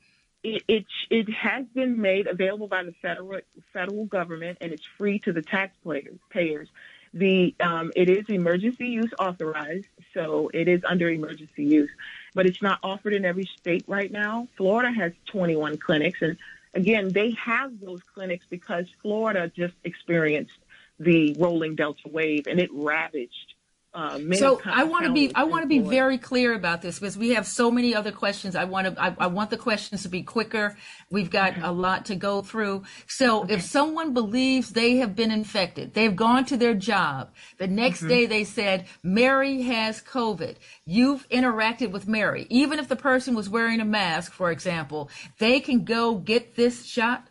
It, 0.42 0.62
it 0.68 0.86
it 1.10 1.28
has 1.30 1.66
been 1.74 2.00
made 2.00 2.26
available 2.26 2.68
by 2.68 2.84
the 2.84 2.94
federal 3.02 3.40
federal 3.72 4.06
government, 4.06 4.58
and 4.60 4.72
it's 4.72 4.86
free 4.96 5.18
to 5.20 5.32
the 5.32 5.42
taxpayers. 5.42 6.18
Payers. 6.30 6.68
The 7.12 7.54
um, 7.60 7.92
it 7.96 8.08
is 8.08 8.24
emergency 8.28 8.86
use 8.86 9.12
authorized, 9.18 9.88
so 10.14 10.50
it 10.54 10.68
is 10.68 10.80
under 10.88 11.10
emergency 11.10 11.64
use, 11.64 11.90
but 12.34 12.46
it's 12.46 12.62
not 12.62 12.78
offered 12.82 13.12
in 13.12 13.24
every 13.24 13.50
state 13.58 13.84
right 13.86 14.10
now. 14.10 14.46
Florida 14.56 14.92
has 14.92 15.12
21 15.26 15.76
clinics, 15.78 16.22
and 16.22 16.38
again, 16.72 17.08
they 17.08 17.32
have 17.32 17.80
those 17.80 18.00
clinics 18.14 18.46
because 18.48 18.86
Florida 19.02 19.50
just 19.54 19.74
experienced 19.84 20.52
the 21.00 21.34
rolling 21.38 21.74
Delta 21.74 22.08
wave, 22.08 22.46
and 22.46 22.60
it 22.60 22.70
ravaged. 22.72 23.49
Uh, 23.92 24.20
So 24.34 24.60
I 24.64 24.84
want 24.84 25.04
to 25.06 25.12
be 25.12 25.34
I 25.34 25.42
want 25.42 25.62
to 25.64 25.68
be 25.68 25.80
very 25.80 26.16
clear 26.16 26.54
about 26.54 26.80
this 26.80 27.00
because 27.00 27.18
we 27.18 27.30
have 27.30 27.44
so 27.44 27.72
many 27.72 27.92
other 27.92 28.12
questions. 28.12 28.54
I 28.54 28.62
want 28.64 28.86
to 28.86 29.02
I, 29.02 29.16
I 29.18 29.26
want 29.26 29.50
the 29.50 29.56
questions 29.56 30.04
to 30.04 30.08
be 30.08 30.22
quicker. 30.22 30.76
We've 31.10 31.30
got 31.30 31.54
a 31.60 31.72
lot 31.72 32.04
to 32.06 32.14
go 32.14 32.40
through. 32.42 32.84
So 33.08 33.44
if 33.48 33.62
someone 33.62 34.14
believes 34.14 34.70
they 34.70 34.98
have 34.98 35.16
been 35.16 35.32
infected, 35.32 35.94
they've 35.94 36.14
gone 36.14 36.44
to 36.46 36.56
their 36.56 36.74
job. 36.74 37.30
The 37.58 37.66
next 37.66 37.98
Mm-hmm. 38.00 38.08
day 38.08 38.26
they 38.26 38.44
said 38.44 38.86
Mary 39.02 39.62
has 39.62 40.00
COVID. 40.02 40.54
You've 40.86 41.28
interacted 41.28 41.90
with 41.90 42.06
Mary. 42.06 42.46
Even 42.48 42.78
if 42.78 42.86
the 42.88 42.96
person 43.10 43.34
was 43.34 43.48
wearing 43.48 43.80
a 43.80 43.84
mask, 43.84 44.32
for 44.32 44.52
example, 44.52 45.10
they 45.38 45.58
can 45.58 45.84
go 45.84 46.14
get 46.14 46.54
this 46.54 46.84
shot. 46.86 47.26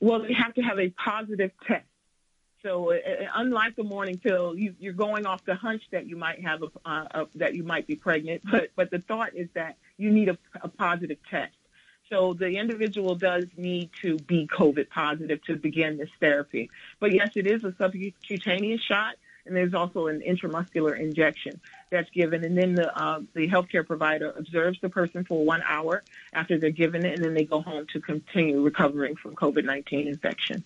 Well, 0.00 0.20
they 0.20 0.34
have 0.34 0.52
to 0.54 0.60
have 0.60 0.78
a 0.78 0.90
positive 1.02 1.50
test. 1.66 1.87
So, 2.62 2.92
uh, 2.92 2.98
unlike 3.36 3.76
the 3.76 3.84
morning 3.84 4.18
pill, 4.18 4.56
you, 4.56 4.74
you're 4.80 4.92
going 4.92 5.26
off 5.26 5.44
the 5.44 5.54
hunch 5.54 5.82
that 5.92 6.06
you 6.06 6.16
might 6.16 6.42
have 6.42 6.62
a, 6.62 6.66
uh, 6.84 7.06
a, 7.12 7.26
that 7.36 7.54
you 7.54 7.62
might 7.62 7.86
be 7.86 7.94
pregnant, 7.94 8.42
but 8.50 8.70
but 8.74 8.90
the 8.90 8.98
thought 8.98 9.34
is 9.34 9.48
that 9.54 9.76
you 9.96 10.10
need 10.10 10.28
a, 10.28 10.38
a 10.62 10.68
positive 10.68 11.18
test. 11.30 11.54
So 12.10 12.32
the 12.32 12.56
individual 12.56 13.14
does 13.14 13.44
need 13.56 13.90
to 14.02 14.16
be 14.16 14.46
COVID 14.46 14.88
positive 14.88 15.42
to 15.44 15.56
begin 15.56 15.98
this 15.98 16.08
therapy. 16.20 16.70
But 17.00 17.12
yes, 17.12 17.30
it 17.36 17.46
is 17.46 17.64
a 17.64 17.74
subcutaneous 17.76 18.80
shot, 18.80 19.16
and 19.44 19.54
there's 19.54 19.74
also 19.74 20.06
an 20.06 20.22
intramuscular 20.26 20.98
injection 20.98 21.60
that's 21.90 22.08
given, 22.10 22.44
and 22.44 22.56
then 22.56 22.74
the 22.74 22.96
uh, 22.96 23.20
the 23.34 23.48
healthcare 23.48 23.86
provider 23.86 24.32
observes 24.36 24.80
the 24.80 24.88
person 24.88 25.24
for 25.24 25.44
one 25.44 25.62
hour 25.66 26.02
after 26.32 26.58
they're 26.58 26.70
given 26.70 27.04
it, 27.04 27.14
and 27.14 27.24
then 27.24 27.34
they 27.34 27.44
go 27.44 27.60
home 27.60 27.86
to 27.92 28.00
continue 28.00 28.62
recovering 28.62 29.14
from 29.14 29.36
COVID-19 29.36 30.06
infection. 30.06 30.64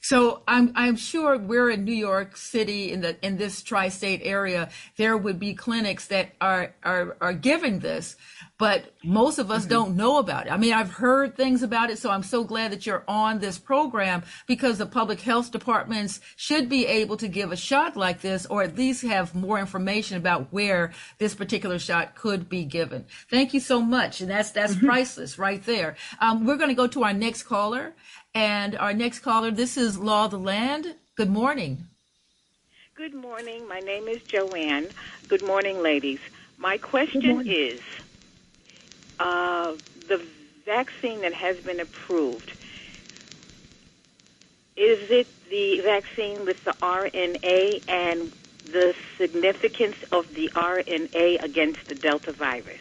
So 0.00 0.42
I'm 0.48 0.72
I'm 0.74 0.96
sure 0.96 1.36
we're 1.36 1.70
in 1.70 1.84
New 1.84 1.92
York 1.92 2.36
City 2.36 2.92
in 2.92 3.02
the 3.02 3.16
in 3.24 3.36
this 3.36 3.62
tri-state 3.62 4.22
area. 4.24 4.70
There 4.96 5.16
would 5.16 5.38
be 5.38 5.54
clinics 5.54 6.06
that 6.06 6.32
are 6.40 6.74
are 6.82 7.16
are 7.20 7.34
giving 7.34 7.80
this, 7.80 8.16
but 8.56 8.94
most 9.04 9.38
of 9.38 9.50
us 9.50 9.66
don't 9.66 9.96
know 9.96 10.18
about 10.18 10.46
it. 10.46 10.52
I 10.52 10.56
mean, 10.56 10.72
I've 10.72 10.90
heard 10.90 11.36
things 11.36 11.62
about 11.62 11.90
it, 11.90 11.98
so 11.98 12.10
I'm 12.10 12.22
so 12.22 12.44
glad 12.44 12.72
that 12.72 12.86
you're 12.86 13.04
on 13.06 13.40
this 13.40 13.58
program 13.58 14.22
because 14.46 14.78
the 14.78 14.86
public 14.86 15.20
health 15.20 15.52
departments 15.52 16.20
should 16.36 16.68
be 16.68 16.86
able 16.86 17.16
to 17.18 17.28
give 17.28 17.52
a 17.52 17.56
shot 17.56 17.96
like 17.96 18.22
this, 18.22 18.46
or 18.46 18.62
at 18.62 18.76
least 18.76 19.02
have 19.02 19.34
more 19.34 19.58
information 19.58 20.16
about 20.16 20.50
where 20.50 20.92
this 21.18 21.34
particular 21.34 21.78
shot 21.78 22.14
could 22.14 22.48
be 22.48 22.64
given. 22.64 23.04
Thank 23.28 23.52
you 23.52 23.60
so 23.60 23.82
much, 23.82 24.22
and 24.22 24.30
that's 24.30 24.50
that's 24.50 24.74
priceless 24.76 25.38
right 25.38 25.64
there. 25.64 25.96
Um, 26.20 26.46
we're 26.46 26.56
going 26.56 26.70
to 26.70 26.74
go 26.74 26.86
to 26.86 27.04
our 27.04 27.12
next 27.12 27.42
caller. 27.42 27.94
And 28.34 28.76
our 28.76 28.92
next 28.92 29.20
caller, 29.20 29.50
this 29.50 29.76
is 29.76 29.98
Law 29.98 30.26
of 30.26 30.30
the 30.30 30.38
Land. 30.38 30.94
Good 31.16 31.30
morning. 31.30 31.86
Good 32.94 33.14
morning. 33.14 33.66
My 33.66 33.80
name 33.80 34.08
is 34.08 34.22
Joanne. 34.22 34.88
Good 35.28 35.42
morning, 35.42 35.82
ladies. 35.82 36.20
My 36.58 36.78
question 36.78 37.46
is 37.48 37.80
uh, 39.18 39.74
the 40.08 40.24
vaccine 40.64 41.22
that 41.22 41.32
has 41.32 41.56
been 41.58 41.80
approved, 41.80 42.52
is 44.76 45.10
it 45.10 45.26
the 45.50 45.80
vaccine 45.80 46.44
with 46.44 46.62
the 46.64 46.72
RNA 46.72 47.82
and 47.88 48.32
the 48.66 48.94
significance 49.18 49.96
of 50.12 50.32
the 50.34 50.48
RNA 50.50 51.42
against 51.42 51.86
the 51.88 51.94
Delta 51.94 52.32
virus? 52.32 52.80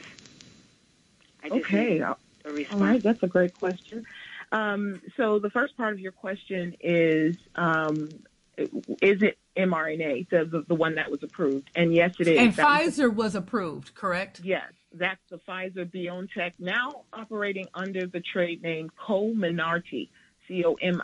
I 1.43 1.50
just 1.50 1.66
Okay, 1.66 2.02
all 2.02 2.20
a 2.45 2.52
response. 2.52 2.82
right, 2.82 3.02
that's 3.02 3.24
a 3.24 3.28
great 3.28 3.54
question. 3.54 4.06
Um, 4.52 5.02
so 5.16 5.39
the 5.39 5.50
first 5.50 5.78
part 5.78 5.93
of 5.93 6.00
your 6.00 6.12
question 6.12 6.76
is, 6.82 7.38
um, 7.56 8.10
is 9.02 9.22
it 9.22 9.38
mRNA, 9.56 10.30
the, 10.30 10.45
the 10.45 10.64
the 10.68 10.76
one 10.76 10.95
that 10.95 11.10
was 11.12 11.24
approved? 11.24 11.70
And 11.76 11.93
yes, 11.93 12.16
it 12.20 12.28
is. 12.28 12.38
And 12.39 12.54
That 12.54 12.86
was 12.86 12.97
Pfizer 12.97 13.14
was 13.14 13.36
approved, 13.36 13.95
correct? 13.95 14.41
Yes, 14.43 14.72
that's 14.93 15.22
the 15.30 15.38
Pfizer 15.38 15.86
BioNTech, 15.86 16.54
now 16.60 17.04
operating 17.14 17.68
under 17.74 18.08
the 18.08 18.20
trade 18.22 18.62
name 18.64 18.89
Comirnaty, 19.00 20.10
C-O-M-I-N-A-R-T-Y, 20.47 21.02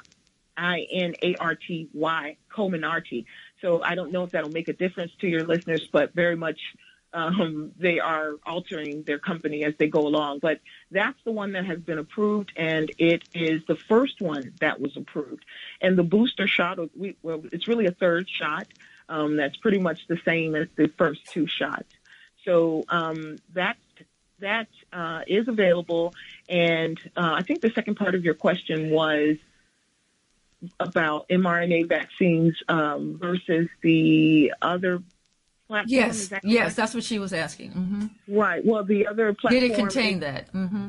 Comirnaty. 2.51 3.25
So 3.61 3.81
I 3.83 3.95
don't 3.95 4.11
know 4.11 4.23
if 4.23 4.31
that'll 4.31 4.51
make 4.51 4.67
a 4.67 4.73
difference 4.73 5.11
to 5.21 5.27
your 5.27 5.43
listeners, 5.43 5.87
but 5.91 6.13
very 6.13 6.35
much 6.35 6.59
um, 7.15 7.71
they 7.79 7.99
are 7.99 8.33
altering 8.45 9.03
their 9.03 9.17
company 9.17 9.63
as 9.63 9.73
they 9.79 9.87
go 9.87 10.01
along. 10.01 10.39
But 10.39 10.59
that's 10.91 11.17
the 11.23 11.31
one 11.31 11.53
that 11.53 11.65
has 11.65 11.79
been 11.79 11.97
approved, 11.97 12.51
and 12.57 12.91
it 12.97 13.23
is 13.33 13.61
the 13.67 13.77
first 13.77 14.21
one 14.21 14.53
that 14.59 14.79
was 14.81 14.95
approved. 14.97 15.45
And 15.81 15.97
the 15.97 16.03
booster 16.03 16.45
shot, 16.45 16.77
we, 16.95 17.15
well, 17.23 17.41
it's 17.51 17.67
really 17.67 17.85
a 17.85 17.91
third 17.91 18.29
shot. 18.29 18.67
Um, 19.07 19.37
that's 19.37 19.55
pretty 19.57 19.79
much 19.79 20.07
the 20.07 20.19
same 20.25 20.55
as 20.55 20.67
the 20.75 20.87
first 20.97 21.25
two 21.25 21.47
shots. 21.47 21.89
So 22.43 22.83
um, 22.89 23.37
that 23.53 23.77
that 24.39 24.67
uh, 24.91 25.21
is 25.25 25.47
available. 25.47 26.13
And 26.49 26.99
uh, 27.15 27.35
I 27.35 27.43
think 27.43 27.61
the 27.61 27.69
second 27.69 27.95
part 27.95 28.15
of 28.15 28.25
your 28.25 28.33
question 28.33 28.89
was 28.89 29.37
about 30.79 31.29
mRNA 31.29 31.87
vaccines 31.87 32.55
um, 32.67 33.17
versus 33.19 33.69
the 33.81 34.53
other 34.61 35.01
platform. 35.67 35.85
Yes, 35.89 36.27
that 36.29 36.43
yes, 36.43 36.61
correct? 36.63 36.75
that's 36.75 36.93
what 36.93 37.03
she 37.03 37.19
was 37.19 37.33
asking. 37.33 37.71
hmm 37.71 38.05
right. 38.27 38.63
Well, 38.65 38.83
the 38.83 39.07
other 39.07 39.33
platform 39.33 39.61
Did 39.61 39.71
it 39.71 39.75
contain 39.75 40.15
is- 40.15 40.19
that? 40.21 40.49
hmm 40.49 40.87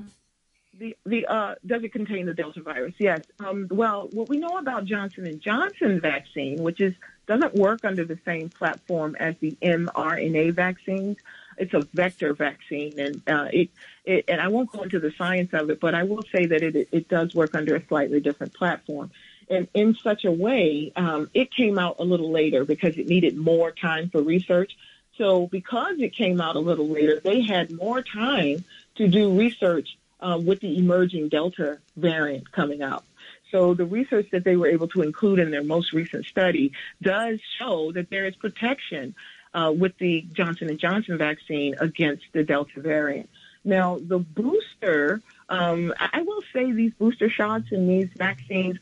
the 0.78 0.94
the 1.06 1.24
uh, 1.26 1.54
does 1.64 1.82
it 1.84 1.92
contain 1.92 2.26
the 2.26 2.34
Delta 2.34 2.60
virus? 2.60 2.92
Yes. 2.98 3.22
Um, 3.40 3.66
well, 3.70 4.08
what 4.12 4.28
we 4.28 4.36
know 4.36 4.58
about 4.58 4.84
Johnson 4.84 5.26
and 5.26 5.40
Johnson 5.40 6.00
vaccine, 6.00 6.62
which 6.62 6.80
is 6.82 6.94
doesn't 7.26 7.54
work 7.54 7.84
under 7.84 8.04
the 8.04 8.18
same 8.26 8.50
platform 8.50 9.16
as 9.18 9.34
the 9.40 9.56
mRNA 9.62 10.52
vaccines. 10.52 11.16
It's 11.56 11.72
a 11.72 11.80
vector 11.94 12.34
vaccine, 12.34 12.98
and 13.00 13.22
uh, 13.26 13.48
it, 13.50 13.70
it 14.04 14.26
and 14.28 14.38
I 14.38 14.48
won't 14.48 14.70
go 14.70 14.82
into 14.82 15.00
the 15.00 15.12
science 15.16 15.54
of 15.54 15.70
it, 15.70 15.80
but 15.80 15.94
I 15.94 16.02
will 16.02 16.22
say 16.30 16.44
that 16.44 16.62
it 16.62 16.88
it 16.92 17.08
does 17.08 17.34
work 17.34 17.54
under 17.54 17.74
a 17.74 17.86
slightly 17.86 18.20
different 18.20 18.52
platform. 18.52 19.10
And 19.48 19.68
in 19.74 19.94
such 19.94 20.24
a 20.24 20.32
way, 20.32 20.92
um, 20.96 21.30
it 21.32 21.54
came 21.54 21.78
out 21.78 21.96
a 21.98 22.04
little 22.04 22.30
later 22.30 22.64
because 22.64 22.96
it 22.96 23.08
needed 23.08 23.36
more 23.36 23.70
time 23.70 24.10
for 24.10 24.22
research. 24.22 24.76
So 25.18 25.46
because 25.46 25.98
it 25.98 26.14
came 26.14 26.40
out 26.40 26.56
a 26.56 26.60
little 26.60 26.88
later, 26.88 27.20
they 27.22 27.42
had 27.42 27.70
more 27.70 28.02
time 28.02 28.64
to 28.96 29.08
do 29.08 29.38
research 29.38 29.96
uh, 30.20 30.40
with 30.42 30.60
the 30.60 30.78
emerging 30.78 31.28
Delta 31.28 31.78
variant 31.96 32.50
coming 32.52 32.82
out. 32.82 33.04
So 33.50 33.74
the 33.74 33.84
research 33.84 34.28
that 34.32 34.44
they 34.44 34.56
were 34.56 34.66
able 34.66 34.88
to 34.88 35.02
include 35.02 35.38
in 35.38 35.50
their 35.50 35.62
most 35.62 35.92
recent 35.92 36.26
study 36.26 36.72
does 37.00 37.38
show 37.58 37.92
that 37.92 38.10
there 38.10 38.26
is 38.26 38.34
protection 38.34 39.14
uh, 39.54 39.72
with 39.76 39.96
the 39.98 40.26
Johnson 40.32 40.68
and 40.68 40.78
Johnson 40.78 41.16
vaccine 41.16 41.76
against 41.80 42.24
the 42.32 42.42
Delta 42.42 42.80
variant. 42.80 43.30
Now 43.64 43.98
the 44.00 44.18
booster, 44.18 45.20
um, 45.48 45.94
I 45.98 46.22
will 46.22 46.42
say 46.52 46.72
these 46.72 46.92
booster 46.94 47.30
shots 47.30 47.72
and 47.72 47.88
these 47.88 48.08
vaccines, 48.16 48.78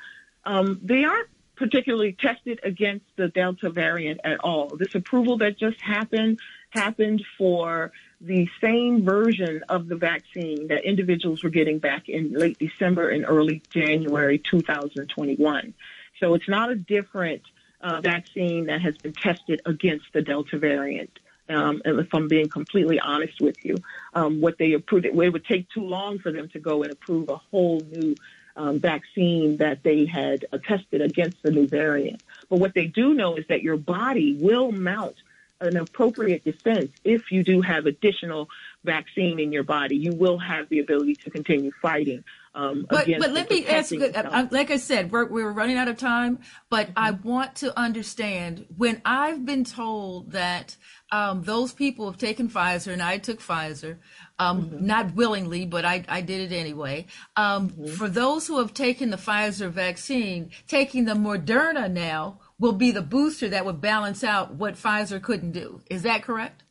um, 0.47 0.81
they 0.83 1.05
aren't 1.05 1.29
particularly 1.57 2.13
tested 2.13 2.61
against 2.65 3.07
the 3.17 3.29
Delta 3.29 3.71
variant 3.71 4.21
at 4.25 4.41
all. 4.41 4.69
This 4.77 4.95
approval 4.95 5.39
that 5.39 5.59
just 5.59 5.81
happened 5.81 6.41
happened 6.71 7.23
for 7.39 7.93
the 8.21 8.49
same 8.61 9.05
version 9.05 9.63
of 9.69 9.87
the 9.87 9.97
vaccine 9.97 10.69
that 10.69 10.85
individuals 10.85 11.45
were 11.45 11.51
getting 11.51 11.79
back 11.79 12.09
in 12.09 12.33
late 12.33 12.59
December 12.59 13.11
and 13.11 13.25
early 13.25 13.63
January 13.71 14.39
2021. 14.39 15.75
So 16.19 16.35
it's 16.35 16.49
not 16.49 16.71
a 16.71 16.75
different 16.75 17.43
uh, 17.81 18.01
vaccine 18.01 18.67
that 18.67 18.81
has 18.81 18.97
been 18.97 19.13
tested 19.13 19.61
against 19.67 20.07
the 20.13 20.23
Delta 20.23 20.59
variant. 20.59 21.11
Um, 21.49 21.83
and 21.85 22.01
if 22.01 22.13
I'm 22.15 22.27
being 22.27 22.49
completely 22.49 22.99
honest 22.99 23.41
with 23.41 23.63
you, 23.65 23.77
um, 24.15 24.41
what 24.41 24.57
they 24.59 24.73
approved, 24.73 25.05
it 25.05 25.15
would 25.15 25.45
take 25.45 25.69
too 25.69 25.83
long 25.83 26.19
for 26.19 26.33
them 26.33 26.49
to 26.51 26.59
go 26.59 26.83
and 26.83 26.93
approve 26.93 27.29
a 27.29 27.37
whole 27.37 27.81
new 27.81 28.15
um, 28.57 28.79
vaccine 28.79 29.57
that 29.59 29.83
they 29.83 30.07
had 30.07 30.47
uh, 30.53 30.59
tested 30.59 31.01
against 31.01 31.43
the 31.43 31.51
new 31.51 31.67
variant. 31.67 32.23
But 32.49 32.61
what 32.61 32.75
they 32.75 32.87
do 32.87 33.15
know 33.15 33.37
is 33.37 33.47
that 33.49 33.63
your 33.63 33.77
body 33.77 34.37
will 34.41 34.71
mount 34.73 35.17
an 35.61 35.77
appropriate 35.77 36.45
defense 36.45 36.91
if 37.05 37.31
you 37.31 37.43
do 37.43 37.61
have 37.61 37.87
additional 37.87 38.49
vaccine 38.85 39.39
in 39.41 39.53
your 39.53 39.63
body. 39.63 39.97
You 39.97 40.13
will 40.13 40.39
have 40.39 40.69
the 40.69 40.81
ability 40.81 41.17
to 41.25 41.31
continue 41.31 41.73
fighting. 41.81 42.25
Um, 42.55 42.87
But 42.89 43.07
but 43.19 43.33
let 43.33 43.51
me 43.51 43.67
ask. 43.67 43.91
uh, 44.33 44.47
Like 44.51 44.71
I 44.71 44.77
said, 44.77 45.11
we're 45.11 45.27
we're 45.27 45.51
running 45.53 45.77
out 45.77 45.89
of 45.89 45.99
time. 45.99 46.39
But 46.71 46.91
I 46.97 47.11
want 47.13 47.57
to 47.57 47.77
understand 47.79 48.67
when 48.77 49.03
I've 49.05 49.45
been 49.45 49.65
told 49.65 50.33
that 50.33 50.77
um, 51.11 51.43
those 51.43 51.73
people 51.73 52.07
have 52.11 52.19
taken 52.19 52.49
Pfizer 52.49 52.93
and 52.93 53.03
I 53.03 53.19
took 53.19 53.41
Pfizer, 53.41 53.99
um, 54.39 54.71
not 54.81 55.15
willingly, 55.15 55.67
but 55.67 55.85
I 55.85 56.05
I 56.09 56.21
did 56.21 56.53
it 56.53 56.55
anyway. 56.57 57.07
Um, 57.37 57.71
For 57.87 58.09
those 58.09 58.47
who 58.47 58.59
have 58.59 58.73
taken 58.75 59.11
the 59.11 59.17
Pfizer 59.17 59.71
vaccine, 59.71 60.51
taking 60.69 61.05
the 61.07 61.15
Moderna 61.15 61.91
now 61.91 62.41
will 62.59 62.73
be 62.73 62.91
the 62.93 63.03
booster 63.03 63.49
that 63.49 63.65
would 63.65 63.81
balance 63.81 64.23
out 64.23 64.55
what 64.55 64.75
Pfizer 64.75 65.21
couldn't 65.21 65.53
do. 65.53 65.81
Is 65.91 66.03
that 66.03 66.23
correct? 66.23 66.63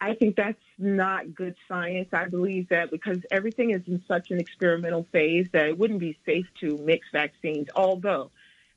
I 0.00 0.14
think 0.14 0.36
that's 0.36 0.58
not 0.78 1.34
good 1.34 1.56
science. 1.66 2.08
I 2.12 2.26
believe 2.26 2.68
that 2.68 2.90
because 2.90 3.18
everything 3.30 3.70
is 3.70 3.82
in 3.86 4.02
such 4.06 4.30
an 4.30 4.38
experimental 4.38 5.06
phase 5.12 5.48
that 5.52 5.66
it 5.66 5.78
wouldn't 5.78 6.00
be 6.00 6.16
safe 6.24 6.46
to 6.60 6.78
mix 6.78 7.06
vaccines, 7.12 7.68
although 7.74 8.30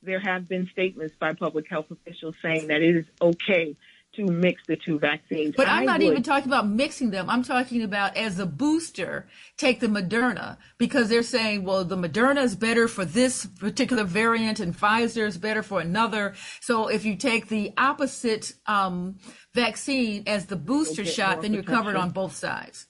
there 0.03 0.19
have 0.19 0.47
been 0.47 0.67
statements 0.71 1.15
by 1.19 1.33
public 1.33 1.69
health 1.69 1.91
officials 1.91 2.35
saying 2.41 2.67
that 2.67 2.81
it 2.81 2.95
is 2.95 3.05
okay 3.21 3.75
to 4.15 4.25
mix 4.25 4.61
the 4.67 4.75
two 4.75 4.99
vaccines. 4.99 5.55
But 5.55 5.67
I'm 5.67 5.83
I 5.83 5.85
not 5.85 5.99
would- 5.99 6.07
even 6.07 6.23
talking 6.23 6.47
about 6.47 6.67
mixing 6.67 7.11
them. 7.11 7.29
I'm 7.29 7.43
talking 7.43 7.83
about 7.83 8.17
as 8.17 8.39
a 8.39 8.45
booster, 8.45 9.27
take 9.57 9.79
the 9.79 9.87
Moderna 9.87 10.57
because 10.77 11.09
they're 11.09 11.23
saying, 11.23 11.63
well, 11.63 11.85
the 11.85 11.95
Moderna 11.95 12.43
is 12.43 12.55
better 12.55 12.87
for 12.87 13.05
this 13.05 13.45
particular 13.45 14.03
variant 14.03 14.59
and 14.59 14.77
Pfizer 14.77 15.25
is 15.25 15.37
better 15.37 15.63
for 15.63 15.79
another. 15.79 16.33
So 16.59 16.87
if 16.87 17.05
you 17.05 17.15
take 17.15 17.47
the 17.47 17.71
opposite 17.77 18.53
um, 18.67 19.17
vaccine 19.53 20.23
as 20.27 20.47
the 20.47 20.55
booster 20.55 21.05
shot, 21.05 21.41
then 21.41 21.53
you're 21.53 21.63
covered 21.63 21.95
on 21.95 22.11
both 22.11 22.35
sides. 22.35 22.87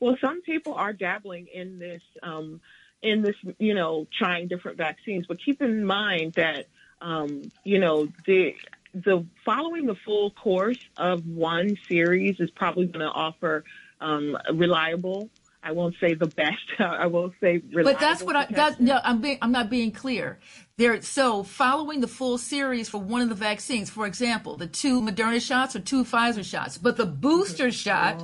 Well, 0.00 0.16
some 0.20 0.42
people 0.42 0.74
are 0.74 0.92
dabbling 0.92 1.46
in 1.52 1.78
this, 1.78 2.02
um, 2.22 2.60
in 3.02 3.22
this, 3.22 3.36
you 3.58 3.74
know, 3.74 4.06
trying 4.16 4.48
different 4.48 4.76
vaccines. 4.78 5.26
But 5.28 5.38
keep 5.44 5.62
in 5.62 5.84
mind 5.84 6.32
that, 6.34 6.66
um, 7.00 7.42
you 7.64 7.78
know, 7.78 8.08
the 8.26 8.54
the 8.94 9.26
following 9.44 9.86
the 9.86 9.94
full 10.04 10.30
course 10.32 10.78
of 10.96 11.26
one 11.26 11.76
series 11.88 12.40
is 12.40 12.50
probably 12.50 12.86
going 12.86 13.00
to 13.00 13.06
offer 13.06 13.64
um, 14.00 14.36
reliable. 14.52 15.30
I 15.64 15.72
won't 15.72 15.94
say 16.00 16.14
the 16.14 16.26
best. 16.26 16.58
I 16.78 17.06
will 17.06 17.32
say 17.40 17.62
reliable. 17.72 17.92
But 17.92 18.00
that's 18.00 18.22
what 18.22 18.36
I. 18.36 18.46
That, 18.46 18.80
no, 18.80 19.00
I'm 19.02 19.20
being 19.20 19.38
I'm 19.40 19.52
not 19.52 19.70
being 19.70 19.92
clear. 19.92 20.38
There 20.76 21.00
so 21.02 21.42
following 21.42 22.00
the 22.00 22.08
full 22.08 22.38
series 22.38 22.88
for 22.88 22.98
one 22.98 23.22
of 23.22 23.28
the 23.28 23.34
vaccines, 23.34 23.88
for 23.88 24.06
example, 24.06 24.56
the 24.56 24.66
two 24.66 25.00
Moderna 25.00 25.40
shots 25.40 25.76
or 25.76 25.80
two 25.80 26.04
Pfizer 26.04 26.44
shots, 26.44 26.78
but 26.78 26.96
the 26.96 27.06
booster 27.06 27.70
shot 27.70 28.22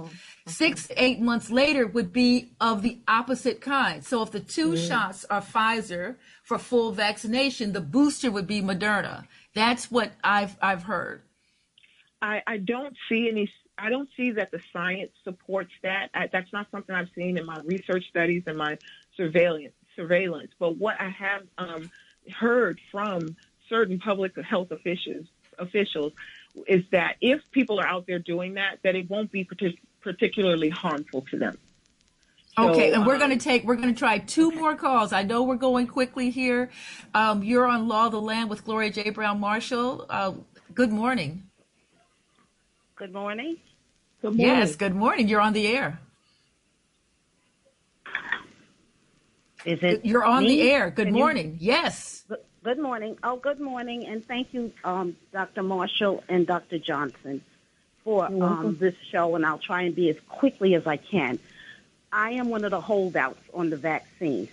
six 0.48 0.88
eight 0.96 1.20
months 1.20 1.50
later 1.50 1.86
would 1.86 2.12
be 2.12 2.50
of 2.60 2.82
the 2.82 2.98
opposite 3.06 3.60
kind. 3.60 4.04
So 4.04 4.22
if 4.22 4.30
the 4.30 4.40
2 4.40 4.76
shots 4.76 5.24
are 5.28 5.42
Pfizer 5.42 6.16
for 6.42 6.58
full 6.58 6.92
vaccination, 6.92 7.72
the 7.72 7.80
booster 7.80 8.30
would 8.30 8.46
be 8.46 8.62
Moderna. 8.62 9.26
That's 9.54 9.90
what 9.90 10.12
I've 10.22 10.56
I've 10.60 10.82
heard. 10.82 11.22
I, 12.20 12.42
I 12.46 12.56
don't 12.58 12.96
see 13.08 13.28
any. 13.30 13.50
I 13.76 13.90
don't 13.90 14.08
see 14.16 14.32
that 14.32 14.50
the 14.50 14.60
science 14.72 15.12
supports 15.24 15.70
that. 15.82 16.10
I, 16.14 16.28
that's 16.32 16.52
not 16.52 16.66
something 16.70 16.94
I've 16.94 17.10
seen 17.14 17.38
in 17.38 17.46
my 17.46 17.60
research 17.64 18.04
studies 18.08 18.42
and 18.46 18.58
my 18.58 18.78
surveillance. 19.16 19.72
Surveillance, 19.96 20.52
but 20.60 20.76
what 20.76 21.00
I 21.00 21.08
have 21.08 21.42
um, 21.58 21.90
heard 22.38 22.80
from 22.92 23.36
certain 23.68 23.98
public 23.98 24.36
health 24.36 24.70
officials 24.70 25.26
officials 25.58 26.12
is 26.66 26.84
that 26.92 27.16
if 27.20 27.40
people 27.50 27.80
are 27.80 27.86
out 27.86 28.06
there 28.06 28.18
doing 28.18 28.54
that, 28.54 28.78
that 28.84 28.94
it 28.94 29.10
won't 29.10 29.32
be 29.32 29.44
partic- 29.44 29.78
particularly 30.00 30.68
harmful 30.68 31.22
to 31.30 31.38
them. 31.38 31.58
So, 32.56 32.70
Okay, 32.70 32.92
and 32.92 33.06
we're 33.06 33.14
um, 33.14 33.20
going 33.20 33.38
to 33.38 33.42
take, 33.44 33.64
we're 33.64 33.76
going 33.76 33.92
to 33.92 33.98
try 33.98 34.18
two 34.18 34.50
more 34.52 34.74
calls. 34.74 35.12
I 35.12 35.22
know 35.22 35.42
we're 35.44 35.56
going 35.56 35.86
quickly 35.86 36.30
here. 36.30 36.70
Um, 37.14 37.42
you're 37.42 37.66
on 37.66 37.86
Law 37.88 38.06
of 38.06 38.12
the 38.12 38.20
Land 38.20 38.50
with 38.50 38.64
Gloria 38.64 38.90
J. 38.90 39.10
Browne-Marshall. 39.10 40.06
Uh, 40.10 40.32
good 40.74 40.90
morning. 40.90 41.44
Good 42.96 43.12
morning. 43.12 43.58
Good 44.22 44.34
morning. 44.36 44.46
Yes, 44.46 44.74
good 44.76 44.94
morning. 44.94 45.28
You're 45.28 45.40
on 45.40 45.52
the 45.52 45.68
air. 45.68 46.00
Is 49.64 49.78
it? 49.82 50.04
You're 50.04 50.24
on 50.24 50.42
me? 50.44 50.48
the 50.62 50.70
air. 50.70 50.90
Good 50.90 51.06
Can 51.06 51.14
you- 51.14 51.20
morning. 51.20 51.56
Yes. 51.60 52.24
Good- 52.28 52.38
Good 52.64 52.80
morning. 52.80 53.16
Oh, 53.22 53.36
good 53.36 53.60
morning, 53.60 54.06
and 54.06 54.26
thank 54.26 54.52
you, 54.52 54.72
um, 54.84 55.16
Dr. 55.32 55.62
Marshall 55.62 56.24
and 56.28 56.44
Dr. 56.46 56.78
Johnson, 56.78 57.40
for 58.04 58.26
um, 58.26 58.76
this 58.78 58.94
show. 59.10 59.36
And 59.36 59.46
I'll 59.46 59.60
try 59.60 59.82
and 59.82 59.94
be 59.94 60.10
as 60.10 60.16
quickly 60.28 60.74
as 60.74 60.84
I 60.86 60.96
can. 60.96 61.38
I 62.12 62.30
am 62.32 62.48
one 62.48 62.64
of 62.64 62.70
the 62.70 62.80
holdouts 62.80 63.40
on 63.52 63.70
the 63.70 63.76
vaccine, 63.76 64.48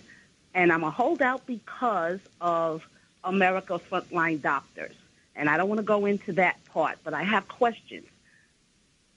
and 0.54 0.72
I'm 0.72 0.84
a 0.84 0.90
holdout 0.90 1.46
because 1.46 2.20
of 2.40 2.86
America's 3.24 3.80
frontline 3.90 4.40
doctors. 4.42 4.94
And 5.34 5.50
I 5.50 5.56
don't 5.56 5.68
want 5.68 5.78
to 5.78 5.84
go 5.84 6.06
into 6.06 6.32
that 6.34 6.62
part, 6.66 6.98
but 7.04 7.12
I 7.12 7.22
have 7.22 7.46
questions. 7.48 8.06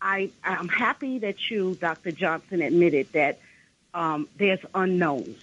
I, 0.02 0.32
I'm 0.44 0.68
happy 0.68 1.20
that 1.20 1.50
you, 1.50 1.76
Dr. 1.76 2.12
Johnson, 2.12 2.62
admitted 2.62 3.12
that 3.14 3.40
um, 3.94 4.28
there's 4.38 4.60
unknowns. 4.74 5.38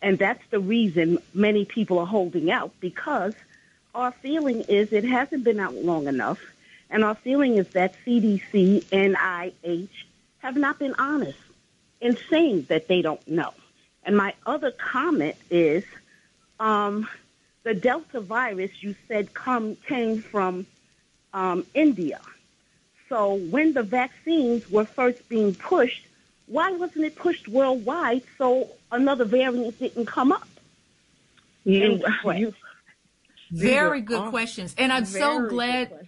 And 0.00 0.18
that's 0.18 0.42
the 0.50 0.60
reason 0.60 1.18
many 1.32 1.64
people 1.64 1.98
are 1.98 2.06
holding 2.06 2.50
out 2.50 2.72
because 2.80 3.34
our 3.94 4.12
feeling 4.12 4.62
is 4.62 4.92
it 4.92 5.04
hasn't 5.04 5.44
been 5.44 5.60
out 5.60 5.74
long 5.74 6.06
enough. 6.06 6.40
And 6.90 7.04
our 7.04 7.14
feeling 7.14 7.56
is 7.56 7.68
that 7.70 7.94
CDC, 8.04 8.84
NIH 8.84 9.88
have 10.38 10.56
not 10.56 10.78
been 10.78 10.94
honest 10.98 11.38
in 12.02 12.18
saying 12.28 12.66
that 12.68 12.88
they 12.88 13.00
don't 13.00 13.26
know. 13.26 13.54
And 14.04 14.16
my 14.16 14.34
other 14.44 14.72
comment 14.72 15.36
is 15.48 15.84
um, 16.60 17.08
the 17.62 17.72
Delta 17.72 18.20
virus 18.20 18.82
you 18.82 18.94
said 19.08 19.32
come 19.32 19.76
came 19.86 20.20
from 20.20 20.66
um, 21.32 21.64
India. 21.72 22.20
So 23.08 23.34
when 23.34 23.72
the 23.72 23.84
vaccines 23.84 24.68
were 24.70 24.84
first 24.84 25.28
being 25.28 25.54
pushed, 25.54 26.04
why 26.46 26.72
wasn't 26.72 27.04
it 27.04 27.14
pushed 27.14 27.46
worldwide 27.46 28.22
so 28.36 28.68
another 28.90 29.24
variant 29.24 29.78
didn't 29.78 30.06
come 30.06 30.32
up? 30.32 30.48
You, 31.64 31.82
Incorrect. 31.82 32.40
you, 32.40 32.54
Very 33.52 34.00
good 34.00 34.30
questions. 34.30 34.74
And 34.76 34.92
I'm 34.92 35.04
so 35.04 35.46
glad. 35.48 36.01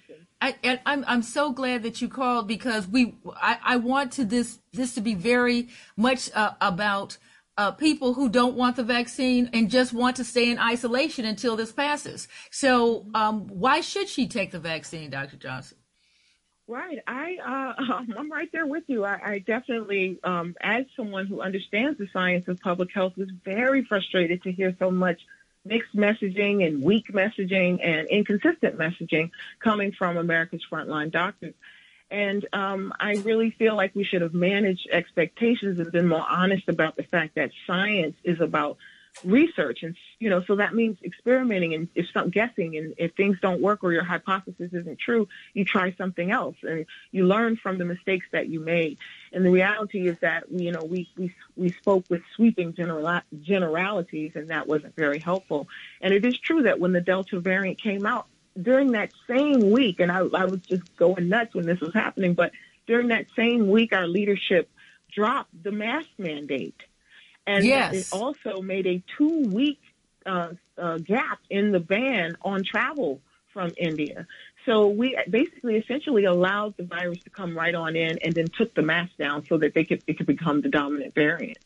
I, 0.44 0.54
and 0.62 0.80
I'm 0.84 1.04
I'm 1.08 1.22
so 1.22 1.52
glad 1.52 1.84
that 1.84 2.02
you 2.02 2.08
called 2.08 2.46
because 2.46 2.86
we 2.86 3.16
I, 3.34 3.58
I 3.64 3.76
want 3.78 4.12
to 4.12 4.26
this 4.26 4.58
this 4.74 4.94
to 4.94 5.00
be 5.00 5.14
very 5.14 5.68
much 5.96 6.30
uh, 6.34 6.52
about 6.60 7.16
uh, 7.56 7.70
people 7.70 8.12
who 8.12 8.28
don't 8.28 8.54
want 8.54 8.76
the 8.76 8.82
vaccine 8.82 9.48
and 9.54 9.70
just 9.70 9.94
want 9.94 10.16
to 10.16 10.24
stay 10.24 10.50
in 10.50 10.58
isolation 10.58 11.24
until 11.24 11.56
this 11.56 11.72
passes. 11.72 12.28
So 12.50 13.06
um, 13.14 13.46
why 13.46 13.80
should 13.80 14.06
she 14.06 14.28
take 14.28 14.50
the 14.50 14.58
vaccine, 14.58 15.08
Dr. 15.08 15.38
Johnson? 15.38 15.78
Right. 16.68 16.98
I 17.06 17.36
uh, 17.42 17.94
I'm 18.18 18.30
right 18.30 18.50
there 18.52 18.66
with 18.66 18.84
you. 18.86 19.02
I, 19.02 19.20
I 19.24 19.38
definitely, 19.38 20.18
um, 20.24 20.56
as 20.60 20.84
someone 20.94 21.26
who 21.26 21.40
understands 21.40 21.96
the 21.96 22.06
science 22.12 22.48
of 22.48 22.60
public 22.60 22.92
health, 22.92 23.14
was 23.16 23.30
very 23.46 23.82
frustrated 23.82 24.42
to 24.42 24.52
hear 24.52 24.76
so 24.78 24.90
much 24.90 25.22
mixed 25.64 25.96
messaging 25.96 26.66
and 26.66 26.82
weak 26.82 27.06
messaging 27.12 27.78
and 27.82 28.08
inconsistent 28.08 28.78
messaging 28.78 29.30
coming 29.60 29.92
from 29.92 30.16
America's 30.16 30.62
frontline 30.70 31.10
doctors. 31.10 31.54
And 32.10 32.46
um, 32.52 32.92
I 33.00 33.14
really 33.14 33.50
feel 33.50 33.74
like 33.74 33.94
we 33.94 34.04
should 34.04 34.22
have 34.22 34.34
managed 34.34 34.88
expectations 34.92 35.78
and 35.78 35.90
been 35.90 36.06
more 36.06 36.24
honest 36.28 36.68
about 36.68 36.96
the 36.96 37.02
fact 37.02 37.34
that 37.36 37.50
science 37.66 38.16
is 38.22 38.40
about 38.40 38.76
research. 39.22 39.82
And 39.82 39.96
you 40.18 40.30
know 40.30 40.42
so 40.46 40.56
that 40.56 40.74
means 40.74 40.98
experimenting 41.04 41.74
and 41.74 41.88
if 41.94 42.06
some 42.12 42.30
guessing. 42.30 42.76
And 42.76 42.94
if 42.98 43.14
things 43.14 43.38
don't 43.40 43.60
work 43.60 43.84
or 43.84 43.92
your 43.92 44.04
hypothesis 44.04 44.70
isn't 44.72 44.98
true 44.98 45.28
you 45.52 45.64
try 45.64 45.94
something 45.96 46.30
else 46.30 46.56
and 46.62 46.86
you 47.12 47.26
learn 47.26 47.56
from 47.56 47.78
the 47.78 47.84
mistakes 47.84 48.26
that 48.32 48.48
you 48.48 48.60
made 48.60 48.98
and 49.34 49.44
the 49.44 49.50
reality 49.50 50.08
is 50.08 50.16
that 50.20 50.44
you 50.50 50.70
know 50.72 50.84
we 50.84 51.08
we 51.16 51.34
we 51.56 51.70
spoke 51.70 52.04
with 52.08 52.22
sweeping 52.34 52.72
general 52.74 53.20
generalities 53.42 54.32
and 54.34 54.48
that 54.48 54.66
wasn't 54.66 54.94
very 54.96 55.18
helpful 55.18 55.68
and 56.00 56.14
it 56.14 56.24
is 56.24 56.38
true 56.38 56.62
that 56.62 56.78
when 56.80 56.92
the 56.92 57.00
delta 57.00 57.40
variant 57.40 57.80
came 57.80 58.06
out 58.06 58.26
during 58.60 58.92
that 58.92 59.10
same 59.28 59.70
week 59.70 60.00
and 60.00 60.10
I, 60.12 60.18
I 60.20 60.44
was 60.44 60.60
just 60.60 60.96
going 60.96 61.28
nuts 61.28 61.54
when 61.54 61.66
this 61.66 61.80
was 61.80 61.92
happening 61.92 62.34
but 62.34 62.52
during 62.86 63.08
that 63.08 63.26
same 63.36 63.68
week 63.68 63.92
our 63.92 64.06
leadership 64.06 64.70
dropped 65.12 65.50
the 65.62 65.72
mask 65.72 66.08
mandate 66.18 66.80
and 67.46 67.64
Yes. 67.64 67.92
it 67.94 68.06
also 68.12 68.62
made 68.62 68.86
a 68.86 69.02
two 69.18 69.42
week 69.48 69.80
uh, 70.24 70.50
uh, 70.78 70.98
gap 70.98 71.38
in 71.50 71.72
the 71.72 71.80
ban 71.80 72.36
on 72.42 72.62
travel 72.64 73.20
from 73.54 73.70
India. 73.78 74.26
So 74.66 74.88
we 74.88 75.16
basically 75.30 75.76
essentially 75.76 76.24
allowed 76.24 76.76
the 76.76 76.84
virus 76.84 77.20
to 77.24 77.30
come 77.30 77.56
right 77.56 77.74
on 77.74 77.96
in 77.96 78.18
and 78.22 78.34
then 78.34 78.48
took 78.48 78.74
the 78.74 78.82
mask 78.82 79.12
down 79.18 79.46
so 79.46 79.56
that 79.58 79.72
they 79.72 79.84
could 79.84 80.02
it 80.06 80.18
could 80.18 80.26
become 80.26 80.60
the 80.60 80.68
dominant 80.68 81.14
variant. 81.14 81.58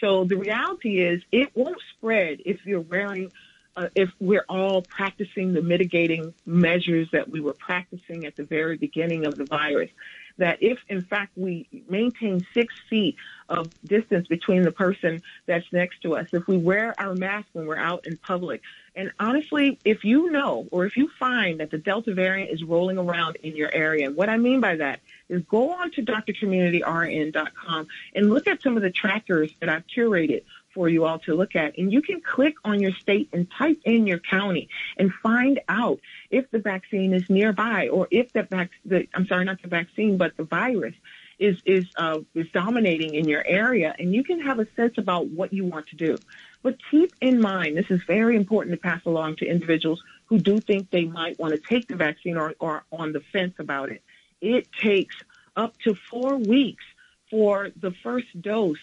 So 0.00 0.24
the 0.24 0.36
reality 0.36 1.00
is 1.00 1.22
it 1.32 1.50
won't 1.54 1.80
spread 1.96 2.40
if 2.46 2.64
you're 2.64 2.80
wearing 2.80 3.30
uh, 3.76 3.88
if 3.94 4.10
we're 4.20 4.44
all 4.48 4.82
practicing 4.82 5.52
the 5.52 5.62
mitigating 5.62 6.32
measures 6.46 7.08
that 7.12 7.28
we 7.28 7.40
were 7.40 7.54
practicing 7.54 8.24
at 8.24 8.36
the 8.36 8.44
very 8.44 8.76
beginning 8.76 9.26
of 9.26 9.34
the 9.34 9.44
virus, 9.44 9.90
that 10.38 10.62
if 10.62 10.78
in 10.88 11.02
fact 11.02 11.36
we 11.36 11.66
maintain 11.88 12.46
six 12.54 12.74
feet 12.88 13.16
of 13.48 13.68
distance 13.84 14.26
between 14.26 14.62
the 14.62 14.72
person 14.72 15.22
that's 15.46 15.70
next 15.72 16.00
to 16.02 16.16
us, 16.16 16.28
if 16.32 16.46
we 16.46 16.56
wear 16.56 16.94
our 16.98 17.14
mask 17.14 17.46
when 17.52 17.66
we're 17.66 17.76
out 17.76 18.06
in 18.06 18.16
public, 18.16 18.62
and 18.96 19.12
honestly, 19.18 19.78
if 19.84 20.04
you 20.04 20.30
know 20.30 20.66
or 20.70 20.86
if 20.86 20.96
you 20.96 21.08
find 21.18 21.60
that 21.60 21.70
the 21.70 21.78
Delta 21.78 22.14
variant 22.14 22.50
is 22.50 22.62
rolling 22.62 22.98
around 22.98 23.36
in 23.42 23.56
your 23.56 23.72
area, 23.72 24.10
what 24.10 24.28
I 24.28 24.36
mean 24.36 24.60
by 24.60 24.76
that 24.76 25.00
is 25.28 25.42
go 25.42 25.72
on 25.72 25.90
to 25.92 26.02
drcommunityrn.com 26.02 27.86
and 28.14 28.30
look 28.30 28.46
at 28.46 28.62
some 28.62 28.76
of 28.76 28.82
the 28.82 28.90
trackers 28.90 29.52
that 29.60 29.68
I've 29.68 29.86
curated 29.86 30.42
for 30.74 30.88
you 30.88 31.04
all 31.04 31.18
to 31.20 31.34
look 31.34 31.54
at. 31.54 31.78
And 31.78 31.92
you 31.92 32.02
can 32.02 32.20
click 32.20 32.54
on 32.64 32.80
your 32.80 32.92
state 32.92 33.28
and 33.32 33.46
type 33.56 33.80
in 33.84 34.06
your 34.06 34.18
county 34.18 34.68
and 34.98 35.12
find 35.22 35.60
out 35.68 36.00
if 36.30 36.50
the 36.50 36.58
vaccine 36.58 37.14
is 37.14 37.24
nearby 37.28 37.88
or 37.88 38.08
if 38.10 38.32
the 38.32 38.42
vac- 38.42 38.70
the, 38.84 39.08
I'm 39.14 39.26
sorry, 39.26 39.44
not 39.44 39.62
the 39.62 39.68
vaccine, 39.68 40.18
but 40.18 40.36
the 40.36 40.44
virus 40.44 40.94
is, 41.38 41.56
is, 41.64 41.86
uh, 41.96 42.20
is 42.34 42.46
dominating 42.52 43.14
in 43.14 43.28
your 43.28 43.44
area. 43.46 43.94
And 43.98 44.14
you 44.14 44.24
can 44.24 44.40
have 44.40 44.58
a 44.58 44.66
sense 44.76 44.94
about 44.98 45.28
what 45.28 45.52
you 45.52 45.64
want 45.64 45.88
to 45.88 45.96
do. 45.96 46.18
But 46.62 46.76
keep 46.90 47.14
in 47.20 47.40
mind, 47.40 47.76
this 47.76 47.90
is 47.90 48.00
very 48.06 48.36
important 48.36 48.74
to 48.74 48.80
pass 48.80 49.00
along 49.04 49.36
to 49.36 49.46
individuals 49.46 50.02
who 50.26 50.38
do 50.38 50.60
think 50.60 50.90
they 50.90 51.04
might 51.04 51.38
want 51.38 51.54
to 51.54 51.60
take 51.60 51.88
the 51.88 51.96
vaccine 51.96 52.36
or, 52.36 52.54
or 52.58 52.84
on 52.90 53.12
the 53.12 53.22
fence 53.32 53.54
about 53.58 53.90
it. 53.90 54.02
It 54.40 54.68
takes 54.82 55.14
up 55.56 55.78
to 55.84 55.94
four 56.10 56.36
weeks 56.36 56.84
for 57.30 57.70
the 57.80 57.92
first 58.02 58.26
dose 58.40 58.78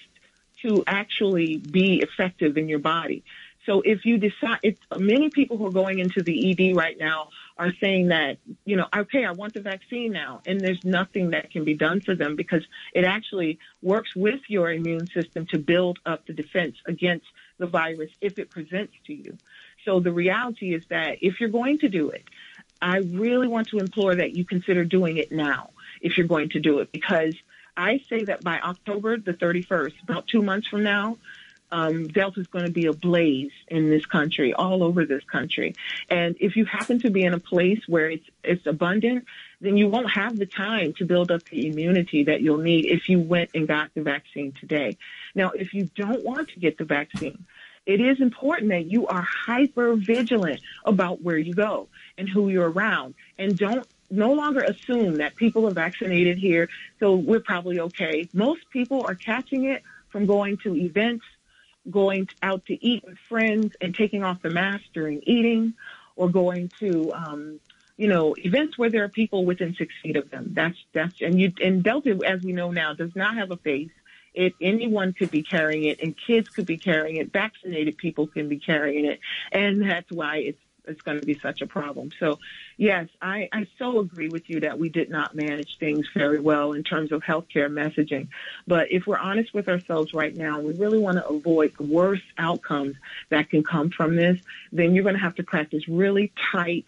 to 0.63 0.83
actually 0.87 1.57
be 1.57 2.01
effective 2.01 2.57
in 2.57 2.69
your 2.69 2.79
body. 2.79 3.23
So 3.65 3.81
if 3.81 4.05
you 4.05 4.17
decide, 4.17 4.59
if 4.63 4.77
many 4.97 5.29
people 5.29 5.57
who 5.57 5.67
are 5.67 5.71
going 5.71 5.99
into 5.99 6.23
the 6.23 6.51
ED 6.51 6.75
right 6.75 6.97
now 6.97 7.29
are 7.57 7.71
saying 7.79 8.07
that, 8.07 8.37
you 8.65 8.75
know, 8.75 8.87
okay, 8.95 9.23
I 9.23 9.31
want 9.33 9.53
the 9.53 9.61
vaccine 9.61 10.11
now, 10.11 10.41
and 10.47 10.59
there's 10.59 10.83
nothing 10.83 11.31
that 11.31 11.51
can 11.51 11.63
be 11.63 11.75
done 11.75 12.01
for 12.01 12.15
them 12.15 12.35
because 12.35 12.63
it 12.93 13.05
actually 13.05 13.59
works 13.83 14.15
with 14.15 14.39
your 14.47 14.71
immune 14.71 15.07
system 15.07 15.45
to 15.47 15.59
build 15.59 15.99
up 16.05 16.25
the 16.25 16.33
defense 16.33 16.75
against 16.87 17.27
the 17.59 17.67
virus 17.67 18.09
if 18.19 18.39
it 18.39 18.49
presents 18.49 18.93
to 19.05 19.13
you. 19.13 19.37
So 19.85 19.99
the 19.99 20.11
reality 20.11 20.73
is 20.73 20.83
that 20.89 21.17
if 21.21 21.39
you're 21.39 21.49
going 21.49 21.79
to 21.79 21.89
do 21.89 22.09
it, 22.09 22.23
I 22.81 22.97
really 22.97 23.47
want 23.47 23.67
to 23.69 23.77
implore 23.77 24.15
that 24.15 24.35
you 24.35 24.43
consider 24.43 24.83
doing 24.83 25.17
it 25.17 25.31
now 25.31 25.69
if 26.01 26.17
you're 26.17 26.27
going 26.27 26.49
to 26.49 26.59
do 26.59 26.79
it 26.79 26.91
because 26.91 27.35
I 27.75 27.99
say 28.09 28.23
that 28.25 28.43
by 28.43 28.59
October 28.59 29.17
the 29.17 29.33
31st, 29.33 30.03
about 30.03 30.27
two 30.27 30.41
months 30.41 30.67
from 30.67 30.83
now, 30.83 31.17
um, 31.71 32.07
Delta 32.07 32.41
is 32.41 32.47
going 32.47 32.65
to 32.65 32.71
be 32.71 32.85
ablaze 32.85 33.51
in 33.67 33.89
this 33.89 34.05
country, 34.05 34.53
all 34.53 34.83
over 34.83 35.05
this 35.05 35.23
country. 35.23 35.73
And 36.09 36.35
if 36.39 36.55
you 36.55 36.65
happen 36.65 36.99
to 36.99 37.09
be 37.09 37.23
in 37.23 37.33
a 37.33 37.39
place 37.39 37.79
where 37.87 38.09
it's 38.09 38.25
it's 38.43 38.65
abundant, 38.65 39.25
then 39.61 39.77
you 39.77 39.87
won't 39.87 40.11
have 40.11 40.37
the 40.37 40.45
time 40.45 40.93
to 40.93 41.05
build 41.05 41.31
up 41.31 41.43
the 41.45 41.67
immunity 41.67 42.25
that 42.25 42.41
you'll 42.41 42.57
need 42.57 42.85
if 42.85 43.07
you 43.07 43.19
went 43.19 43.51
and 43.55 43.67
got 43.67 43.93
the 43.93 44.01
vaccine 44.01 44.51
today. 44.59 44.97
Now, 45.33 45.51
if 45.51 45.73
you 45.73 45.89
don't 45.95 46.23
want 46.25 46.49
to 46.49 46.59
get 46.59 46.77
the 46.77 46.83
vaccine, 46.83 47.45
it 47.85 48.01
is 48.01 48.19
important 48.19 48.69
that 48.69 48.85
you 48.85 49.07
are 49.07 49.21
hyper 49.21 49.95
vigilant 49.95 50.61
about 50.85 51.21
where 51.21 51.37
you 51.37 51.53
go 51.53 51.87
and 52.17 52.27
who 52.27 52.49
you're 52.49 52.69
around, 52.69 53.15
and 53.37 53.57
don't 53.57 53.87
no 54.11 54.33
longer 54.33 54.61
assume 54.61 55.15
that 55.15 55.35
people 55.35 55.67
are 55.67 55.71
vaccinated 55.71 56.37
here, 56.37 56.69
so 56.99 57.15
we're 57.15 57.39
probably 57.39 57.79
okay. 57.79 58.27
Most 58.33 58.69
people 58.69 59.05
are 59.07 59.15
catching 59.15 59.65
it 59.65 59.83
from 60.09 60.25
going 60.25 60.57
to 60.57 60.75
events, 60.75 61.25
going 61.89 62.27
out 62.43 62.65
to 62.65 62.85
eat 62.85 63.03
with 63.05 63.17
friends, 63.29 63.75
and 63.81 63.95
taking 63.95 64.23
off 64.23 64.41
the 64.41 64.49
mask 64.49 64.83
during 64.93 65.21
eating, 65.23 65.73
or 66.15 66.29
going 66.29 66.69
to, 66.79 67.11
um, 67.13 67.59
you 67.97 68.07
know, 68.07 68.35
events 68.37 68.77
where 68.77 68.89
there 68.89 69.03
are 69.03 69.09
people 69.09 69.45
within 69.45 69.73
six 69.75 69.93
feet 70.03 70.17
of 70.17 70.29
them. 70.29 70.51
That's 70.53 70.77
that's 70.93 71.21
and 71.21 71.39
you 71.39 71.53
and 71.63 71.81
Delta, 71.81 72.19
as 72.25 72.43
we 72.43 72.51
know 72.51 72.71
now, 72.71 72.93
does 72.93 73.15
not 73.15 73.35
have 73.35 73.51
a 73.51 73.57
face. 73.57 73.91
It 74.33 74.53
anyone 74.61 75.13
could 75.13 75.31
be 75.31 75.43
carrying 75.43 75.85
it, 75.85 76.01
and 76.01 76.15
kids 76.17 76.49
could 76.49 76.65
be 76.65 76.77
carrying 76.77 77.17
it. 77.17 77.31
Vaccinated 77.31 77.97
people 77.97 78.27
can 78.27 78.47
be 78.49 78.59
carrying 78.59 79.05
it, 79.05 79.19
and 79.51 79.81
that's 79.81 80.11
why 80.11 80.37
it's 80.37 80.59
it's 80.85 81.01
going 81.01 81.19
to 81.19 81.25
be 81.25 81.39
such 81.39 81.61
a 81.61 81.67
problem. 81.67 82.11
So, 82.19 82.39
yes, 82.77 83.07
I, 83.21 83.49
I 83.51 83.67
so 83.77 83.99
agree 83.99 84.29
with 84.29 84.49
you 84.49 84.61
that 84.61 84.79
we 84.79 84.89
did 84.89 85.09
not 85.09 85.35
manage 85.35 85.77
things 85.79 86.07
very 86.15 86.39
well 86.39 86.73
in 86.73 86.83
terms 86.83 87.11
of 87.11 87.21
healthcare 87.21 87.69
messaging. 87.69 88.27
But 88.67 88.91
if 88.91 89.05
we're 89.05 89.19
honest 89.19 89.53
with 89.53 89.67
ourselves 89.67 90.13
right 90.13 90.35
now, 90.35 90.59
we 90.59 90.73
really 90.73 90.99
want 90.99 91.17
to 91.17 91.27
avoid 91.27 91.73
the 91.77 91.83
worst 91.83 92.23
outcomes 92.37 92.95
that 93.29 93.49
can 93.49 93.63
come 93.63 93.89
from 93.89 94.15
this, 94.15 94.37
then 94.71 94.93
you're 94.93 95.03
going 95.03 95.15
to 95.15 95.21
have 95.21 95.35
to 95.35 95.43
practice 95.43 95.87
really 95.87 96.31
tight. 96.51 96.85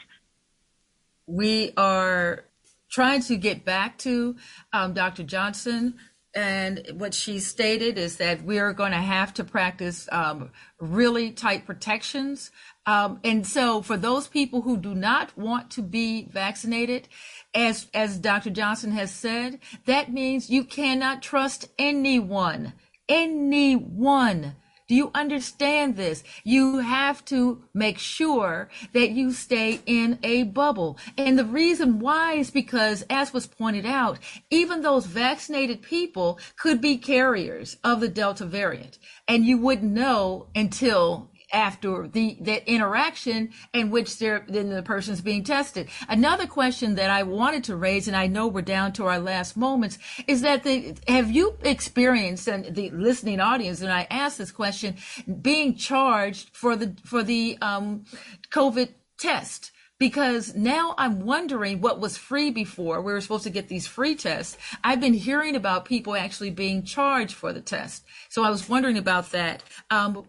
We 1.27 1.71
are 1.77 2.43
trying 2.91 3.21
to 3.23 3.37
get 3.37 3.65
back 3.65 3.97
to 3.99 4.35
um, 4.71 4.93
Dr. 4.93 5.23
Johnson 5.23 5.95
and 6.35 6.81
what 6.93 7.13
she 7.13 7.39
stated 7.39 7.99
is 7.99 8.17
that 8.17 8.43
we 8.43 8.57
are 8.57 8.73
going 8.73 8.91
to 8.91 8.97
have 8.97 9.33
to 9.35 9.43
practice 9.43 10.09
um, 10.11 10.49
really 10.79 11.31
tight 11.31 11.67
protections. 11.67 12.49
Um, 12.86 13.19
and 13.23 13.47
so 13.47 13.81
for 13.81 13.95
those 13.95 14.27
people 14.27 14.61
who 14.61 14.77
do 14.77 14.93
not 14.93 15.38
want 15.38 15.71
to 15.71 15.81
be 15.81 16.27
vaccinated, 16.31 17.07
as, 17.53 17.88
as 17.93 18.17
Dr. 18.17 18.49
Johnson 18.49 18.91
has 18.91 19.11
said, 19.11 19.59
that 19.86 20.11
means 20.11 20.49
you 20.49 20.63
cannot 20.63 21.21
trust 21.21 21.69
anyone, 21.79 22.73
anyone 23.07 24.55
do 24.88 24.95
you 24.95 25.11
understand 25.15 25.95
this? 25.95 26.23
You 26.43 26.79
have 26.79 27.23
to 27.25 27.63
make 27.73 27.97
sure 27.97 28.69
that 28.91 29.11
you 29.11 29.31
stay 29.31 29.79
in 29.86 30.19
a 30.23 30.43
bubble. 30.43 30.97
And 31.17 31.39
the 31.39 31.45
reason 31.45 31.99
why 31.99 32.34
is 32.34 32.51
because, 32.51 33.03
as 33.09 33.34
was 33.34 33.47
pointed 33.47 33.86
out, 33.86 34.19
even 34.49 34.81
those 34.81 35.05
vaccinated 35.05 35.81
people 35.81 36.38
could 36.57 36.81
be 36.81 36.97
carriers 36.97 37.77
of 37.84 38.01
the 38.01 38.09
Delta 38.09 38.45
variant. 38.45 38.99
And 39.27 39.45
you 39.45 39.57
wouldn't 39.57 39.91
know 39.91 40.47
until 40.53 41.31
after 41.53 42.07
the 42.07 42.37
that 42.41 42.67
interaction 42.69 43.51
in 43.71 43.91
which 43.91 44.17
they're 44.17 44.45
then 44.49 44.69
the 44.69 44.83
person's 44.83 45.21
being 45.21 45.43
tested. 45.43 45.87
Another 46.09 46.47
question 46.47 46.95
that 46.95 47.09
I 47.09 47.23
wanted 47.23 47.63
to 47.65 47.75
raise, 47.75 48.07
and 48.07 48.17
I 48.17 48.27
know 48.27 48.47
we're 48.47 48.61
down 48.61 48.91
to 48.93 49.05
our 49.05 49.19
last 49.19 49.55
moments, 49.55 49.97
is 50.27 50.41
that 50.41 50.63
the 50.63 50.95
have 51.07 51.31
you 51.31 51.57
experienced 51.61 52.47
and 52.47 52.75
the 52.75 52.89
listening 52.89 53.39
audience, 53.39 53.81
and 53.81 53.91
I 53.91 54.07
asked 54.09 54.39
this 54.39 54.51
question, 54.51 54.97
being 55.41 55.75
charged 55.75 56.49
for 56.53 56.75
the 56.75 56.95
for 57.05 57.23
the 57.23 57.57
um, 57.61 58.05
COVID 58.51 58.89
test? 59.17 59.71
because 59.99 60.53
now 60.53 60.95
I'm 60.97 61.21
wondering 61.21 61.79
what 61.79 62.01
was 62.01 62.17
free 62.17 62.51
before. 62.51 63.01
We 63.01 63.13
were 63.13 63.21
supposed 63.21 63.45
to 63.45 63.49
get 63.49 63.69
these 63.69 63.87
free 63.87 64.15
tests. 64.15 64.57
I've 64.83 64.99
been 64.99 65.13
hearing 65.13 65.55
about 65.55 65.85
people 65.85 66.13
actually 66.13 66.49
being 66.49 66.83
charged 66.83 67.33
for 67.33 67.53
the 67.53 67.61
test. 67.61 68.03
So 68.27 68.43
I 68.43 68.49
was 68.49 68.67
wondering 68.67 68.97
about 68.97 69.31
that. 69.31 69.63
Um, 69.89 70.25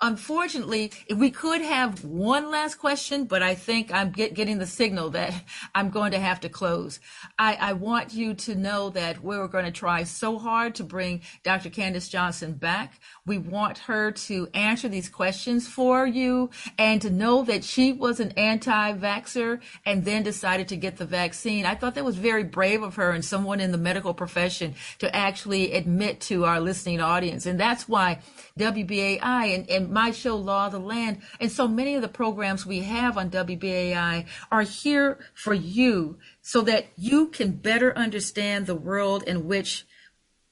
unfortunately, 0.00 0.92
we 1.16 1.30
could 1.30 1.60
have 1.62 2.04
one 2.04 2.50
last 2.50 2.76
question, 2.76 3.24
but 3.24 3.42
I 3.42 3.54
think 3.54 3.92
I'm 3.92 4.10
get, 4.10 4.34
getting 4.34 4.58
the 4.58 4.66
signal 4.66 5.10
that 5.10 5.34
I'm 5.74 5.90
going 5.90 6.12
to 6.12 6.18
have 6.18 6.40
to 6.40 6.48
close. 6.48 7.00
I, 7.38 7.56
I 7.60 7.72
want 7.72 8.12
you 8.12 8.34
to 8.34 8.54
know 8.54 8.90
that 8.90 9.22
we're 9.22 9.48
going 9.48 9.64
to 9.64 9.72
try 9.72 10.04
so 10.04 10.38
hard 10.38 10.74
to 10.76 10.84
bring 10.84 11.22
Dr. 11.42 11.70
Candace 11.70 12.08
Johnson 12.08 12.52
back. 12.52 13.00
We 13.26 13.38
want 13.38 13.78
her 13.78 14.12
to 14.12 14.48
answer 14.52 14.88
these 14.88 15.08
questions 15.08 15.66
for 15.66 16.06
you 16.06 16.50
and 16.78 17.00
to 17.02 17.10
know 17.10 17.42
that 17.44 17.64
she 17.64 17.92
was 17.92 18.20
an 18.20 18.32
anti-vaxxer 18.32 19.60
and 19.86 20.04
then 20.04 20.22
decided 20.22 20.68
to 20.68 20.76
get 20.76 20.96
the 20.96 21.06
vaccine. 21.06 21.64
I 21.66 21.74
thought 21.74 21.94
that 21.94 22.04
was 22.04 22.16
very 22.16 22.44
brave 22.44 22.82
of 22.82 22.96
her 22.96 23.10
and 23.10 23.24
someone 23.24 23.60
in 23.60 23.72
the 23.72 23.78
medical 23.78 24.14
profession 24.14 24.74
to 24.98 25.14
actually 25.14 25.72
admit 25.72 26.20
to 26.22 26.44
our 26.44 26.60
listening 26.60 27.00
audience. 27.00 27.46
And 27.46 27.58
that's 27.58 27.88
why 27.88 28.20
WBAI 28.58 29.54
and, 29.54 29.70
and 29.70 29.83
my 29.92 30.10
show, 30.10 30.36
Law 30.36 30.66
of 30.66 30.72
the 30.72 30.78
Land, 30.78 31.22
and 31.40 31.50
so 31.50 31.66
many 31.68 31.94
of 31.94 32.02
the 32.02 32.08
programs 32.08 32.66
we 32.66 32.80
have 32.80 33.16
on 33.16 33.30
WBAI 33.30 34.26
are 34.50 34.62
here 34.62 35.18
for 35.34 35.54
you 35.54 36.18
so 36.42 36.60
that 36.62 36.86
you 36.96 37.28
can 37.28 37.52
better 37.52 37.96
understand 37.96 38.66
the 38.66 38.74
world 38.74 39.22
in 39.24 39.46
which 39.46 39.86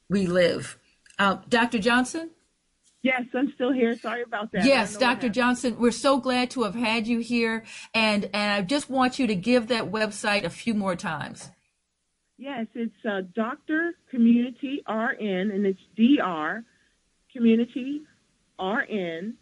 we 0.09 0.27
live. 0.27 0.79
Uh, 1.19 1.39
Dr. 1.49 1.79
Johnson? 1.79 2.31
Yes, 3.03 3.23
I'm 3.35 3.53
still 3.55 3.73
here. 3.73 3.97
Sorry 3.99 4.23
about 4.23 4.53
that. 4.53 4.65
Yes, 4.65 4.97
Dr. 4.97 5.29
Johnson, 5.29 5.77
we're 5.79 5.91
so 5.91 6.19
glad 6.19 6.51
to 6.53 6.63
have 6.63 6.77
had 6.77 7.09
you 7.09 7.19
here. 7.19 7.65
And, 7.93 8.31
and 8.33 8.53
I 8.53 8.63
just 8.63 8.89
want 8.89 9.19
you 9.19 9.27
to 9.27 9.35
give 9.35 9.69
that 9.69 9.91
website 9.91 10.45
a 10.45 10.51
few 10.51 10.73
more 10.73 10.95
times. 10.95 11.51
Yes, 12.39 12.67
it's 12.75 12.95
uh, 13.09 13.23
Dr. 13.35 13.93
Community 14.11 14.83
RN, 14.89 15.51
and 15.51 15.67
it's 15.67 15.81
DR 15.97 16.65
Community 17.33 18.03
rn.com. 18.59 19.37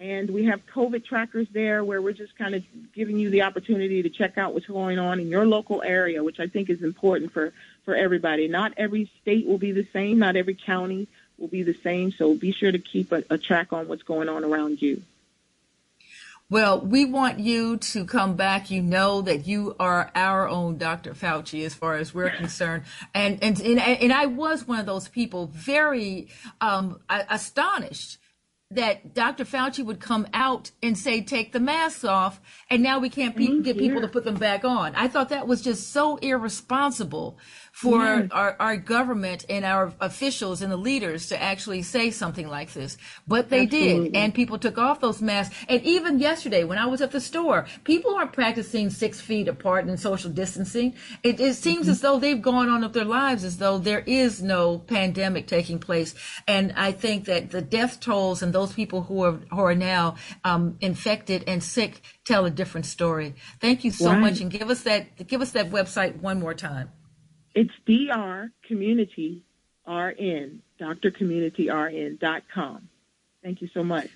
And 0.00 0.28
we 0.30 0.46
have 0.46 0.66
COVID 0.66 1.04
trackers 1.04 1.46
there 1.52 1.84
where 1.84 2.02
we're 2.02 2.12
just 2.12 2.36
kind 2.36 2.54
of 2.54 2.64
giving 2.92 3.16
you 3.18 3.30
the 3.30 3.42
opportunity 3.42 4.02
to 4.02 4.10
check 4.10 4.36
out 4.36 4.52
what's 4.52 4.66
going 4.66 4.98
on 4.98 5.20
in 5.20 5.28
your 5.28 5.46
local 5.46 5.82
area, 5.82 6.22
which 6.22 6.40
I 6.40 6.48
think 6.48 6.68
is 6.68 6.82
important 6.82 7.32
for, 7.32 7.52
for 7.84 7.94
everybody. 7.94 8.48
Not 8.48 8.74
every 8.76 9.10
state 9.22 9.46
will 9.46 9.58
be 9.58 9.72
the 9.72 9.86
same. 9.92 10.18
Not 10.18 10.36
every 10.36 10.54
county 10.54 11.06
will 11.38 11.48
be 11.48 11.62
the 11.62 11.74
same. 11.82 12.10
So 12.12 12.34
be 12.34 12.52
sure 12.52 12.72
to 12.72 12.78
keep 12.78 13.12
a, 13.12 13.22
a 13.30 13.38
track 13.38 13.72
on 13.72 13.88
what's 13.88 14.02
going 14.02 14.28
on 14.28 14.44
around 14.44 14.82
you. 14.82 15.02
Well, 16.54 16.80
we 16.80 17.04
want 17.04 17.40
you 17.40 17.78
to 17.78 18.04
come 18.04 18.36
back. 18.36 18.70
You 18.70 18.80
know 18.80 19.22
that 19.22 19.44
you 19.44 19.74
are 19.80 20.12
our 20.14 20.48
own 20.48 20.78
Dr. 20.78 21.12
Fauci 21.12 21.66
as 21.66 21.74
far 21.74 21.96
as 21.96 22.14
we're 22.14 22.30
concerned. 22.30 22.84
And, 23.12 23.42
and, 23.42 23.60
and, 23.60 23.80
and 23.80 24.12
I 24.12 24.26
was 24.26 24.64
one 24.64 24.78
of 24.78 24.86
those 24.86 25.08
people 25.08 25.48
very 25.48 26.28
um, 26.60 27.00
astonished 27.10 28.18
that 28.70 29.14
Dr. 29.14 29.44
Fauci 29.44 29.84
would 29.84 29.98
come 29.98 30.28
out 30.32 30.70
and 30.80 30.96
say, 30.96 31.22
take 31.22 31.50
the 31.50 31.58
masks 31.58 32.04
off, 32.04 32.40
and 32.70 32.84
now 32.84 33.00
we 33.00 33.08
can't 33.08 33.36
pe- 33.36 33.60
get 33.62 33.76
people 33.76 34.00
to 34.00 34.08
put 34.08 34.22
them 34.22 34.36
back 34.36 34.64
on. 34.64 34.94
I 34.94 35.08
thought 35.08 35.30
that 35.30 35.48
was 35.48 35.60
just 35.60 35.90
so 35.90 36.16
irresponsible 36.18 37.36
for 37.74 38.02
Yes. 38.04 38.28
our, 38.30 38.56
our 38.60 38.76
government 38.76 39.44
and 39.48 39.64
our 39.64 39.92
officials 40.00 40.62
and 40.62 40.70
the 40.70 40.76
leaders 40.76 41.26
to 41.26 41.42
actually 41.42 41.82
say 41.82 42.08
something 42.08 42.46
like 42.48 42.72
this. 42.72 42.96
But 43.26 43.50
they 43.50 43.66
did, 43.66 44.14
and 44.14 44.32
people 44.32 44.58
took 44.58 44.78
off 44.78 45.00
those 45.00 45.20
masks. 45.20 45.56
And 45.68 45.82
even 45.82 46.20
yesterday, 46.20 46.62
when 46.62 46.78
I 46.78 46.86
was 46.86 47.00
at 47.00 47.10
the 47.10 47.20
store, 47.20 47.66
people 47.82 48.14
aren't 48.14 48.32
practicing 48.32 48.90
six 48.90 49.20
feet 49.20 49.48
apart 49.48 49.86
and 49.86 49.98
social 49.98 50.30
distancing. 50.30 50.94
It, 51.24 51.40
it 51.40 51.54
seems 51.54 51.88
as 51.88 52.00
though 52.00 52.20
they've 52.20 52.40
gone 52.40 52.68
on 52.68 52.82
with 52.82 52.92
their 52.92 53.04
lives 53.04 53.42
as 53.42 53.56
though 53.56 53.78
there 53.78 54.04
is 54.06 54.40
no 54.40 54.78
pandemic 54.78 55.48
taking 55.48 55.80
place. 55.80 56.14
And 56.46 56.72
I 56.76 56.92
think 56.92 57.24
that 57.24 57.50
the 57.50 57.60
death 57.60 57.98
tolls 57.98 58.40
and 58.40 58.52
those 58.52 58.72
people 58.72 59.02
who 59.02 59.24
are 59.24 59.32
who 59.50 59.60
are 59.60 59.74
now 59.74 60.14
um, 60.44 60.76
infected 60.80 61.42
and 61.48 61.60
sick 61.62 62.02
tell 62.24 62.44
a 62.44 62.50
different 62.50 62.86
story. 62.86 63.34
Thank 63.60 63.82
you 63.82 63.90
so 63.90 64.12
Right. 64.12 64.20
much, 64.20 64.40
and 64.40 64.48
give 64.48 64.70
us 64.70 64.82
that 64.82 65.26
give 65.26 65.40
us 65.42 65.50
that 65.52 65.70
website 65.72 66.20
one 66.20 66.38
more 66.38 66.54
time. 66.54 66.90
It's 67.54 67.72
DR 67.86 68.50
Community 68.66 69.42
RN, 69.86 70.62
drcommunityrn.com. 70.80 72.88
Thank 73.42 73.62
you 73.62 73.68
so 73.72 73.84
much. 73.84 74.10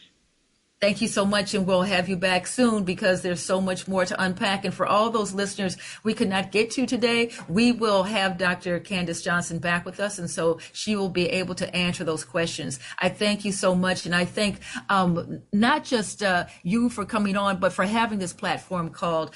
Thank 0.81 1.01
you 1.01 1.09
so 1.09 1.27
much, 1.27 1.55
and 1.55 1.67
we'll 1.67 1.83
have 1.83 2.09
you 2.09 2.17
back 2.17 2.47
soon 2.47 2.85
because 2.85 3.23
there's 3.23 3.41
so 3.41 3.61
much 3.61 3.89
more 3.89 4.05
to 4.05 4.23
unpack. 4.23 4.65
And 4.65 4.73
for 4.73 4.87
all 4.87 5.11
those 5.11 5.35
listeners 5.35 5.77
we 6.05 6.15
could 6.15 6.29
not 6.29 6.53
get 6.53 6.71
to 6.73 6.87
today, 6.87 7.33
we 7.49 7.73
will 7.73 8.05
have 8.05 8.39
Dr. 8.39 8.79
Candace 8.79 9.21
Johnson 9.21 9.59
back 9.59 9.85
with 9.85 9.99
us, 9.99 10.21
and 10.21 10.31
so 10.31 10.61
she 10.73 10.95
will 10.95 11.09
be 11.09 11.27
able 11.31 11.57
to 11.57 11.75
answer 11.75 12.05
those 12.05 12.25
questions. 12.25 12.79
I 13.01 13.09
thank 13.09 13.45
you 13.45 13.51
so 13.51 13.75
much, 13.75 14.07
and 14.07 14.15
I 14.15 14.25
thank 14.25 14.61
um, 14.89 15.43
not 15.53 15.83
just 15.83 16.23
uh, 16.23 16.47
you 16.63 16.91
for 16.91 17.05
coming 17.05 17.37
on, 17.37 17.59
but 17.59 17.73
for 17.73 17.85
having 17.85 18.21
this 18.21 18.33
platform 18.33 18.91
called 18.91 19.33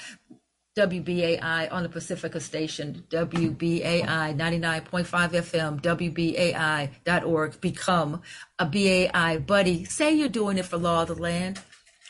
WBAI 0.75 1.71
on 1.71 1.83
the 1.83 1.89
Pacifica 1.89 2.39
station, 2.39 3.03
WBAI 3.09 4.03
99.5 4.03 5.05
FM, 5.05 5.81
WBAI.org. 5.81 7.61
Become 7.61 8.21
a 8.57 8.65
BAI 8.65 9.37
buddy. 9.37 9.85
Say 9.85 10.13
you're 10.13 10.29
doing 10.29 10.57
it 10.57 10.65
for 10.65 10.77
Law 10.77 11.03
of 11.03 11.09
the 11.09 11.15
Land. 11.15 11.59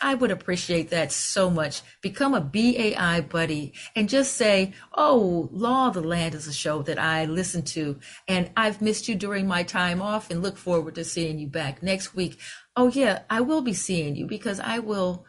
I 0.01 0.15
would 0.15 0.31
appreciate 0.31 0.89
that 0.91 1.11
so 1.11 1.49
much. 1.49 1.81
Become 2.01 2.33
a 2.33 2.41
BAI 2.41 3.21
buddy 3.21 3.73
and 3.97 4.07
just 4.07 4.33
say, 4.35 4.73
Oh, 4.93 5.49
Law 5.51 5.89
of 5.89 5.95
the 5.95 6.01
Land 6.01 6.33
is 6.33 6.47
a 6.47 6.53
show 6.53 6.81
that 6.83 6.99
I 6.99 7.25
listen 7.25 7.63
to 7.63 7.99
and 8.29 8.49
I've 8.55 8.81
missed 8.81 9.09
you 9.09 9.15
during 9.15 9.45
my 9.45 9.63
time 9.63 10.01
off 10.01 10.31
and 10.31 10.41
look 10.41 10.57
forward 10.57 10.95
to 10.95 11.03
seeing 11.03 11.37
you 11.37 11.47
back 11.47 11.83
next 11.83 12.15
week. 12.15 12.39
Oh 12.77 12.87
yeah, 12.87 13.23
I 13.29 13.41
will 13.41 13.61
be 13.61 13.73
seeing 13.73 14.15
you 14.15 14.25
because 14.25 14.59
I 14.61 14.79
will, 14.79 15.25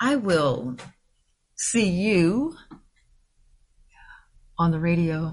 I 0.00 0.16
will 0.16 0.76
see 1.62 1.88
you 1.90 2.56
on 4.58 4.72
the 4.72 4.80
radio 4.80 5.32